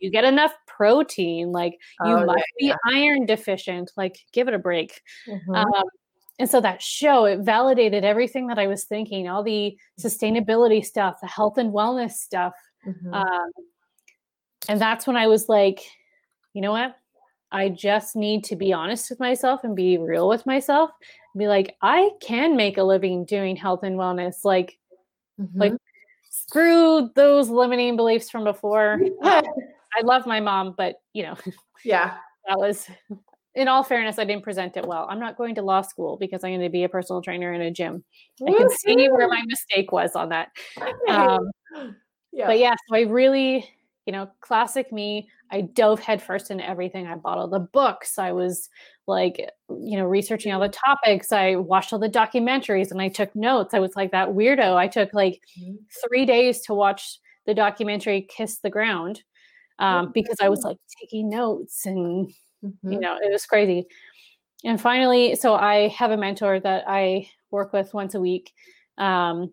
you 0.00 0.10
get 0.10 0.24
enough 0.24 0.52
protein, 0.66 1.52
like 1.52 1.72
you 2.04 2.12
oh, 2.12 2.26
must 2.26 2.44
yeah, 2.58 2.74
be 2.74 2.92
iron 2.92 3.24
deficient. 3.24 3.92
Like 3.96 4.18
give 4.32 4.48
it 4.48 4.54
a 4.54 4.58
break. 4.58 5.00
Mm-hmm. 5.28 5.54
Um, 5.54 5.84
and 6.38 6.50
so 6.50 6.60
that 6.60 6.82
show 6.82 7.26
it 7.26 7.40
validated 7.40 8.04
everything 8.04 8.48
that 8.48 8.58
I 8.58 8.66
was 8.66 8.84
thinking, 8.84 9.28
all 9.28 9.44
the 9.44 9.78
sustainability 10.00 10.84
stuff, 10.84 11.18
the 11.20 11.28
health 11.28 11.58
and 11.58 11.72
wellness 11.72 12.12
stuff. 12.12 12.54
Mm-hmm. 12.86 13.14
Um, 13.14 13.50
and 14.68 14.80
that's 14.80 15.06
when 15.06 15.16
I 15.16 15.28
was 15.28 15.48
like, 15.48 15.80
you 16.52 16.60
know 16.60 16.72
what? 16.72 16.96
I 17.52 17.68
just 17.68 18.16
need 18.16 18.42
to 18.44 18.56
be 18.56 18.72
honest 18.72 19.10
with 19.10 19.20
myself 19.20 19.62
and 19.62 19.76
be 19.76 19.96
real 19.96 20.28
with 20.28 20.44
myself. 20.44 20.90
Be 21.36 21.48
like, 21.48 21.76
I 21.82 22.10
can 22.20 22.56
make 22.56 22.78
a 22.78 22.82
living 22.84 23.24
doing 23.24 23.56
health 23.56 23.82
and 23.82 23.96
wellness. 23.96 24.44
Like, 24.44 24.78
mm-hmm. 25.40 25.60
like 25.60 25.72
screw 26.30 27.10
those 27.14 27.48
limiting 27.48 27.96
beliefs 27.96 28.30
from 28.30 28.44
before. 28.44 29.00
I 29.22 30.02
love 30.02 30.26
my 30.26 30.40
mom, 30.40 30.74
but 30.76 30.96
you 31.12 31.24
know, 31.24 31.36
yeah, 31.84 32.16
that 32.48 32.58
was 32.58 32.88
in 33.54 33.68
all 33.68 33.84
fairness, 33.84 34.18
I 34.18 34.24
didn't 34.24 34.42
present 34.42 34.76
it 34.76 34.86
well. 34.86 35.06
I'm 35.08 35.20
not 35.20 35.36
going 35.36 35.54
to 35.54 35.62
law 35.62 35.82
school 35.82 36.16
because 36.16 36.42
I'm 36.42 36.50
going 36.50 36.60
to 36.62 36.68
be 36.68 36.84
a 36.84 36.88
personal 36.88 37.22
trainer 37.22 37.52
in 37.52 37.60
a 37.60 37.70
gym. 37.70 38.02
I 38.46 38.52
can 38.52 38.68
see 38.68 39.08
where 39.08 39.28
my 39.28 39.42
mistake 39.46 39.92
was 39.92 40.14
on 40.16 40.30
that. 40.30 40.48
Um, 41.08 41.50
yeah. 42.32 42.46
But 42.46 42.58
yeah, 42.58 42.74
so 42.88 42.96
I 42.96 43.02
really, 43.02 43.68
you 44.06 44.12
know, 44.12 44.28
classic 44.40 44.92
me. 44.92 45.28
I 45.54 45.60
dove 45.60 46.00
headfirst 46.00 46.50
into 46.50 46.68
everything. 46.68 47.06
I 47.06 47.14
bought 47.14 47.38
all 47.38 47.46
the 47.46 47.60
books. 47.60 48.18
I 48.18 48.32
was 48.32 48.68
like, 49.06 49.36
you 49.68 49.96
know, 49.96 50.04
researching 50.04 50.52
all 50.52 50.60
the 50.60 50.68
topics. 50.68 51.30
I 51.30 51.54
watched 51.54 51.92
all 51.92 52.00
the 52.00 52.08
documentaries 52.08 52.90
and 52.90 53.00
I 53.00 53.08
took 53.08 53.34
notes. 53.36 53.72
I 53.72 53.78
was 53.78 53.94
like 53.94 54.10
that 54.10 54.30
weirdo. 54.30 54.74
I 54.74 54.88
took 54.88 55.14
like 55.14 55.40
mm-hmm. 55.56 55.76
three 56.02 56.26
days 56.26 56.60
to 56.62 56.74
watch 56.74 57.20
the 57.46 57.54
documentary 57.54 58.26
Kiss 58.28 58.58
the 58.58 58.70
Ground 58.70 59.22
um, 59.78 60.10
because 60.12 60.38
I 60.40 60.48
was 60.48 60.62
like 60.62 60.78
taking 61.00 61.30
notes 61.30 61.86
and 61.86 62.26
mm-hmm. 62.64 62.92
you 62.92 62.98
know 62.98 63.16
it 63.22 63.30
was 63.30 63.46
crazy. 63.46 63.86
And 64.64 64.80
finally, 64.80 65.36
so 65.36 65.54
I 65.54 65.88
have 65.88 66.10
a 66.10 66.16
mentor 66.16 66.58
that 66.58 66.84
I 66.88 67.28
work 67.52 67.72
with 67.72 67.94
once 67.94 68.14
a 68.14 68.20
week, 68.20 68.52
um, 68.98 69.52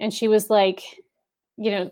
and 0.00 0.12
she 0.12 0.28
was 0.28 0.50
like, 0.50 0.82
you 1.56 1.70
know, 1.70 1.90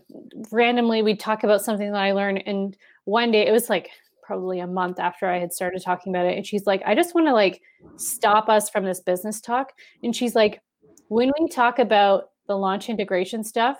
randomly 0.51 1.01
we'd 1.01 1.19
talk 1.19 1.43
about 1.43 1.61
something 1.61 1.91
that 1.91 2.01
I 2.01 2.11
learned, 2.11 2.43
and 2.45 2.75
one 3.09 3.31
day 3.31 3.45
it 3.45 3.51
was 3.51 3.69
like 3.69 3.89
probably 4.21 4.59
a 4.59 4.67
month 4.67 4.99
after 4.99 5.27
I 5.27 5.39
had 5.39 5.51
started 5.51 5.81
talking 5.81 6.13
about 6.13 6.25
it, 6.25 6.37
and 6.37 6.45
she's 6.45 6.65
like, 6.67 6.81
I 6.85 6.95
just 6.95 7.15
want 7.15 7.27
to 7.27 7.33
like 7.33 7.61
stop 7.97 8.49
us 8.49 8.69
from 8.69 8.85
this 8.85 8.99
business 8.99 9.41
talk, 9.41 9.73
and 10.03 10.15
she's 10.15 10.35
like, 10.35 10.61
when 11.07 11.31
we 11.39 11.47
talk 11.47 11.79
about 11.79 12.29
the 12.47 12.57
launch 12.57 12.89
integration 12.89 13.43
stuff, 13.43 13.77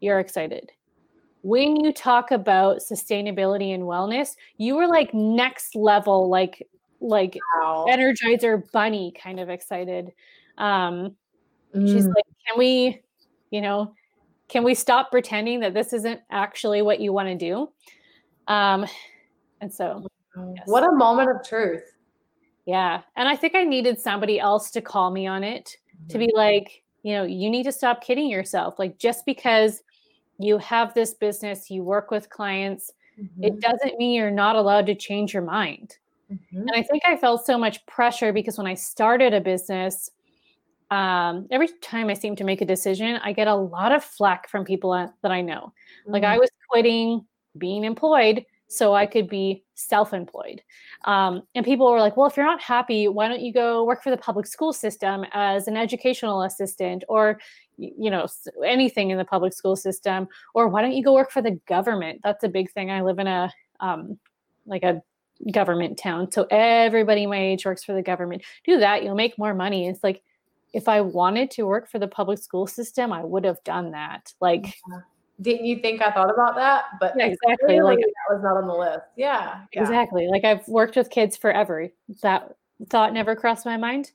you're 0.00 0.20
excited 0.20 0.72
when 1.46 1.76
you 1.76 1.92
talk 1.92 2.32
about 2.32 2.78
sustainability 2.78 3.72
and 3.72 3.84
wellness, 3.84 4.34
you 4.56 4.74
were 4.74 4.88
like 4.88 5.14
next 5.14 5.76
level, 5.76 6.28
like 6.28 6.66
like 7.00 7.38
wow. 7.54 7.86
energizer 7.88 8.60
bunny 8.72 9.14
kind 9.22 9.38
of 9.38 9.48
excited. 9.48 10.10
Um 10.58 11.14
mm. 11.72 11.86
she's 11.86 12.04
like, 12.04 12.24
can 12.48 12.58
we, 12.58 13.00
you 13.50 13.60
know, 13.60 13.94
can 14.48 14.64
we 14.64 14.74
stop 14.74 15.12
pretending 15.12 15.60
that 15.60 15.72
this 15.72 15.92
isn't 15.92 16.20
actually 16.32 16.82
what 16.82 16.98
you 16.98 17.12
want 17.12 17.28
to 17.28 17.36
do? 17.36 17.70
Um 18.48 18.86
and 19.60 19.72
so 19.72 20.06
yes. 20.54 20.62
what 20.66 20.82
a 20.82 20.92
moment 20.92 21.30
of 21.30 21.46
truth. 21.46 21.82
Yeah. 22.66 23.02
And 23.16 23.28
I 23.28 23.36
think 23.36 23.54
I 23.54 23.64
needed 23.64 24.00
somebody 24.00 24.40
else 24.40 24.70
to 24.72 24.80
call 24.80 25.10
me 25.10 25.26
on 25.26 25.44
it 25.44 25.76
mm-hmm. 25.94 26.08
to 26.08 26.18
be 26.18 26.30
like, 26.34 26.82
you 27.02 27.14
know, 27.14 27.22
you 27.22 27.48
need 27.48 27.62
to 27.62 27.72
stop 27.72 28.02
kidding 28.02 28.28
yourself. 28.28 28.78
Like 28.78 28.98
just 28.98 29.24
because 29.24 29.82
you 30.38 30.58
have 30.58 30.92
this 30.92 31.14
business, 31.14 31.70
you 31.70 31.84
work 31.84 32.10
with 32.10 32.28
clients, 32.28 32.92
mm-hmm. 33.18 33.44
it 33.44 33.60
doesn't 33.60 33.96
mean 33.98 34.14
you're 34.14 34.30
not 34.30 34.56
allowed 34.56 34.86
to 34.86 34.94
change 34.94 35.32
your 35.32 35.44
mind. 35.44 35.96
Mm-hmm. 36.30 36.62
And 36.62 36.72
I 36.74 36.82
think 36.82 37.04
I 37.06 37.16
felt 37.16 37.46
so 37.46 37.56
much 37.56 37.86
pressure 37.86 38.32
because 38.32 38.58
when 38.58 38.66
I 38.66 38.74
started 38.74 39.32
a 39.32 39.40
business, 39.40 40.10
um, 40.90 41.46
every 41.50 41.68
time 41.80 42.08
I 42.08 42.14
seem 42.14 42.34
to 42.36 42.44
make 42.44 42.60
a 42.60 42.64
decision, 42.64 43.16
I 43.22 43.32
get 43.32 43.46
a 43.46 43.54
lot 43.54 43.92
of 43.92 44.04
flack 44.04 44.48
from 44.48 44.64
people 44.64 44.92
that 45.22 45.30
I 45.30 45.40
know. 45.40 45.72
Mm-hmm. 46.02 46.12
Like 46.12 46.24
I 46.24 46.36
mm. 46.36 46.40
was 46.40 46.50
quitting 46.68 47.24
being 47.58 47.84
employed 47.84 48.44
so 48.68 48.94
I 48.94 49.06
could 49.06 49.28
be 49.28 49.64
self 49.74 50.12
employed. 50.12 50.62
Um, 51.04 51.42
and 51.54 51.64
people 51.64 51.90
were 51.90 52.00
like, 52.00 52.16
well, 52.16 52.26
if 52.26 52.36
you're 52.36 52.46
not 52.46 52.60
happy, 52.60 53.08
why 53.08 53.28
don't 53.28 53.40
you 53.40 53.52
go 53.52 53.84
work 53.84 54.02
for 54.02 54.10
the 54.10 54.16
public 54.16 54.46
school 54.46 54.72
system 54.72 55.24
as 55.32 55.68
an 55.68 55.76
educational 55.76 56.42
assistant 56.42 57.04
or, 57.08 57.38
you 57.76 58.10
know, 58.10 58.26
anything 58.64 59.10
in 59.10 59.18
the 59.18 59.24
public 59.24 59.52
school 59.52 59.76
system? 59.76 60.26
Or 60.54 60.68
why 60.68 60.82
don't 60.82 60.92
you 60.92 61.04
go 61.04 61.14
work 61.14 61.30
for 61.30 61.42
the 61.42 61.58
government? 61.66 62.20
That's 62.24 62.44
a 62.44 62.48
big 62.48 62.70
thing. 62.72 62.90
I 62.90 63.02
live 63.02 63.18
in 63.18 63.26
a, 63.26 63.52
um, 63.80 64.18
like 64.66 64.82
a 64.82 65.02
government 65.52 65.98
town. 65.98 66.32
So 66.32 66.46
everybody 66.50 67.26
my 67.26 67.38
age 67.38 67.66
works 67.66 67.84
for 67.84 67.92
the 67.92 68.02
government. 68.02 68.42
Do 68.64 68.78
that, 68.78 69.04
you'll 69.04 69.14
make 69.14 69.38
more 69.38 69.54
money. 69.54 69.86
It's 69.86 70.02
like, 70.02 70.22
if 70.72 70.88
I 70.88 71.00
wanted 71.00 71.50
to 71.52 71.62
work 71.62 71.88
for 71.88 71.98
the 71.98 72.08
public 72.08 72.38
school 72.38 72.66
system, 72.66 73.12
I 73.12 73.24
would 73.24 73.44
have 73.44 73.62
done 73.64 73.92
that. 73.92 74.32
Like, 74.40 74.74
yeah 74.90 75.00
didn't 75.40 75.66
you 75.66 75.80
think 75.80 76.02
I 76.02 76.10
thought 76.10 76.30
about 76.30 76.54
that? 76.56 76.84
But 76.98 77.14
yeah, 77.16 77.26
exactly. 77.26 77.80
Like 77.80 77.98
that 77.98 78.34
was 78.34 78.42
not 78.42 78.56
on 78.56 78.66
the 78.66 78.74
list. 78.74 79.06
Yeah, 79.16 79.60
yeah, 79.72 79.80
Exactly. 79.82 80.28
Like 80.28 80.44
I've 80.44 80.66
worked 80.68 80.96
with 80.96 81.10
kids 81.10 81.36
forever. 81.36 81.88
That 82.22 82.56
thought 82.88 83.12
never 83.12 83.36
crossed 83.36 83.66
my 83.66 83.76
mind. 83.76 84.12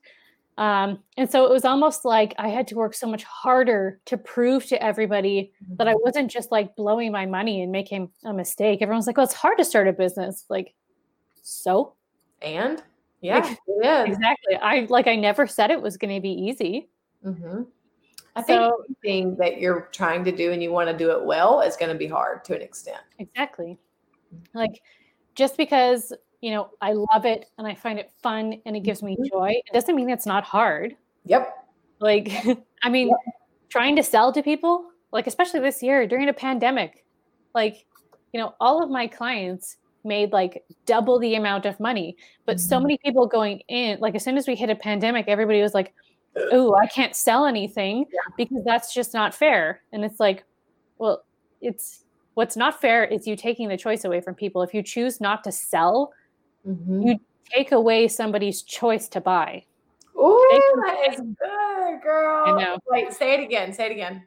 Um, 0.58 0.98
and 1.16 1.30
so 1.30 1.46
it 1.46 1.50
was 1.50 1.64
almost 1.64 2.04
like 2.04 2.34
I 2.38 2.48
had 2.48 2.68
to 2.68 2.74
work 2.74 2.94
so 2.94 3.06
much 3.06 3.24
harder 3.24 4.00
to 4.06 4.18
prove 4.18 4.66
to 4.66 4.82
everybody 4.82 5.52
mm-hmm. 5.64 5.76
that 5.76 5.88
I 5.88 5.92
mm-hmm. 5.92 6.02
wasn't 6.04 6.30
just 6.30 6.52
like 6.52 6.76
blowing 6.76 7.10
my 7.10 7.24
money 7.24 7.62
and 7.62 7.72
making 7.72 8.10
a 8.24 8.32
mistake. 8.32 8.82
Everyone's 8.82 9.06
like, 9.06 9.16
well, 9.16 9.24
it's 9.24 9.34
hard 9.34 9.58
to 9.58 9.64
start 9.64 9.88
a 9.88 9.92
business. 9.92 10.44
Like, 10.50 10.74
so? 11.42 11.94
And 12.42 12.82
yeah, 13.20 13.38
like, 13.38 14.08
exactly. 14.08 14.56
I 14.56 14.86
like 14.90 15.06
I 15.06 15.16
never 15.16 15.46
said 15.46 15.70
it 15.70 15.80
was 15.80 15.96
going 15.96 16.14
to 16.14 16.20
be 16.20 16.30
easy. 16.32 16.88
Mm-hmm. 17.24 17.62
I 18.34 18.42
think 18.42 18.60
so, 18.60 18.84
anything 19.04 19.36
that 19.36 19.60
you're 19.60 19.88
trying 19.92 20.24
to 20.24 20.32
do 20.32 20.52
and 20.52 20.62
you 20.62 20.72
want 20.72 20.88
to 20.88 20.96
do 20.96 21.10
it 21.10 21.22
well 21.22 21.60
is 21.60 21.76
going 21.76 21.92
to 21.92 21.98
be 21.98 22.06
hard 22.06 22.44
to 22.46 22.54
an 22.54 22.62
extent. 22.62 23.00
Exactly. 23.18 23.78
Like 24.54 24.80
just 25.34 25.56
because, 25.56 26.12
you 26.40 26.50
know, 26.50 26.70
I 26.80 26.92
love 26.92 27.24
it 27.24 27.46
and 27.58 27.66
I 27.66 27.74
find 27.74 27.98
it 27.98 28.10
fun 28.22 28.60
and 28.64 28.76
it 28.76 28.80
gives 28.80 29.02
me 29.02 29.14
mm-hmm. 29.14 29.24
joy, 29.30 29.50
it 29.50 29.72
doesn't 29.72 29.94
mean 29.94 30.10
it's 30.10 30.26
not 30.26 30.44
hard. 30.44 30.96
Yep. 31.26 31.52
Like, 32.00 32.32
I 32.82 32.88
mean, 32.88 33.08
yep. 33.08 33.18
trying 33.68 33.96
to 33.96 34.02
sell 34.02 34.32
to 34.32 34.42
people, 34.42 34.88
like, 35.12 35.26
especially 35.26 35.60
this 35.60 35.82
year 35.82 36.06
during 36.06 36.28
a 36.28 36.34
pandemic, 36.34 37.04
like, 37.54 37.84
you 38.32 38.40
know, 38.40 38.54
all 38.60 38.82
of 38.82 38.90
my 38.90 39.06
clients 39.06 39.76
made 40.04 40.32
like 40.32 40.64
double 40.84 41.18
the 41.18 41.34
amount 41.34 41.66
of 41.66 41.78
money, 41.78 42.16
but 42.46 42.56
mm-hmm. 42.56 42.68
so 42.68 42.80
many 42.80 42.98
people 43.04 43.26
going 43.26 43.60
in, 43.68 44.00
like, 44.00 44.14
as 44.14 44.24
soon 44.24 44.38
as 44.38 44.48
we 44.48 44.56
hit 44.56 44.70
a 44.70 44.74
pandemic, 44.74 45.26
everybody 45.28 45.60
was 45.60 45.74
like, 45.74 45.94
oh, 46.36 46.74
I 46.74 46.86
can't 46.86 47.14
sell 47.14 47.46
anything 47.46 48.06
yeah. 48.12 48.34
because 48.36 48.64
that's 48.64 48.94
just 48.94 49.14
not 49.14 49.34
fair. 49.34 49.82
And 49.92 50.04
it's 50.04 50.20
like, 50.20 50.44
well, 50.98 51.24
it's 51.60 52.04
what's 52.34 52.56
not 52.56 52.80
fair 52.80 53.04
is 53.04 53.26
you 53.26 53.36
taking 53.36 53.68
the 53.68 53.76
choice 53.76 54.04
away 54.04 54.20
from 54.20 54.34
people. 54.34 54.62
If 54.62 54.74
you 54.74 54.82
choose 54.82 55.20
not 55.20 55.44
to 55.44 55.52
sell, 55.52 56.12
mm-hmm. 56.66 57.02
you 57.02 57.20
take 57.52 57.72
away 57.72 58.08
somebody's 58.08 58.62
choice 58.62 59.08
to 59.08 59.20
buy. 59.20 59.64
Oh, 60.16 60.82
that 60.86 61.12
is 61.12 61.20
good, 61.20 62.02
girl. 62.02 62.44
I 62.46 62.62
know. 62.62 62.78
Wait, 62.88 63.12
say 63.12 63.34
it 63.34 63.40
again. 63.40 63.72
Say 63.72 63.86
it 63.86 63.92
again. 63.92 64.24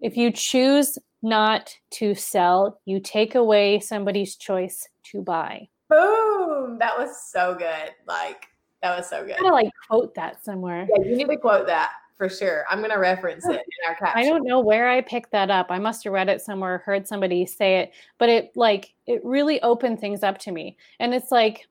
If 0.00 0.16
you 0.16 0.30
choose 0.30 0.98
not 1.22 1.76
to 1.92 2.14
sell, 2.14 2.80
you 2.84 3.00
take 3.00 3.34
away 3.34 3.80
somebody's 3.80 4.36
choice 4.36 4.88
to 5.04 5.22
buy. 5.22 5.68
Boom. 5.88 6.78
That 6.78 6.98
was 6.98 7.30
so 7.30 7.54
good. 7.54 7.90
Like, 8.06 8.46
that 8.82 8.96
was 8.96 9.08
so 9.08 9.24
good. 9.24 9.36
I'm 9.36 9.42
gonna 9.42 9.54
like 9.54 9.70
quote 9.88 10.14
that 10.14 10.44
somewhere. 10.44 10.88
Yeah, 10.90 11.04
you 11.04 11.16
need 11.16 11.28
to 11.28 11.36
quote 11.36 11.66
that 11.66 11.92
for 12.16 12.28
sure. 12.28 12.64
I'm 12.68 12.80
gonna 12.80 12.98
reference 12.98 13.46
it 13.46 13.52
in 13.52 13.88
our 13.88 13.94
caption. 13.94 14.18
I 14.18 14.28
don't 14.28 14.44
know 14.44 14.60
where 14.60 14.88
I 14.88 15.00
picked 15.00 15.32
that 15.32 15.50
up. 15.50 15.68
I 15.70 15.78
must 15.78 16.04
have 16.04 16.12
read 16.12 16.28
it 16.28 16.40
somewhere, 16.40 16.78
heard 16.78 17.06
somebody 17.06 17.46
say 17.46 17.78
it, 17.78 17.92
but 18.18 18.28
it 18.28 18.52
like 18.56 18.92
it 19.06 19.24
really 19.24 19.60
opened 19.62 20.00
things 20.00 20.22
up 20.22 20.38
to 20.38 20.52
me. 20.52 20.76
And 21.00 21.14
it's 21.14 21.30
like 21.30 21.68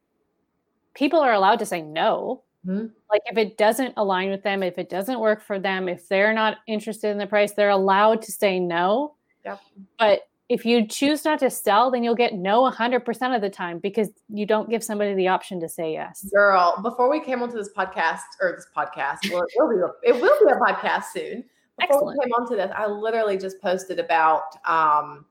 people 0.93 1.19
are 1.19 1.33
allowed 1.33 1.59
to 1.59 1.65
say 1.65 1.81
no. 1.81 2.43
Mm-hmm. 2.65 2.87
Like 3.09 3.21
if 3.25 3.37
it 3.37 3.57
doesn't 3.57 3.93
align 3.97 4.29
with 4.29 4.43
them, 4.43 4.63
if 4.63 4.77
it 4.77 4.89
doesn't 4.89 5.19
work 5.19 5.41
for 5.41 5.59
them, 5.59 5.89
if 5.89 6.07
they're 6.07 6.33
not 6.33 6.57
interested 6.67 7.09
in 7.09 7.17
the 7.17 7.27
price, 7.27 7.53
they're 7.53 7.69
allowed 7.69 8.21
to 8.23 8.31
say 8.31 8.59
no. 8.59 9.15
Yep. 9.45 9.59
But 9.97 10.21
if 10.51 10.65
you 10.65 10.85
choose 10.85 11.23
not 11.23 11.39
to 11.39 11.49
sell, 11.49 11.89
then 11.89 12.03
you'll 12.03 12.13
get 12.13 12.33
no 12.33 12.69
100% 12.69 13.35
of 13.35 13.41
the 13.41 13.49
time 13.49 13.79
because 13.79 14.09
you 14.27 14.45
don't 14.45 14.69
give 14.69 14.83
somebody 14.83 15.13
the 15.13 15.29
option 15.29 15.61
to 15.61 15.69
say 15.69 15.93
yes. 15.93 16.27
Girl, 16.33 16.77
before 16.83 17.09
we 17.09 17.21
came 17.21 17.41
onto 17.41 17.55
this 17.55 17.69
podcast 17.69 18.19
or 18.41 18.57
this 18.57 18.67
podcast, 18.75 19.31
well, 19.31 19.43
it 19.43 19.49
will 19.55 19.69
be 19.69 19.81
a, 19.81 20.13
it 20.13 20.21
will 20.21 20.37
be 20.45 20.51
a 20.51 20.57
podcast 20.57 21.05
soon. 21.13 21.45
Before 21.79 21.95
Excellent. 21.95 22.17
we 22.19 22.25
came 22.25 22.33
onto 22.33 22.57
this, 22.57 22.69
I 22.75 22.85
literally 22.85 23.37
just 23.37 23.61
posted 23.61 23.97
about 23.97 24.43
um, 24.65 25.23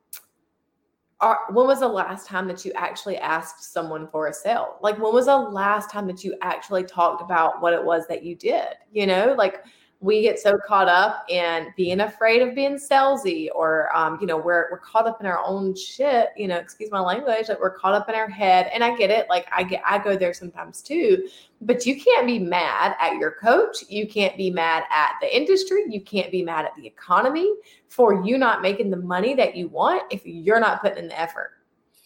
when 1.50 1.66
was 1.66 1.80
the 1.80 1.88
last 1.88 2.26
time 2.26 2.48
that 2.48 2.64
you 2.64 2.72
actually 2.74 3.18
asked 3.18 3.74
someone 3.74 4.08
for 4.08 4.28
a 4.28 4.32
sale? 4.32 4.78
Like, 4.80 4.98
when 4.98 5.12
was 5.12 5.26
the 5.26 5.36
last 5.36 5.90
time 5.90 6.06
that 6.06 6.24
you 6.24 6.34
actually 6.40 6.84
talked 6.84 7.20
about 7.20 7.60
what 7.60 7.74
it 7.74 7.84
was 7.84 8.06
that 8.08 8.22
you 8.22 8.36
did? 8.36 8.68
You 8.90 9.06
know, 9.06 9.34
like 9.36 9.64
we 10.02 10.22
get 10.22 10.38
so 10.38 10.58
caught 10.66 10.88
up 10.88 11.26
in 11.28 11.72
being 11.76 12.00
afraid 12.00 12.40
of 12.40 12.54
being 12.54 12.76
salesy 12.76 13.48
or 13.54 13.94
um, 13.94 14.18
you 14.20 14.26
know 14.26 14.36
we're, 14.36 14.68
we're 14.70 14.78
caught 14.78 15.06
up 15.06 15.20
in 15.20 15.26
our 15.26 15.44
own 15.44 15.74
shit 15.74 16.30
you 16.36 16.48
know 16.48 16.56
excuse 16.56 16.90
my 16.90 17.00
language 17.00 17.48
like 17.48 17.60
we're 17.60 17.76
caught 17.76 17.94
up 17.94 18.08
in 18.08 18.14
our 18.14 18.28
head. 18.28 18.70
And 18.72 18.82
i 18.82 18.96
get 18.96 19.10
it 19.10 19.28
like 19.28 19.46
i 19.52 19.62
get 19.62 19.82
i 19.86 19.98
go 19.98 20.16
there 20.16 20.34
sometimes 20.34 20.82
too. 20.82 21.28
But 21.60 21.84
you 21.84 22.00
can't 22.00 22.26
be 22.26 22.38
mad 22.38 22.96
at 22.98 23.16
your 23.16 23.32
coach. 23.32 23.84
You 23.88 24.08
can't 24.08 24.34
be 24.36 24.50
mad 24.50 24.84
at 24.90 25.12
the 25.20 25.36
industry. 25.36 25.84
You 25.90 26.00
can't 26.00 26.32
be 26.32 26.42
mad 26.42 26.64
at 26.64 26.74
the 26.74 26.86
economy 26.86 27.52
for 27.88 28.24
you 28.24 28.38
not 28.38 28.62
making 28.62 28.90
the 28.90 28.96
money 28.96 29.34
that 29.34 29.54
you 29.54 29.68
want 29.68 30.04
if 30.10 30.22
you're 30.24 30.60
not 30.60 30.80
putting 30.80 30.98
in 30.98 31.08
the 31.08 31.20
effort 31.20 31.52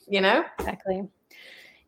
you 0.08 0.20
know? 0.20 0.44
Exactly. 0.58 1.02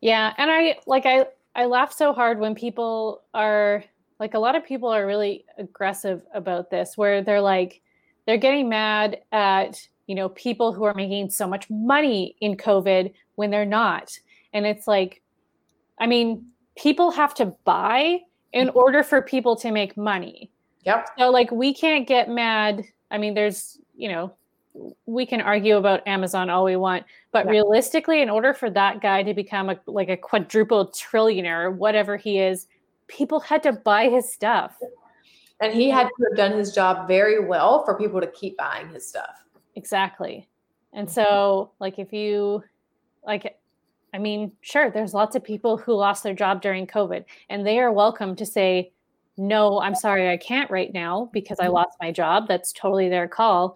Yeah 0.01 0.33
and 0.37 0.51
i 0.51 0.77
like 0.85 1.05
i 1.07 1.25
i 1.55 1.65
laugh 1.65 1.91
so 1.91 2.13
hard 2.13 2.39
when 2.39 2.53
people 2.53 3.23
are 3.33 3.83
like 4.19 4.33
a 4.33 4.39
lot 4.39 4.55
of 4.55 4.65
people 4.65 4.89
are 4.89 5.05
really 5.05 5.45
aggressive 5.57 6.21
about 6.33 6.69
this 6.69 6.97
where 6.97 7.21
they're 7.21 7.41
like 7.41 7.81
they're 8.25 8.37
getting 8.37 8.69
mad 8.69 9.19
at 9.31 9.87
you 10.07 10.15
know 10.15 10.29
people 10.29 10.73
who 10.73 10.83
are 10.83 10.93
making 10.93 11.29
so 11.29 11.47
much 11.47 11.69
money 11.69 12.35
in 12.41 12.55
covid 12.55 13.13
when 13.35 13.51
they're 13.51 13.65
not. 13.65 14.17
And 14.53 14.65
it's 14.65 14.87
like 14.87 15.21
i 15.99 16.07
mean 16.07 16.45
people 16.77 17.11
have 17.11 17.33
to 17.35 17.45
buy 17.63 18.21
in 18.53 18.69
order 18.69 19.03
for 19.03 19.21
people 19.21 19.55
to 19.57 19.71
make 19.71 19.97
money. 19.97 20.49
Yep. 20.85 21.09
So 21.17 21.29
like 21.29 21.51
we 21.51 21.73
can't 21.73 22.07
get 22.07 22.29
mad. 22.29 22.83
I 23.11 23.17
mean 23.17 23.33
there's 23.33 23.79
you 23.95 24.09
know 24.09 24.33
we 25.05 25.25
can 25.25 25.41
argue 25.41 25.75
about 25.75 26.07
amazon 26.07 26.51
all 26.51 26.63
we 26.63 26.75
want 26.75 27.03
but 27.31 27.47
realistically 27.47 28.21
in 28.21 28.29
order 28.29 28.53
for 28.53 28.69
that 28.69 29.01
guy 29.01 29.23
to 29.23 29.33
become 29.33 29.71
a 29.71 29.79
like 29.87 30.07
a 30.07 30.15
quadruple 30.15 30.87
trillionaire 30.89 31.73
whatever 31.73 32.15
he 32.15 32.39
is 32.39 32.67
people 33.07 33.39
had 33.39 33.63
to 33.63 33.73
buy 33.73 34.09
his 34.09 34.31
stuff. 34.31 34.77
And 35.59 35.73
he 35.73 35.89
had 35.89 36.07
to 36.07 36.25
have 36.29 36.37
done 36.37 36.57
his 36.57 36.73
job 36.73 37.07
very 37.07 37.43
well 37.43 37.83
for 37.83 37.97
people 37.97 38.21
to 38.21 38.27
keep 38.27 38.57
buying 38.57 38.89
his 38.89 39.07
stuff. 39.07 39.43
Exactly. 39.75 40.47
And 40.93 41.09
so, 41.09 41.71
like, 41.79 41.99
if 41.99 42.13
you, 42.13 42.63
like, 43.25 43.57
I 44.13 44.19
mean, 44.19 44.51
sure, 44.61 44.89
there's 44.89 45.13
lots 45.13 45.35
of 45.35 45.43
people 45.43 45.77
who 45.77 45.93
lost 45.93 46.23
their 46.23 46.33
job 46.33 46.61
during 46.61 46.87
COVID, 46.87 47.25
and 47.49 47.65
they 47.65 47.79
are 47.79 47.91
welcome 47.91 48.35
to 48.35 48.45
say, 48.45 48.91
no, 49.37 49.79
I'm 49.79 49.95
sorry, 49.95 50.29
I 50.29 50.37
can't 50.37 50.71
right 50.71 50.91
now 50.93 51.29
because 51.33 51.59
I 51.59 51.65
mm-hmm. 51.65 51.73
lost 51.73 51.97
my 52.01 52.11
job. 52.11 52.47
That's 52.47 52.71
totally 52.71 53.09
their 53.09 53.27
call. 53.27 53.75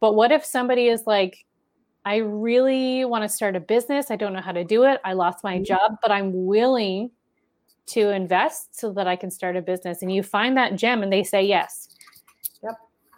But 0.00 0.14
what 0.14 0.32
if 0.32 0.44
somebody 0.44 0.88
is 0.88 1.06
like, 1.06 1.44
I 2.04 2.16
really 2.16 3.04
want 3.04 3.22
to 3.22 3.28
start 3.28 3.56
a 3.56 3.60
business. 3.60 4.10
I 4.10 4.16
don't 4.16 4.32
know 4.32 4.40
how 4.40 4.52
to 4.52 4.64
do 4.64 4.84
it. 4.84 5.00
I 5.04 5.12
lost 5.12 5.44
my 5.44 5.56
mm-hmm. 5.56 5.64
job, 5.64 5.96
but 6.02 6.10
I'm 6.10 6.46
willing 6.46 7.10
to 7.92 8.10
invest 8.10 8.78
so 8.78 8.92
that 8.92 9.06
I 9.06 9.16
can 9.16 9.30
start 9.30 9.56
a 9.56 9.62
business. 9.62 10.02
And 10.02 10.12
you 10.12 10.22
find 10.22 10.56
that 10.56 10.76
gem 10.76 11.02
and 11.02 11.12
they 11.12 11.22
say 11.22 11.42
yes. 11.42 11.88
Yep, 12.62 12.76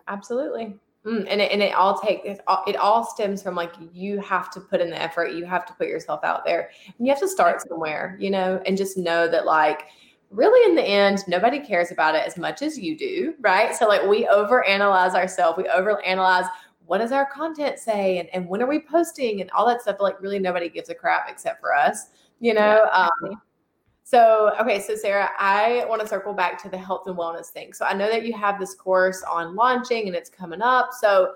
absolutely. 0.08 0.76
Mm, 1.06 1.26
and 1.28 1.40
it, 1.40 1.52
and 1.52 1.62
it 1.62 1.74
all 1.74 1.98
takes 1.98 2.22
it 2.24 2.40
all, 2.46 2.64
it 2.66 2.76
all 2.76 3.04
stems 3.04 3.42
from 3.42 3.54
like 3.54 3.74
you 3.92 4.18
have 4.20 4.50
to 4.52 4.60
put 4.60 4.80
in 4.80 4.88
the 4.88 5.00
effort, 5.00 5.32
you 5.32 5.44
have 5.44 5.66
to 5.66 5.74
put 5.74 5.86
yourself 5.86 6.24
out 6.24 6.46
there, 6.46 6.70
and 6.86 7.06
you 7.06 7.12
have 7.12 7.20
to 7.20 7.28
start 7.28 7.60
somewhere, 7.68 8.16
you 8.18 8.30
know, 8.30 8.62
and 8.64 8.78
just 8.78 8.96
know 8.96 9.28
that 9.28 9.44
like 9.44 9.88
really 10.30 10.68
in 10.68 10.74
the 10.74 10.82
end 10.82 11.22
nobody 11.28 11.60
cares 11.60 11.92
about 11.92 12.14
it 12.14 12.26
as 12.26 12.38
much 12.38 12.62
as 12.62 12.78
you 12.78 12.96
do, 12.96 13.34
right? 13.40 13.76
So 13.76 13.86
like 13.86 14.02
we 14.04 14.26
overanalyze 14.26 15.14
ourselves, 15.14 15.58
we 15.58 15.64
overanalyze 15.64 16.48
what 16.86 16.98
does 16.98 17.12
our 17.12 17.26
content 17.26 17.78
say 17.78 18.18
and, 18.18 18.28
and 18.32 18.48
when 18.48 18.62
are 18.62 18.66
we 18.66 18.80
posting 18.80 19.42
and 19.42 19.50
all 19.50 19.66
that 19.66 19.82
stuff. 19.82 19.96
Like 20.00 20.20
really 20.22 20.38
nobody 20.38 20.70
gives 20.70 20.88
a 20.88 20.94
crap 20.94 21.28
except 21.28 21.60
for 21.60 21.74
us, 21.74 22.08
you 22.40 22.54
know. 22.54 22.88
Um, 22.92 23.40
so, 24.04 24.52
okay, 24.60 24.80
so 24.80 24.94
Sarah, 24.94 25.30
I 25.38 25.84
want 25.88 26.00
to 26.02 26.06
circle 26.06 26.34
back 26.34 26.62
to 26.62 26.68
the 26.68 26.78
health 26.78 27.06
and 27.06 27.16
wellness 27.16 27.46
thing. 27.46 27.72
So, 27.72 27.84
I 27.84 27.94
know 27.94 28.08
that 28.08 28.24
you 28.24 28.32
have 28.34 28.60
this 28.60 28.74
course 28.74 29.22
on 29.22 29.56
launching 29.56 30.06
and 30.06 30.14
it's 30.14 30.30
coming 30.30 30.62
up. 30.62 30.90
So, 30.92 31.34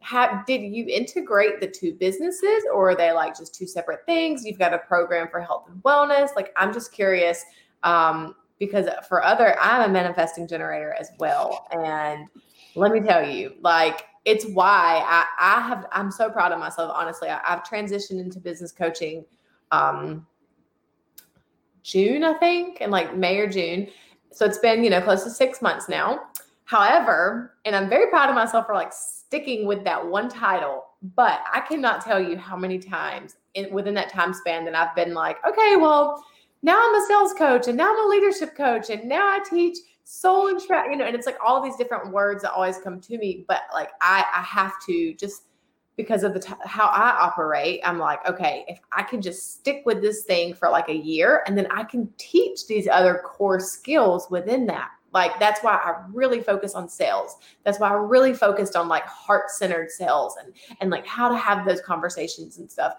have, 0.00 0.46
did 0.46 0.62
you 0.62 0.86
integrate 0.86 1.60
the 1.60 1.66
two 1.66 1.94
businesses 1.94 2.64
or 2.72 2.90
are 2.90 2.96
they 2.96 3.12
like 3.12 3.36
just 3.36 3.54
two 3.54 3.66
separate 3.66 4.06
things? 4.06 4.44
You've 4.44 4.58
got 4.58 4.72
a 4.72 4.78
program 4.78 5.28
for 5.28 5.40
health 5.40 5.66
and 5.68 5.82
wellness. 5.82 6.34
Like, 6.36 6.52
I'm 6.56 6.72
just 6.72 6.92
curious. 6.92 7.44
Um, 7.82 8.34
because 8.58 8.86
for 9.08 9.22
other, 9.22 9.58
I'm 9.60 9.90
a 9.90 9.92
manifesting 9.92 10.46
generator 10.46 10.94
as 10.98 11.10
well. 11.18 11.66
And 11.72 12.28
let 12.76 12.92
me 12.92 13.00
tell 13.00 13.28
you, 13.28 13.54
like, 13.60 14.06
it's 14.24 14.46
why 14.46 15.02
I, 15.04 15.26
I 15.38 15.60
have, 15.60 15.86
I'm 15.92 16.10
so 16.10 16.30
proud 16.30 16.52
of 16.52 16.58
myself. 16.58 16.90
Honestly, 16.94 17.28
I, 17.28 17.40
have 17.44 17.62
transitioned 17.62 18.20
into 18.20 18.40
business 18.40 18.72
coaching 18.72 19.24
um, 19.70 20.26
June, 21.84 22.24
I 22.24 22.32
think, 22.34 22.80
in 22.80 22.90
like 22.90 23.16
May 23.16 23.38
or 23.38 23.48
June. 23.48 23.86
So 24.32 24.44
it's 24.44 24.58
been, 24.58 24.82
you 24.82 24.90
know, 24.90 25.00
close 25.00 25.22
to 25.22 25.30
six 25.30 25.62
months 25.62 25.88
now. 25.88 26.20
However, 26.64 27.54
and 27.64 27.76
I'm 27.76 27.88
very 27.88 28.08
proud 28.08 28.30
of 28.30 28.34
myself 28.34 28.66
for 28.66 28.74
like 28.74 28.92
sticking 28.92 29.66
with 29.66 29.84
that 29.84 30.04
one 30.04 30.28
title, 30.28 30.86
but 31.14 31.40
I 31.52 31.60
cannot 31.60 32.00
tell 32.02 32.18
you 32.18 32.36
how 32.38 32.56
many 32.56 32.78
times 32.78 33.36
in, 33.52 33.70
within 33.72 33.94
that 33.94 34.10
time 34.10 34.32
span 34.32 34.64
that 34.64 34.74
I've 34.74 34.96
been 34.96 35.12
like, 35.12 35.36
okay, 35.46 35.76
well, 35.76 36.24
now 36.62 36.80
I'm 36.82 36.94
a 36.94 37.06
sales 37.06 37.34
coach 37.34 37.68
and 37.68 37.76
now 37.76 37.90
I'm 37.90 38.06
a 38.06 38.08
leadership 38.08 38.56
coach 38.56 38.88
and 38.88 39.04
now 39.04 39.26
I 39.28 39.40
teach 39.48 39.76
soul 40.04 40.48
and 40.48 40.60
track, 40.60 40.86
you 40.90 40.96
know, 40.96 41.04
and 41.04 41.14
it's 41.14 41.26
like 41.26 41.36
all 41.44 41.62
these 41.62 41.76
different 41.76 42.10
words 42.10 42.42
that 42.42 42.52
always 42.52 42.78
come 42.78 43.00
to 43.02 43.18
me, 43.18 43.44
but 43.46 43.60
like 43.74 43.90
I, 44.00 44.24
I 44.34 44.42
have 44.42 44.72
to 44.86 45.12
just 45.14 45.42
because 45.96 46.24
of 46.24 46.34
the 46.34 46.40
t- 46.40 46.52
how 46.64 46.86
I 46.86 47.10
operate, 47.20 47.80
I'm 47.84 47.98
like, 47.98 48.26
okay, 48.28 48.64
if 48.68 48.80
I 48.92 49.02
can 49.02 49.22
just 49.22 49.54
stick 49.54 49.82
with 49.86 50.00
this 50.00 50.24
thing 50.24 50.54
for 50.54 50.68
like 50.68 50.88
a 50.88 50.96
year 50.96 51.44
and 51.46 51.56
then 51.56 51.68
I 51.70 51.84
can 51.84 52.12
teach 52.18 52.66
these 52.66 52.88
other 52.88 53.22
core 53.24 53.60
skills 53.60 54.28
within 54.30 54.66
that. 54.66 54.90
Like 55.12 55.38
that's 55.38 55.60
why 55.62 55.74
I 55.74 56.04
really 56.12 56.40
focus 56.40 56.74
on 56.74 56.88
sales. 56.88 57.36
That's 57.62 57.78
why 57.78 57.90
I 57.90 57.92
really 57.92 58.34
focused 58.34 58.74
on 58.74 58.88
like 58.88 59.04
heart-centered 59.04 59.90
sales 59.92 60.36
and 60.42 60.52
and 60.80 60.90
like 60.90 61.06
how 61.06 61.28
to 61.28 61.36
have 61.36 61.64
those 61.64 61.80
conversations 61.80 62.58
and 62.58 62.68
stuff. 62.68 62.94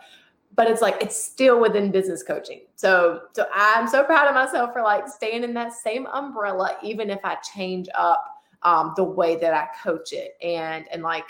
But 0.55 0.67
it's 0.67 0.81
like 0.81 0.95
it's 1.01 1.21
still 1.21 1.59
within 1.59 1.91
business 1.91 2.23
coaching. 2.23 2.61
So 2.77 3.23
so 3.33 3.47
I'm 3.53 3.89
so 3.89 4.05
proud 4.05 4.29
of 4.29 4.33
myself 4.35 4.71
for 4.71 4.81
like 4.81 5.09
staying 5.09 5.43
in 5.43 5.53
that 5.55 5.73
same 5.73 6.05
umbrella 6.07 6.77
even 6.81 7.09
if 7.09 7.19
I 7.25 7.35
change 7.53 7.89
up 7.93 8.23
um, 8.63 8.93
the 8.95 9.03
way 9.03 9.35
that 9.35 9.53
I 9.53 9.67
coach 9.83 10.13
it 10.13 10.37
and 10.41 10.85
and 10.91 11.03
like 11.03 11.25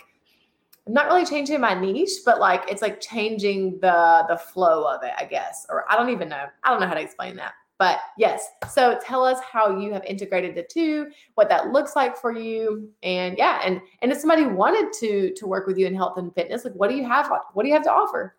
not 0.88 1.08
really 1.08 1.26
changing 1.26 1.60
my 1.60 1.74
niche, 1.74 2.20
but 2.26 2.40
like 2.40 2.64
it's 2.70 2.82
like 2.82 3.02
changing 3.02 3.80
the 3.80 4.26
the 4.30 4.38
flow 4.38 4.88
of 4.88 5.04
it, 5.04 5.14
I 5.18 5.26
guess. 5.26 5.66
Or 5.70 5.86
I 5.92 5.96
don't 5.96 6.10
even 6.10 6.30
know. 6.30 6.46
I 6.64 6.70
don't 6.70 6.80
know 6.80 6.88
how 6.88 6.94
to 6.94 7.02
explain 7.02 7.36
that. 7.38 7.54
But 7.78 8.00
yes, 8.18 8.48
so 8.72 8.98
tell 9.04 9.26
us 9.26 9.38
how 9.42 9.78
you 9.78 9.92
have 9.92 10.06
integrated 10.06 10.56
the 10.56 10.64
two, 10.64 11.08
what 11.34 11.50
that 11.50 11.72
looks 11.72 11.94
like 11.96 12.16
for 12.16 12.32
you, 12.32 12.90
and 13.04 13.38
yeah, 13.38 13.62
and 13.66 13.82
and 14.02 14.12
if 14.12 14.20
somebody 14.20 14.46
wanted 14.46 14.94
to 15.00 15.34
to 15.34 15.48
work 15.48 15.68
with 15.68 15.78
you 15.78 15.86
in 15.88 15.96
health 15.96 16.18
and 16.18 16.34
fitness, 16.34 16.64
like 16.64 16.74
what 16.74 16.90
do 16.90 16.96
you 16.96 17.06
have? 17.06 17.30
What 17.54 17.64
do 17.64 17.68
you 17.68 17.74
have 17.74 17.84
to 17.84 17.92
offer? 17.92 18.36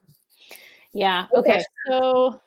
Yeah. 0.95 1.27
Okay. 1.35 1.63
So 1.87 2.41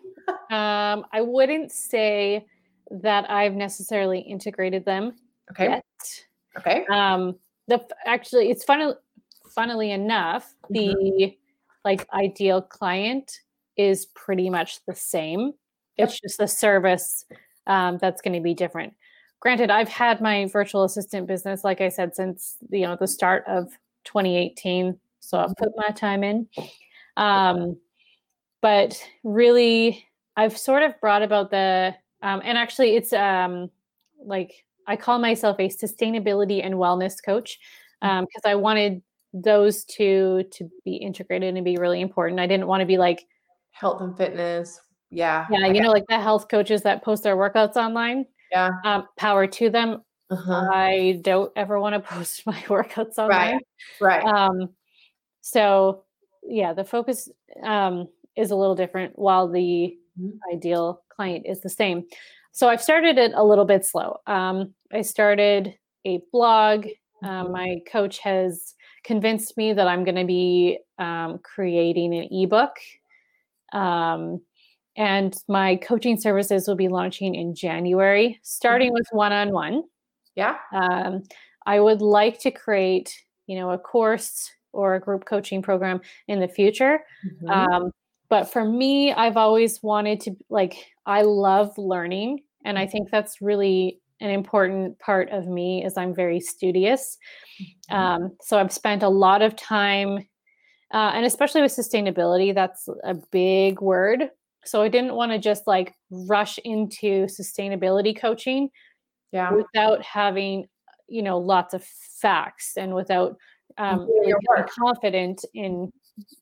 um, 0.50 1.06
I 1.12 1.22
wouldn't 1.22 1.72
say 1.72 2.48
that 2.90 3.30
I've 3.30 3.54
necessarily 3.54 4.20
integrated 4.20 4.84
them. 4.86 5.14
Okay. 5.52 5.66
Yet. 5.66 6.26
Okay. 6.58 6.86
Um, 6.88 7.36
the 7.68 7.86
actually, 8.08 8.50
it's 8.50 8.64
funny 8.64 8.94
funnily 9.52 9.92
enough, 9.92 10.54
the 10.70 10.96
mm-hmm. 10.96 11.34
like 11.86 12.08
ideal 12.14 12.62
client 12.62 13.40
is 13.78 14.06
pretty 14.08 14.50
much 14.50 14.86
the 14.86 14.96
same. 14.96 15.54
Yep. 15.98 16.10
It's 16.10 16.20
just 16.20 16.38
the 16.38 16.48
service 16.48 17.26
um, 17.68 17.98
that's 18.00 18.22
going 18.22 18.34
to 18.34 18.42
be 18.42 18.54
different. 18.54 18.94
Granted, 19.40 19.70
I've 19.70 19.90
had 19.90 20.22
my 20.22 20.48
virtual 20.48 20.84
assistant 20.84 21.28
business, 21.28 21.64
like 21.64 21.80
I 21.80 21.90
said, 21.90 22.16
since 22.16 22.58
you 22.72 22.82
know 22.82 22.98
the 23.00 23.08
start 23.08 23.46
of 23.48 23.72
2018. 24.06 25.00
So 25.22 25.38
I've 25.38 25.56
put 25.56 25.70
my 25.76 25.90
time 25.90 26.24
in. 26.24 26.48
Um, 27.16 27.78
but 28.62 29.02
really, 29.24 30.06
I've 30.36 30.58
sort 30.58 30.84
of 30.84 31.00
brought 31.00 31.22
about 31.22 31.52
the 31.52 31.96
um, 32.22 32.42
and 32.44 32.58
actually, 32.58 32.96
it's 32.96 33.14
um, 33.14 33.70
like 34.24 34.66
I 34.88 34.96
call 34.96 35.20
myself 35.20 35.58
a 35.60 35.70
sustainability 35.70 36.66
and 36.66 36.76
wellness 36.76 37.24
coach 37.24 37.60
because 38.02 38.20
um, 38.20 38.28
I 38.46 38.56
wanted 38.56 39.02
those 39.34 39.86
two 39.86 40.44
to 40.52 40.70
be 40.84 40.96
integrated 40.96 41.56
and 41.56 41.64
be 41.66 41.78
really 41.78 42.02
important. 42.02 42.40
I 42.40 42.48
didn't 42.48 42.68
want 42.68 42.82
to 42.82 42.86
be 42.86 42.98
like 42.98 43.26
health 43.72 44.02
and 44.02 44.16
fitness. 44.18 44.80
Yeah. 45.12 45.46
Yeah. 45.52 45.68
You 45.68 45.82
know, 45.82 45.92
like 45.92 46.06
the 46.08 46.20
health 46.20 46.48
coaches 46.50 46.84
that 46.84 47.04
post 47.04 47.24
their 47.24 47.36
workouts 47.36 47.76
online. 47.76 48.26
Yeah. 48.52 48.72
Um, 48.84 49.08
power 49.18 49.48
to 49.48 49.70
them. 49.70 50.04
Uh-huh. 50.32 50.70
I 50.72 51.20
don't 51.24 51.52
ever 51.56 51.80
want 51.80 51.96
to 51.96 52.00
post 52.16 52.46
my 52.46 52.60
workouts 52.64 53.18
online. 53.18 53.60
Right. 54.00 54.24
Right. 54.24 54.26
Um, 54.26 54.70
so 55.42 56.04
yeah, 56.44 56.74
the 56.74 56.84
focus 56.84 57.30
um, 57.64 58.08
is 58.36 58.52
a 58.52 58.56
little 58.56 58.76
different 58.76 59.18
while 59.18 59.48
the 59.48 59.98
mm-hmm. 60.20 60.56
ideal 60.56 61.02
client 61.16 61.46
is 61.48 61.62
the 61.62 61.70
same. 61.70 62.04
So 62.52 62.68
I've 62.68 62.82
started 62.82 63.18
it 63.18 63.32
a 63.36 63.44
little 63.44 63.66
bit 63.66 63.86
slow. 63.86 64.18
Um, 64.28 64.74
I 64.92 65.02
started 65.02 65.76
a 66.06 66.22
blog. 66.32 66.88
Um, 67.24 67.52
my 67.52 67.78
coach 67.92 68.20
has 68.20 68.76
convinced 69.04 69.58
me 69.58 69.74
that 69.74 69.88
I'm 69.88 70.04
going 70.04 70.16
to 70.16 70.26
be 70.26 70.80
um, 70.98 71.40
creating 71.44 72.14
an 72.14 72.28
ebook. 72.32 72.76
Um, 73.74 74.42
and 74.96 75.36
my 75.48 75.78
coaching 75.78 76.20
services 76.20 76.68
will 76.68 76.76
be 76.76 76.88
launching 76.88 77.36
in 77.36 77.56
January, 77.56 78.40
starting 78.44 78.92
with 78.92 79.08
one 79.12 79.32
on 79.32 79.52
one. 79.52 79.84
Yeah. 80.36 80.58
Um, 80.74 81.24
I 81.66 81.80
would 81.80 82.02
like 82.02 82.40
to 82.42 82.52
create, 82.52 83.24
you 83.48 83.58
know, 83.58 83.72
a 83.72 83.78
course 83.78 84.52
or 84.74 84.96
a 84.96 85.00
group 85.00 85.26
coaching 85.26 85.62
program 85.62 86.02
in 86.28 86.40
the 86.40 86.48
future. 86.48 87.00
Mm-hmm. 87.26 87.50
Um, 87.50 87.92
but 88.30 88.46
for 88.46 88.64
me, 88.64 89.12
I've 89.12 89.38
always 89.38 89.82
wanted 89.82 90.22
to, 90.22 90.36
like, 90.50 90.76
I 91.06 91.22
love 91.24 91.78
learning. 91.78 92.42
And 92.66 92.78
I 92.78 92.84
mm-hmm. 92.84 92.92
think 92.92 93.10
that's 93.10 93.42
really 93.42 94.02
an 94.22 94.30
important 94.30 95.00
part 95.00 95.30
of 95.30 95.48
me 95.48 95.84
is 95.86 95.98
I'm 95.98 96.14
very 96.14 96.40
studious. 96.40 97.18
Mm-hmm. 97.62 97.96
Um, 97.96 98.38
so 98.42 98.60
I've 98.60 98.74
spent 98.74 99.04
a 99.04 99.10
lot 99.10 99.42
of 99.42 99.56
time, 99.56 100.18
uh, 100.94 101.12
and 101.14 101.26
especially 101.26 101.62
with 101.62 101.72
sustainability, 101.72 102.54
that's 102.54 102.88
a 103.04 103.16
big 103.32 103.82
word. 103.82 104.30
So 104.66 104.82
I 104.82 104.90
didn't 104.90 105.16
want 105.16 105.32
to 105.32 105.40
just 105.40 105.68
like 105.68 105.96
rush 106.12 106.60
into 106.66 107.28
sustainability 107.28 108.20
coaching 108.20 108.70
yeah. 109.32 109.52
without 109.54 110.04
having, 110.04 110.68
you 111.08 111.22
know, 111.22 111.38
lots 111.38 111.74
of 111.74 111.84
facts 111.84 112.74
and 112.76 112.94
without 112.94 113.38
um, 113.78 114.02
really 114.02 114.34
confident 114.78 115.46
in 115.54 115.92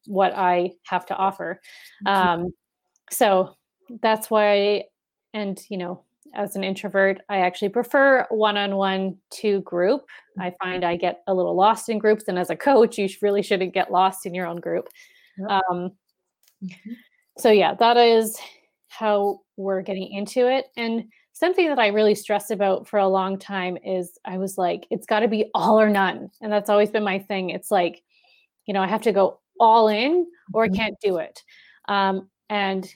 what 0.07 0.34
I 0.36 0.71
have 0.88 1.05
to 1.07 1.15
offer. 1.15 1.61
Mm-hmm. 2.05 2.30
Um, 2.30 2.49
so 3.11 3.55
that's 4.01 4.32
why, 4.32 4.86
and 5.34 5.59
you 5.69 5.78
know, 5.78 6.03
as 6.34 6.55
an 6.55 6.63
introvert, 6.63 7.21
I 7.30 7.39
actually 7.39 7.69
prefer 7.69 8.25
one-on-one 8.30 9.17
to 9.41 9.61
group. 9.61 10.05
I 10.39 10.49
mm-hmm. 10.49 10.55
find 10.63 10.84
I 10.86 10.95
get 10.95 11.23
a 11.28 11.34
little 11.34 11.55
lost 11.55 11.89
in 11.89 11.99
groups, 11.99 12.25
and 12.28 12.38
as 12.38 12.49
a 12.49 12.55
coach, 12.55 12.97
you 12.97 13.09
really 13.21 13.41
shouldn't 13.41 13.73
get 13.73 13.91
lost 13.91 14.25
in 14.25 14.34
your 14.34 14.47
own 14.47 14.59
group. 14.59 14.88
Um, 15.49 15.91
mm-hmm. 16.63 16.91
So 17.38 17.51
yeah, 17.51 17.75
that 17.75 17.97
is 17.97 18.38
how 18.88 19.41
we're 19.57 19.82
getting 19.82 20.11
into 20.11 20.47
it. 20.51 20.65
And 20.75 21.05
something 21.34 21.67
that 21.67 21.78
I 21.78 21.88
really 21.88 22.15
stressed 22.15 22.49
about 22.49 22.88
for 22.88 22.97
a 22.97 23.07
long 23.07 23.38
time 23.38 23.78
is 23.86 24.17
I 24.25 24.39
was 24.39 24.57
like, 24.57 24.88
it's 24.89 25.05
got 25.05 25.19
to 25.19 25.28
be 25.28 25.51
all 25.53 25.80
or 25.80 25.89
none, 25.89 26.32
and 26.41 26.51
that's 26.51 26.69
always 26.69 26.89
been 26.89 27.03
my 27.03 27.19
thing. 27.19 27.51
It's 27.51 27.69
like, 27.69 28.01
you 28.65 28.73
know, 28.73 28.82
I 28.82 28.88
have 28.88 29.03
to 29.03 29.11
go 29.11 29.39
all 29.59 29.88
in, 29.88 30.28
or 30.53 30.63
I 30.63 30.67
mm-hmm. 30.67 30.75
can't 30.75 30.95
do 31.03 31.17
it. 31.17 31.43
Um, 31.88 32.30
and 32.49 32.91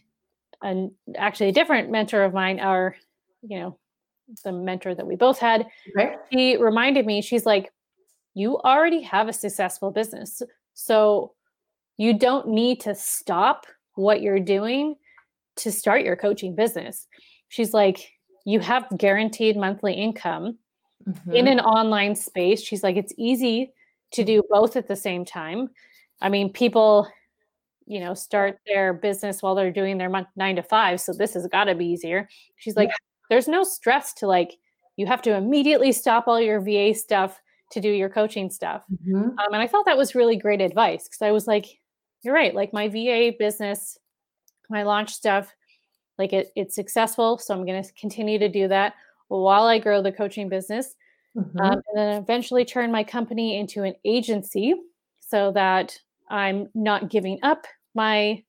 and 0.64 0.92
actually, 1.18 1.50
a 1.50 1.54
different 1.54 1.90
mentor 1.90 2.24
of 2.24 2.34
mine, 2.34 2.60
our 2.60 2.96
you 3.42 3.60
know, 3.60 3.78
the 4.44 4.52
mentor 4.52 4.96
that 4.96 5.06
we 5.06 5.16
both 5.16 5.40
had, 5.40 5.68
okay. 5.98 6.16
she 6.32 6.58
reminded 6.58 7.06
me, 7.06 7.22
she's 7.22 7.46
like, 7.46 7.72
you 8.34 8.58
already 8.60 9.02
have 9.02 9.28
a 9.28 9.34
successful 9.34 9.92
business. 9.92 10.42
So 10.74 11.34
you 11.98 12.18
don't 12.18 12.48
need 12.48 12.80
to 12.82 12.96
stop 12.96 13.66
what 13.96 14.22
you're 14.22 14.40
doing 14.40 14.96
to 15.58 15.72
start 15.72 16.04
your 16.04 16.16
coaching 16.16 16.56
business. 16.56 17.08
She's 17.50 17.74
like, 17.74 18.12
you 18.46 18.60
have 18.62 18.88
guaranteed 18.98 19.58
monthly 19.58 19.94
income 19.94 20.58
mm-hmm. 21.08 21.34
in 21.34 21.48
an 21.48 21.60
online 21.60 22.16
space. 22.16 22.64
She's 22.64 22.84
like, 22.84 22.96
it's 22.96 23.14
easy 23.18 23.74
to 24.12 24.24
do 24.24 24.42
both 24.50 24.76
at 24.76 24.88
the 24.88 24.96
same 24.96 25.26
time. 25.26 25.70
I 26.22 26.30
mean, 26.30 26.52
people, 26.52 27.08
you 27.86 28.00
know, 28.00 28.14
start 28.14 28.60
their 28.66 28.94
business 28.94 29.42
while 29.42 29.56
they're 29.56 29.72
doing 29.72 29.98
their 29.98 30.10
month 30.10 30.28
nine 30.36 30.56
to 30.56 30.64
five. 30.64 31.02
So 31.02 31.14
this 31.14 31.34
has 31.34 31.46
got 31.48 31.66
to 31.66 31.76
be 31.76 31.86
easier. 31.86 32.30
She's 32.56 32.76
like, 32.76 32.90
there's 33.32 33.48
no 33.48 33.64
stress 33.64 34.14
to 34.14 34.28
like 34.28 34.58
you 34.98 35.08
have 35.08 35.22
to 35.22 35.34
immediately 35.34 35.94
stop 35.94 36.28
all 36.28 36.40
your 36.40 36.60
VA 36.60 36.94
stuff 36.94 37.42
to 37.72 37.80
do 37.80 37.90
your 37.90 38.10
coaching 38.10 38.50
stuff. 38.50 38.84
Mm-hmm. 38.92 39.16
Um, 39.16 39.54
and 39.54 39.56
I 39.56 39.68
thought 39.68 39.86
that 39.86 39.98
was 39.98 40.16
really 40.16 40.36
great 40.36 40.60
advice 40.60 41.08
because 41.08 41.22
I 41.22 41.32
was 41.32 41.48
like, 41.48 41.80
you're 42.24 42.34
right. 42.34 42.54
Like 42.54 42.74
my 42.74 42.90
VA 42.90 43.32
business, 43.40 43.98
my 44.70 44.84
launch 44.84 45.14
stuff, 45.14 45.56
like 46.20 46.34
it, 46.34 46.52
it's 46.58 46.76
successful. 46.76 47.38
So 47.38 47.54
I'm 47.54 47.66
going 47.66 47.82
to 47.82 47.94
continue 47.94 48.38
to 48.38 48.50
do 48.50 48.68
that 48.68 48.96
while 49.30 49.64
I 49.64 49.80
grow 49.80 50.02
the 50.02 50.12
coaching 50.12 50.50
business. 50.50 50.96
Mm-hmm. 51.38 51.62
Um, 51.62 51.72
and 51.72 51.98
then 51.98 52.22
eventually 52.22 52.66
turn 52.66 52.92
my 52.92 53.06
company 53.06 53.58
into 53.58 53.84
an 53.84 53.96
agency 54.04 54.76
so 55.22 55.54
that 55.54 55.98
I'm 56.30 56.68
not 56.76 57.10
giving 57.10 57.40
up 57.44 57.66
my 57.96 58.44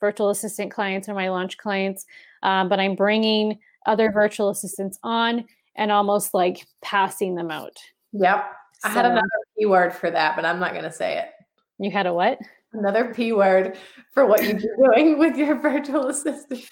virtual 0.00 0.30
assistant 0.30 0.72
clients 0.72 1.06
or 1.10 1.14
my 1.14 1.28
launch 1.28 1.58
clients, 1.58 2.06
um, 2.42 2.70
but 2.70 2.80
I'm 2.80 2.96
bringing 2.96 3.58
other 3.86 4.10
virtual 4.10 4.50
assistants 4.50 4.98
on 5.02 5.44
and 5.76 5.90
almost 5.90 6.34
like 6.34 6.66
passing 6.82 7.34
them 7.34 7.50
out. 7.50 7.76
Yep. 8.12 8.44
I 8.84 8.88
had 8.88 9.04
another 9.04 9.22
P 9.56 9.66
word 9.66 9.94
for 9.94 10.10
that, 10.10 10.36
but 10.36 10.44
I'm 10.44 10.58
not 10.58 10.72
going 10.72 10.84
to 10.84 10.92
say 10.92 11.18
it. 11.18 11.30
You 11.78 11.90
had 11.90 12.06
a 12.06 12.12
what? 12.12 12.38
Another 12.72 13.12
P 13.14 13.32
word 13.32 13.76
for 14.12 14.26
what 14.26 14.40
been 14.40 14.58
doing 14.58 15.18
with 15.18 15.36
your 15.36 15.60
virtual 15.60 16.08
assistant. 16.08 16.64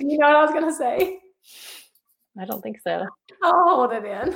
you 0.00 0.18
know 0.18 0.28
what 0.28 0.36
I 0.36 0.42
was 0.42 0.50
going 0.50 0.64
to 0.64 0.74
say? 0.74 1.20
I 2.38 2.44
don't 2.44 2.62
think 2.62 2.80
so. 2.80 3.06
I'll 3.42 3.68
hold 3.68 3.92
it 3.92 4.04
in. 4.04 4.34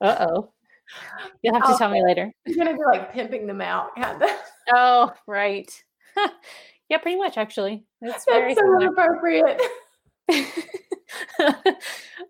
Uh 0.00 0.26
oh. 0.28 0.52
You'll 1.42 1.54
have 1.54 1.62
to 1.64 1.68
I'll, 1.70 1.78
tell 1.78 1.90
me 1.90 2.02
later. 2.02 2.32
You're 2.46 2.56
going 2.56 2.68
to 2.68 2.74
be 2.74 2.84
like 2.84 3.12
pimping 3.12 3.46
them 3.46 3.60
out, 3.60 3.94
kind 3.96 4.22
of. 4.22 4.30
Oh, 4.74 5.12
right. 5.26 5.70
yeah, 6.88 6.98
pretty 6.98 7.18
much, 7.18 7.36
actually. 7.36 7.84
It's 8.00 8.24
very 8.24 8.54
so 8.54 8.80
inappropriate. 8.80 9.60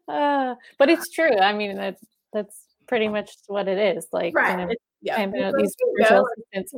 uh, 0.08 0.54
but 0.78 0.88
it's 0.88 1.10
true. 1.10 1.36
I 1.36 1.52
mean, 1.52 1.76
that's 1.76 2.04
that's 2.32 2.64
pretty 2.86 3.08
much 3.08 3.30
what 3.46 3.68
it 3.68 3.96
is. 3.96 4.06
Like, 4.12 4.34
right. 4.34 4.58
You 4.58 4.66
know, 4.66 4.74
yeah. 5.04 5.20
And, 5.20 5.34
you 5.34 5.40
know, 5.42 5.52
these 5.56 5.76
virtual 5.98 6.26
assistants. 6.26 6.72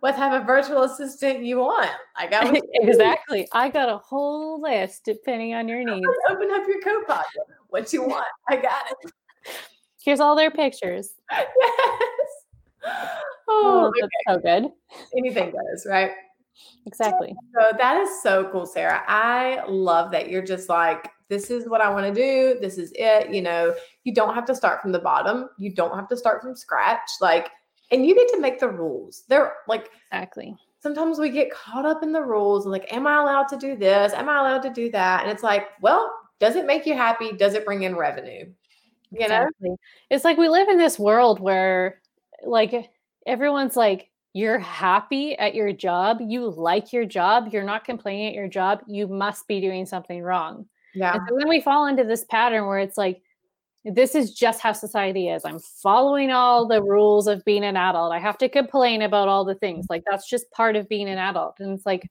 What 0.00 0.16
type 0.16 0.38
of 0.38 0.46
virtual 0.46 0.82
assistant 0.82 1.42
you 1.44 1.58
want? 1.58 1.90
I 2.14 2.26
got 2.26 2.54
exactly. 2.74 3.48
I 3.52 3.70
got 3.70 3.88
a 3.88 3.96
whole 3.98 4.60
list 4.60 5.04
depending 5.04 5.54
on 5.54 5.66
your 5.66 5.82
needs. 5.82 6.06
Open 6.30 6.50
up 6.50 6.66
your 6.68 6.80
coat 6.82 7.06
pocket. 7.06 7.42
What 7.68 7.92
you 7.92 8.02
want? 8.02 8.26
I 8.48 8.56
got 8.56 8.84
it. 8.90 9.12
Here's 10.04 10.20
all 10.20 10.36
their 10.36 10.50
pictures. 10.50 11.14
yes. 11.30 11.46
Oh, 13.48 13.90
oh 13.92 13.92
that's 13.98 14.12
so 14.28 14.38
good. 14.38 14.70
Anything 15.16 15.50
goes, 15.50 15.86
right? 15.88 16.12
Exactly. 16.86 17.34
So 17.58 17.76
that 17.76 17.96
is 17.98 18.22
so 18.22 18.48
cool, 18.52 18.66
Sarah. 18.66 19.02
I 19.06 19.64
love 19.68 20.10
that 20.12 20.28
you're 20.28 20.44
just 20.44 20.68
like, 20.68 21.10
this 21.30 21.50
is 21.50 21.66
what 21.66 21.80
I 21.80 21.88
want 21.88 22.06
to 22.06 22.12
do. 22.12 22.60
This 22.60 22.76
is 22.76 22.92
it. 22.94 23.32
You 23.32 23.40
know, 23.40 23.74
you 24.04 24.12
don't 24.12 24.34
have 24.34 24.44
to 24.46 24.54
start 24.54 24.82
from 24.82 24.92
the 24.92 24.98
bottom. 24.98 25.48
You 25.58 25.72
don't 25.72 25.94
have 25.96 26.08
to 26.08 26.16
start 26.16 26.42
from 26.42 26.54
scratch. 26.54 27.08
Like, 27.22 27.48
and 27.90 28.04
you 28.04 28.14
get 28.14 28.28
to 28.34 28.40
make 28.40 28.60
the 28.60 28.68
rules. 28.68 29.22
They're 29.28 29.54
like, 29.66 29.90
exactly. 30.12 30.54
Sometimes 30.82 31.18
we 31.18 31.30
get 31.30 31.50
caught 31.50 31.86
up 31.86 32.02
in 32.02 32.12
the 32.12 32.22
rules. 32.22 32.64
and 32.64 32.72
Like, 32.72 32.92
am 32.92 33.06
I 33.06 33.20
allowed 33.20 33.48
to 33.48 33.56
do 33.56 33.76
this? 33.76 34.12
Am 34.12 34.28
I 34.28 34.38
allowed 34.40 34.62
to 34.62 34.72
do 34.72 34.90
that? 34.90 35.22
And 35.22 35.30
it's 35.30 35.42
like, 35.42 35.68
well, 35.80 36.10
does 36.38 36.56
it 36.56 36.66
make 36.66 36.84
you 36.84 36.94
happy? 36.94 37.32
Does 37.32 37.54
it 37.54 37.64
bring 37.64 37.84
in 37.84 37.96
revenue? 37.96 38.46
You 39.12 39.20
exactly. 39.20 39.70
know, 39.70 39.76
it's 40.08 40.24
like 40.24 40.36
we 40.36 40.48
live 40.48 40.68
in 40.68 40.78
this 40.78 40.98
world 40.98 41.40
where, 41.40 42.00
like, 42.44 42.90
everyone's 43.26 43.76
like, 43.76 44.08
you're 44.32 44.58
happy 44.58 45.36
at 45.36 45.54
your 45.54 45.72
job, 45.72 46.18
you 46.20 46.48
like 46.48 46.92
your 46.92 47.04
job, 47.04 47.48
you're 47.52 47.64
not 47.64 47.84
complaining 47.84 48.28
at 48.28 48.34
your 48.34 48.48
job, 48.48 48.80
you 48.86 49.08
must 49.08 49.48
be 49.48 49.60
doing 49.60 49.84
something 49.84 50.22
wrong. 50.22 50.66
Yeah. 50.94 51.14
And 51.14 51.22
so 51.28 51.36
then 51.38 51.48
we 51.48 51.60
fall 51.60 51.86
into 51.86 52.04
this 52.04 52.24
pattern 52.24 52.66
where 52.66 52.78
it's 52.78 52.98
like, 52.98 53.22
this 53.84 54.14
is 54.14 54.34
just 54.34 54.60
how 54.60 54.72
society 54.72 55.28
is. 55.28 55.44
I'm 55.44 55.58
following 55.58 56.30
all 56.30 56.66
the 56.66 56.82
rules 56.82 57.26
of 57.26 57.44
being 57.44 57.64
an 57.64 57.76
adult. 57.76 58.12
I 58.12 58.18
have 58.18 58.36
to 58.38 58.48
complain 58.48 59.02
about 59.02 59.28
all 59.28 59.44
the 59.44 59.54
things. 59.54 59.86
Like 59.88 60.04
that's 60.08 60.28
just 60.28 60.50
part 60.50 60.76
of 60.76 60.88
being 60.88 61.08
an 61.08 61.18
adult. 61.18 61.60
And 61.60 61.72
it's 61.72 61.86
like, 61.86 62.10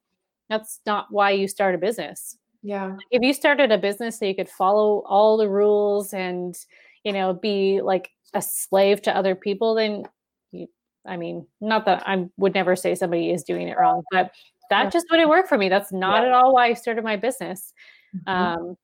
that's 0.50 0.80
not 0.86 1.08
why 1.12 1.32
you 1.32 1.48
start 1.48 1.76
a 1.76 1.78
business. 1.78 2.38
Yeah. 2.64 2.98
If 3.12 3.22
you 3.22 3.34
started 3.34 3.72
a 3.72 3.78
business 3.78 4.18
so 4.18 4.26
you 4.26 4.36
could 4.36 4.50
follow 4.50 5.04
all 5.06 5.38
the 5.38 5.48
rules 5.48 6.14
and, 6.14 6.58
you 7.04 7.14
know, 7.14 7.34
be 7.34 7.82
like 7.82 8.10
a 8.34 8.42
slave 8.42 9.02
to 9.04 9.16
other 9.16 9.36
people, 9.36 9.76
then 9.76 10.06
you, 10.52 10.68
I 11.06 11.18
mean, 11.18 11.46
not 11.62 11.86
that 11.86 12.02
I 12.08 12.26
would 12.38 12.56
never 12.56 12.76
say 12.76 12.96
somebody 12.96 13.32
is 13.32 13.44
doing 13.44 13.68
it 13.68 13.78
wrong, 13.78 14.04
but 14.12 14.32
that 14.72 14.92
just 14.92 15.06
wouldn't 15.10 15.30
work 15.30 15.48
for 15.48 15.58
me. 15.58 15.70
That's 15.70 15.92
not 15.92 16.24
yeah. 16.24 16.30
at 16.30 16.34
all 16.34 16.54
why 16.54 16.68
I 16.68 16.74
started 16.74 17.04
my 17.04 17.16
business. 17.16 17.74
Mm-hmm. 18.16 18.30
Um, 18.30 18.78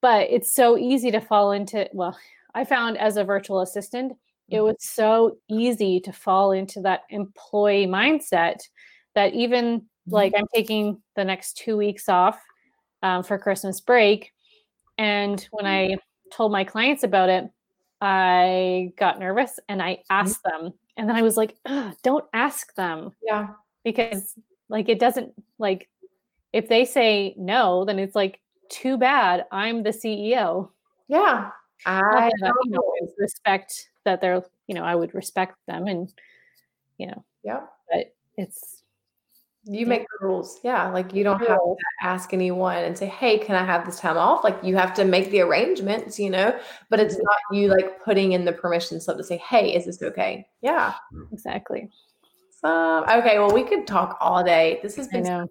but 0.00 0.28
it's 0.30 0.54
so 0.54 0.76
easy 0.76 1.10
to 1.10 1.20
fall 1.20 1.52
into, 1.52 1.88
well, 1.92 2.18
I 2.54 2.64
found 2.64 2.96
as 2.96 3.16
a 3.16 3.24
virtual 3.24 3.60
assistant, 3.60 4.12
it 4.48 4.56
mm-hmm. 4.56 4.64
was 4.64 4.76
so 4.80 5.36
easy 5.50 6.00
to 6.00 6.12
fall 6.12 6.52
into 6.52 6.80
that 6.82 7.02
employee 7.10 7.86
mindset 7.86 8.60
that 9.14 9.34
even 9.34 9.80
mm-hmm. 9.80 10.14
like 10.14 10.32
I'm 10.36 10.46
taking 10.54 11.02
the 11.16 11.24
next 11.24 11.58
two 11.58 11.76
weeks 11.76 12.08
off 12.08 12.40
um, 13.02 13.22
for 13.22 13.38
Christmas 13.38 13.80
break. 13.80 14.32
And 14.96 15.46
when 15.50 15.66
mm-hmm. 15.66 15.94
I 15.94 15.98
told 16.32 16.52
my 16.52 16.64
clients 16.64 17.02
about 17.02 17.28
it, 17.28 17.44
I 18.00 18.92
got 18.98 19.18
nervous 19.18 19.58
and 19.68 19.82
I 19.82 19.94
mm-hmm. 19.94 20.02
asked 20.10 20.42
them 20.44 20.72
and 20.96 21.08
then 21.08 21.16
I 21.16 21.22
was 21.22 21.36
like, 21.36 21.56
don't 22.02 22.24
ask 22.32 22.74
them. 22.74 23.10
Yeah. 23.22 23.48
Because 23.84 24.34
like 24.68 24.88
it 24.88 24.98
doesn't 24.98 25.32
like 25.58 25.88
if 26.52 26.68
they 26.68 26.84
say 26.84 27.34
no, 27.36 27.84
then 27.84 27.98
it's 27.98 28.14
like 28.14 28.40
too 28.68 28.96
bad. 28.96 29.46
I'm 29.52 29.82
the 29.82 29.90
CEO. 29.90 30.70
Yeah. 31.08 31.50
I 31.84 32.30
that, 32.40 32.52
you 32.64 32.70
know, 32.70 32.82
respect 33.18 33.90
that 34.04 34.20
they're, 34.20 34.42
you 34.66 34.74
know, 34.74 34.82
I 34.82 34.94
would 34.94 35.14
respect 35.14 35.56
them 35.66 35.86
and 35.86 36.12
you 36.98 37.06
know. 37.08 37.24
Yeah. 37.44 37.60
But 37.90 38.14
it's 38.36 38.82
you 39.68 39.84
make 39.84 40.02
the 40.02 40.26
rules. 40.26 40.60
Yeah. 40.62 40.88
Like 40.90 41.12
you 41.12 41.24
don't 41.24 41.40
have 41.40 41.58
to 41.58 41.76
ask 42.02 42.32
anyone 42.32 42.78
and 42.78 42.96
say, 42.96 43.06
hey, 43.06 43.38
can 43.38 43.56
I 43.56 43.64
have 43.64 43.84
this 43.84 43.98
time 43.98 44.16
off? 44.16 44.44
Like 44.44 44.56
you 44.62 44.76
have 44.76 44.94
to 44.94 45.04
make 45.04 45.30
the 45.30 45.40
arrangements, 45.40 46.18
you 46.20 46.30
know, 46.30 46.56
but 46.88 47.00
it's 47.00 47.14
mm-hmm. 47.14 47.24
not 47.24 47.58
you 47.58 47.68
like 47.68 48.02
putting 48.02 48.32
in 48.32 48.44
the 48.44 48.52
permission 48.52 49.00
slip 49.00 49.16
to 49.16 49.24
say, 49.24 49.38
hey, 49.38 49.74
is 49.74 49.86
this 49.86 50.00
okay? 50.02 50.46
Yeah. 50.62 50.94
Exactly. 51.32 51.90
So, 52.60 53.04
okay. 53.04 53.38
Well, 53.38 53.52
we 53.52 53.64
could 53.64 53.86
talk 53.86 54.16
all 54.20 54.42
day. 54.42 54.80
This 54.82 54.96
has 54.96 55.08
been 55.08 55.24
so, 55.24 55.46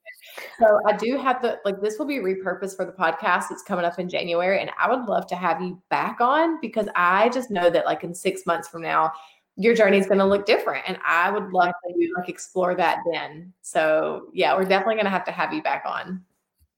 so 0.59 0.79
I 0.87 0.97
do 0.97 1.17
have 1.17 1.41
the 1.41 1.59
like 1.63 1.79
this 1.79 1.99
will 1.99 2.07
be 2.07 2.17
repurposed 2.17 2.75
for 2.75 2.85
the 2.85 2.91
podcast. 2.91 3.51
It's 3.51 3.61
coming 3.61 3.85
up 3.85 3.99
in 3.99 4.09
January. 4.09 4.59
And 4.59 4.71
I 4.79 4.89
would 4.89 5.05
love 5.07 5.27
to 5.27 5.35
have 5.35 5.61
you 5.61 5.81
back 5.89 6.19
on 6.19 6.59
because 6.61 6.87
I 6.95 7.29
just 7.29 7.51
know 7.51 7.69
that 7.69 7.85
like 7.85 8.03
in 8.03 8.13
six 8.13 8.45
months 8.45 8.67
from 8.67 8.81
now, 8.81 9.11
your 9.57 9.73
journey 9.73 9.97
is 9.97 10.05
going 10.05 10.19
to 10.19 10.25
look 10.25 10.45
different 10.45 10.83
and 10.87 10.97
i 11.05 11.31
would 11.31 11.49
love 11.51 11.73
to 11.87 12.13
like 12.17 12.29
explore 12.29 12.75
that 12.75 12.99
then 13.11 13.51
so 13.61 14.27
yeah 14.33 14.55
we're 14.55 14.65
definitely 14.65 14.95
going 14.95 15.05
to 15.05 15.11
have 15.11 15.23
to 15.23 15.31
have 15.31 15.53
you 15.53 15.61
back 15.61 15.83
on 15.85 16.21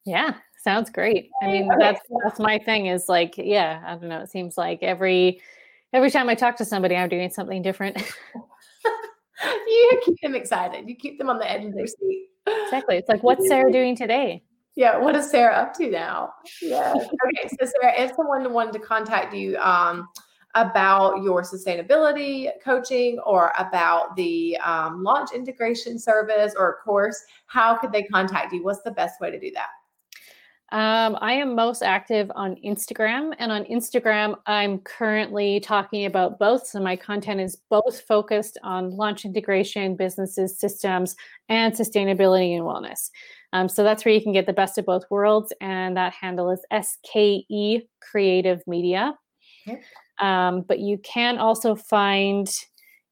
yeah 0.06 0.34
sounds 0.64 0.90
great 0.90 1.30
i 1.42 1.48
mean 1.48 1.72
okay. 1.72 1.76
that's 1.80 2.02
that's 2.24 2.40
my 2.40 2.58
thing 2.60 2.88
is 2.88 3.10
like 3.10 3.36
yeah 3.38 3.82
i 3.86 3.92
don't 3.92 4.10
know 4.10 4.22
it 4.22 4.30
seems 4.30 4.58
like 4.58 4.80
every 4.84 5.42
every 5.94 6.12
time 6.12 6.30
i 6.30 6.36
talk 6.36 6.56
to 6.56 6.66
somebody 6.66 6.96
i'm 6.96 7.10
doing 7.10 7.30
something 7.30 7.62
different 7.62 7.98
you 9.68 10.02
keep 10.06 10.20
them 10.22 10.36
excited. 10.36 10.88
You 10.88 10.96
keep 10.96 11.18
them 11.18 11.30
on 11.30 11.38
the 11.38 11.50
edge 11.50 11.66
of 11.66 11.74
their 11.74 11.88
seat. 11.88 12.30
Exactly. 12.48 12.98
It's 12.98 13.10
like 13.10 13.24
what's 13.24 13.48
sarah 13.48 13.72
doing 13.72 13.96
today? 13.96 14.44
Yeah 14.76 14.98
what 14.98 15.16
is 15.16 15.30
sarah 15.30 15.56
up 15.56 15.74
to 15.76 15.90
now? 15.90 16.34
Yeah. 16.62 16.94
Okay 16.94 17.48
so 17.50 17.66
sarah 17.66 17.94
if 17.98 18.16
someone 18.16 18.52
wanted 18.54 18.74
to 18.74 18.80
contact 18.80 19.34
you 19.34 19.58
um 19.58 20.08
about 20.58 21.22
your 21.24 21.44
sustainability 21.44 22.50
coaching 22.64 23.20
or 23.20 23.54
about 23.60 24.16
the 24.16 24.58
um, 24.58 25.04
launch 25.04 25.30
integration 25.32 26.00
service 26.00 26.56
or 26.58 26.80
course, 26.84 27.22
how 27.46 27.76
could 27.78 27.92
they 27.92 28.04
contact 28.04 28.52
you? 28.52 28.64
What's 28.64 28.82
the 28.82 28.92
best 28.92 29.22
way 29.22 29.30
to 29.30 29.40
do 29.40 29.52
that? 29.52 29.68
Um, 30.74 31.18
I 31.22 31.32
am 31.34 31.56
most 31.56 31.82
active 31.82 32.30
on 32.36 32.58
Instagram, 32.58 33.34
and 33.40 33.54
on 33.54 33.64
Instagram, 33.66 34.36
I'm 34.46 34.80
currently 34.80 35.62
talking 35.62 36.06
about 36.06 36.40
both. 36.40 36.68
So 36.68 36.82
my 36.82 36.98
content 36.98 37.40
is 37.40 37.56
both 37.70 38.02
focused 38.02 38.58
on 38.64 38.92
launch 38.92 39.24
integration, 39.24 39.96
businesses, 39.96 40.60
systems, 40.60 41.16
and 41.48 41.74
sustainability 41.74 42.54
and 42.54 42.66
wellness. 42.66 43.12
Um, 43.54 43.70
so 43.70 43.82
that's 43.82 44.04
where 44.04 44.14
you 44.14 44.22
can 44.22 44.34
get 44.34 44.46
the 44.46 44.52
best 44.52 44.78
of 44.78 44.86
both 44.86 45.06
worlds, 45.10 45.54
and 45.62 45.96
that 45.96 46.12
handle 46.12 46.52
is 46.52 46.66
SKE 46.70 47.88
Creative 48.02 48.62
Media. 48.68 49.18
Okay. 49.66 49.80
Um, 50.20 50.66
but 50.68 50.80
you 50.80 50.98
can 50.98 51.38
also 51.38 51.76
find 51.76 52.50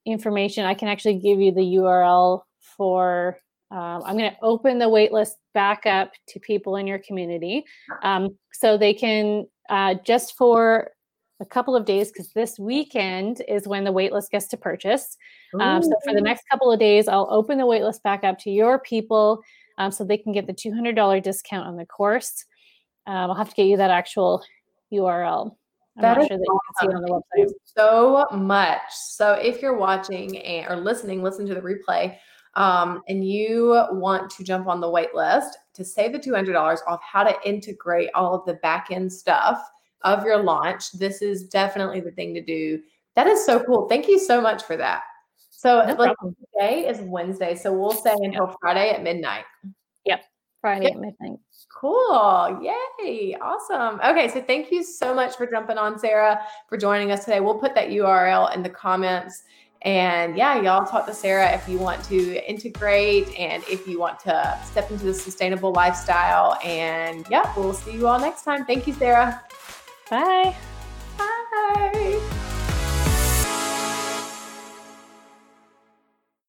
information. 0.05 0.65
I 0.65 0.73
can 0.73 0.89
actually 0.89 1.19
give 1.19 1.39
you 1.39 1.53
the 1.53 1.61
URL 1.61 2.41
for. 2.59 3.39
Um, 3.75 4.03
I'm 4.05 4.17
going 4.17 4.31
to 4.31 4.37
open 4.41 4.79
the 4.79 4.85
waitlist 4.85 5.33
back 5.53 5.85
up 5.85 6.13
to 6.29 6.39
people 6.39 6.77
in 6.77 6.87
your 6.87 6.99
community, 6.99 7.65
um, 8.03 8.29
so 8.53 8.77
they 8.77 8.93
can 8.93 9.47
uh, 9.69 9.95
just 10.05 10.37
for 10.37 10.91
a 11.41 11.45
couple 11.45 11.75
of 11.75 11.83
days 11.83 12.09
because 12.09 12.31
this 12.31 12.57
weekend 12.57 13.41
is 13.49 13.67
when 13.67 13.83
the 13.83 13.91
waitlist 13.91 14.29
gets 14.31 14.47
to 14.47 14.57
purchase. 14.57 15.17
Um, 15.59 15.83
so 15.83 15.91
for 16.05 16.13
the 16.13 16.21
next 16.21 16.43
couple 16.49 16.71
of 16.71 16.79
days, 16.79 17.09
I'll 17.09 17.27
open 17.29 17.57
the 17.57 17.65
waitlist 17.65 18.01
back 18.03 18.23
up 18.23 18.39
to 18.39 18.49
your 18.49 18.79
people 18.79 19.41
um, 19.77 19.91
so 19.91 20.05
they 20.05 20.17
can 20.17 20.31
get 20.31 20.47
the 20.47 20.53
$200 20.53 21.21
discount 21.21 21.67
on 21.67 21.75
the 21.75 21.85
course. 21.85 22.45
Um, 23.07 23.31
I'll 23.31 23.35
have 23.35 23.49
to 23.49 23.55
get 23.55 23.65
you 23.65 23.75
that 23.77 23.91
actual 23.91 24.43
URL. 24.93 25.55
I'm 25.97 26.01
that 26.01 26.17
is 26.19 26.27
sure 26.27 26.37
that 26.37 26.59
awesome. 26.81 26.95
on 26.95 27.01
the 27.01 27.21
website. 27.37 27.51
so 27.65 28.25
much. 28.31 28.81
So 28.91 29.33
if 29.33 29.61
you're 29.61 29.77
watching 29.77 30.65
or 30.69 30.77
listening, 30.77 31.21
listen 31.21 31.45
to 31.47 31.53
the 31.53 31.61
replay, 31.61 32.17
um, 32.55 33.01
and 33.07 33.27
you 33.27 33.83
want 33.91 34.29
to 34.31 34.43
jump 34.43 34.67
on 34.67 34.79
the 34.79 34.89
wait 34.89 35.13
list 35.13 35.57
to 35.73 35.83
save 35.83 36.13
the 36.13 36.19
$200 36.19 36.77
off 36.87 37.01
how 37.03 37.23
to 37.23 37.35
integrate 37.45 38.09
all 38.15 38.33
of 38.33 38.45
the 38.45 38.53
back 38.55 38.87
end 38.91 39.11
stuff 39.11 39.61
of 40.05 40.23
your 40.23 40.41
launch, 40.41 40.91
this 40.93 41.21
is 41.21 41.43
definitely 41.43 41.99
the 41.99 42.11
thing 42.11 42.33
to 42.33 42.41
do. 42.41 42.81
That 43.15 43.27
is 43.27 43.45
so 43.45 43.63
cool. 43.63 43.87
Thank 43.89 44.07
you 44.07 44.19
so 44.19 44.39
much 44.39 44.63
for 44.63 44.77
that. 44.77 45.01
So 45.49 45.83
no 45.85 46.15
today 46.53 46.87
is 46.87 46.99
Wednesday. 47.01 47.55
So 47.55 47.73
we'll 47.73 47.91
say 47.91 48.13
until 48.21 48.55
Friday 48.61 48.91
at 48.91 49.03
midnight. 49.03 49.45
Yep. 50.05 50.23
Friday 50.61 50.85
yep. 50.85 50.93
at 50.93 50.99
midnight. 50.99 51.39
Cool. 51.73 52.61
Yay. 52.61 53.35
Awesome. 53.41 53.99
Okay. 54.05 54.27
So 54.29 54.41
thank 54.41 54.71
you 54.71 54.83
so 54.83 55.13
much 55.13 55.35
for 55.35 55.47
jumping 55.47 55.77
on, 55.77 55.97
Sarah, 55.97 56.41
for 56.69 56.77
joining 56.77 57.11
us 57.11 57.25
today. 57.25 57.39
We'll 57.39 57.59
put 57.59 57.73
that 57.75 57.89
URL 57.89 58.53
in 58.55 58.63
the 58.63 58.69
comments. 58.69 59.43
And 59.81 60.35
yeah, 60.35 60.61
y'all 60.61 60.85
talk 60.85 61.05
to 61.05 61.13
Sarah 61.13 61.53
if 61.53 61.69
you 61.69 61.77
want 61.77 62.03
to 62.05 62.49
integrate 62.49 63.37
and 63.37 63.63
if 63.69 63.87
you 63.87 63.99
want 63.99 64.19
to 64.21 64.59
step 64.65 64.89
into 64.89 65.05
the 65.05 65.13
sustainable 65.13 65.71
lifestyle. 65.73 66.57
And 66.63 67.25
yeah, 67.29 67.53
we'll 67.55 67.73
see 67.73 67.93
you 67.93 68.07
all 68.07 68.19
next 68.19 68.43
time. 68.43 68.65
Thank 68.65 68.87
you, 68.87 68.93
Sarah. 68.93 69.43
Bye. 70.09 70.55
Bye. 71.17 72.51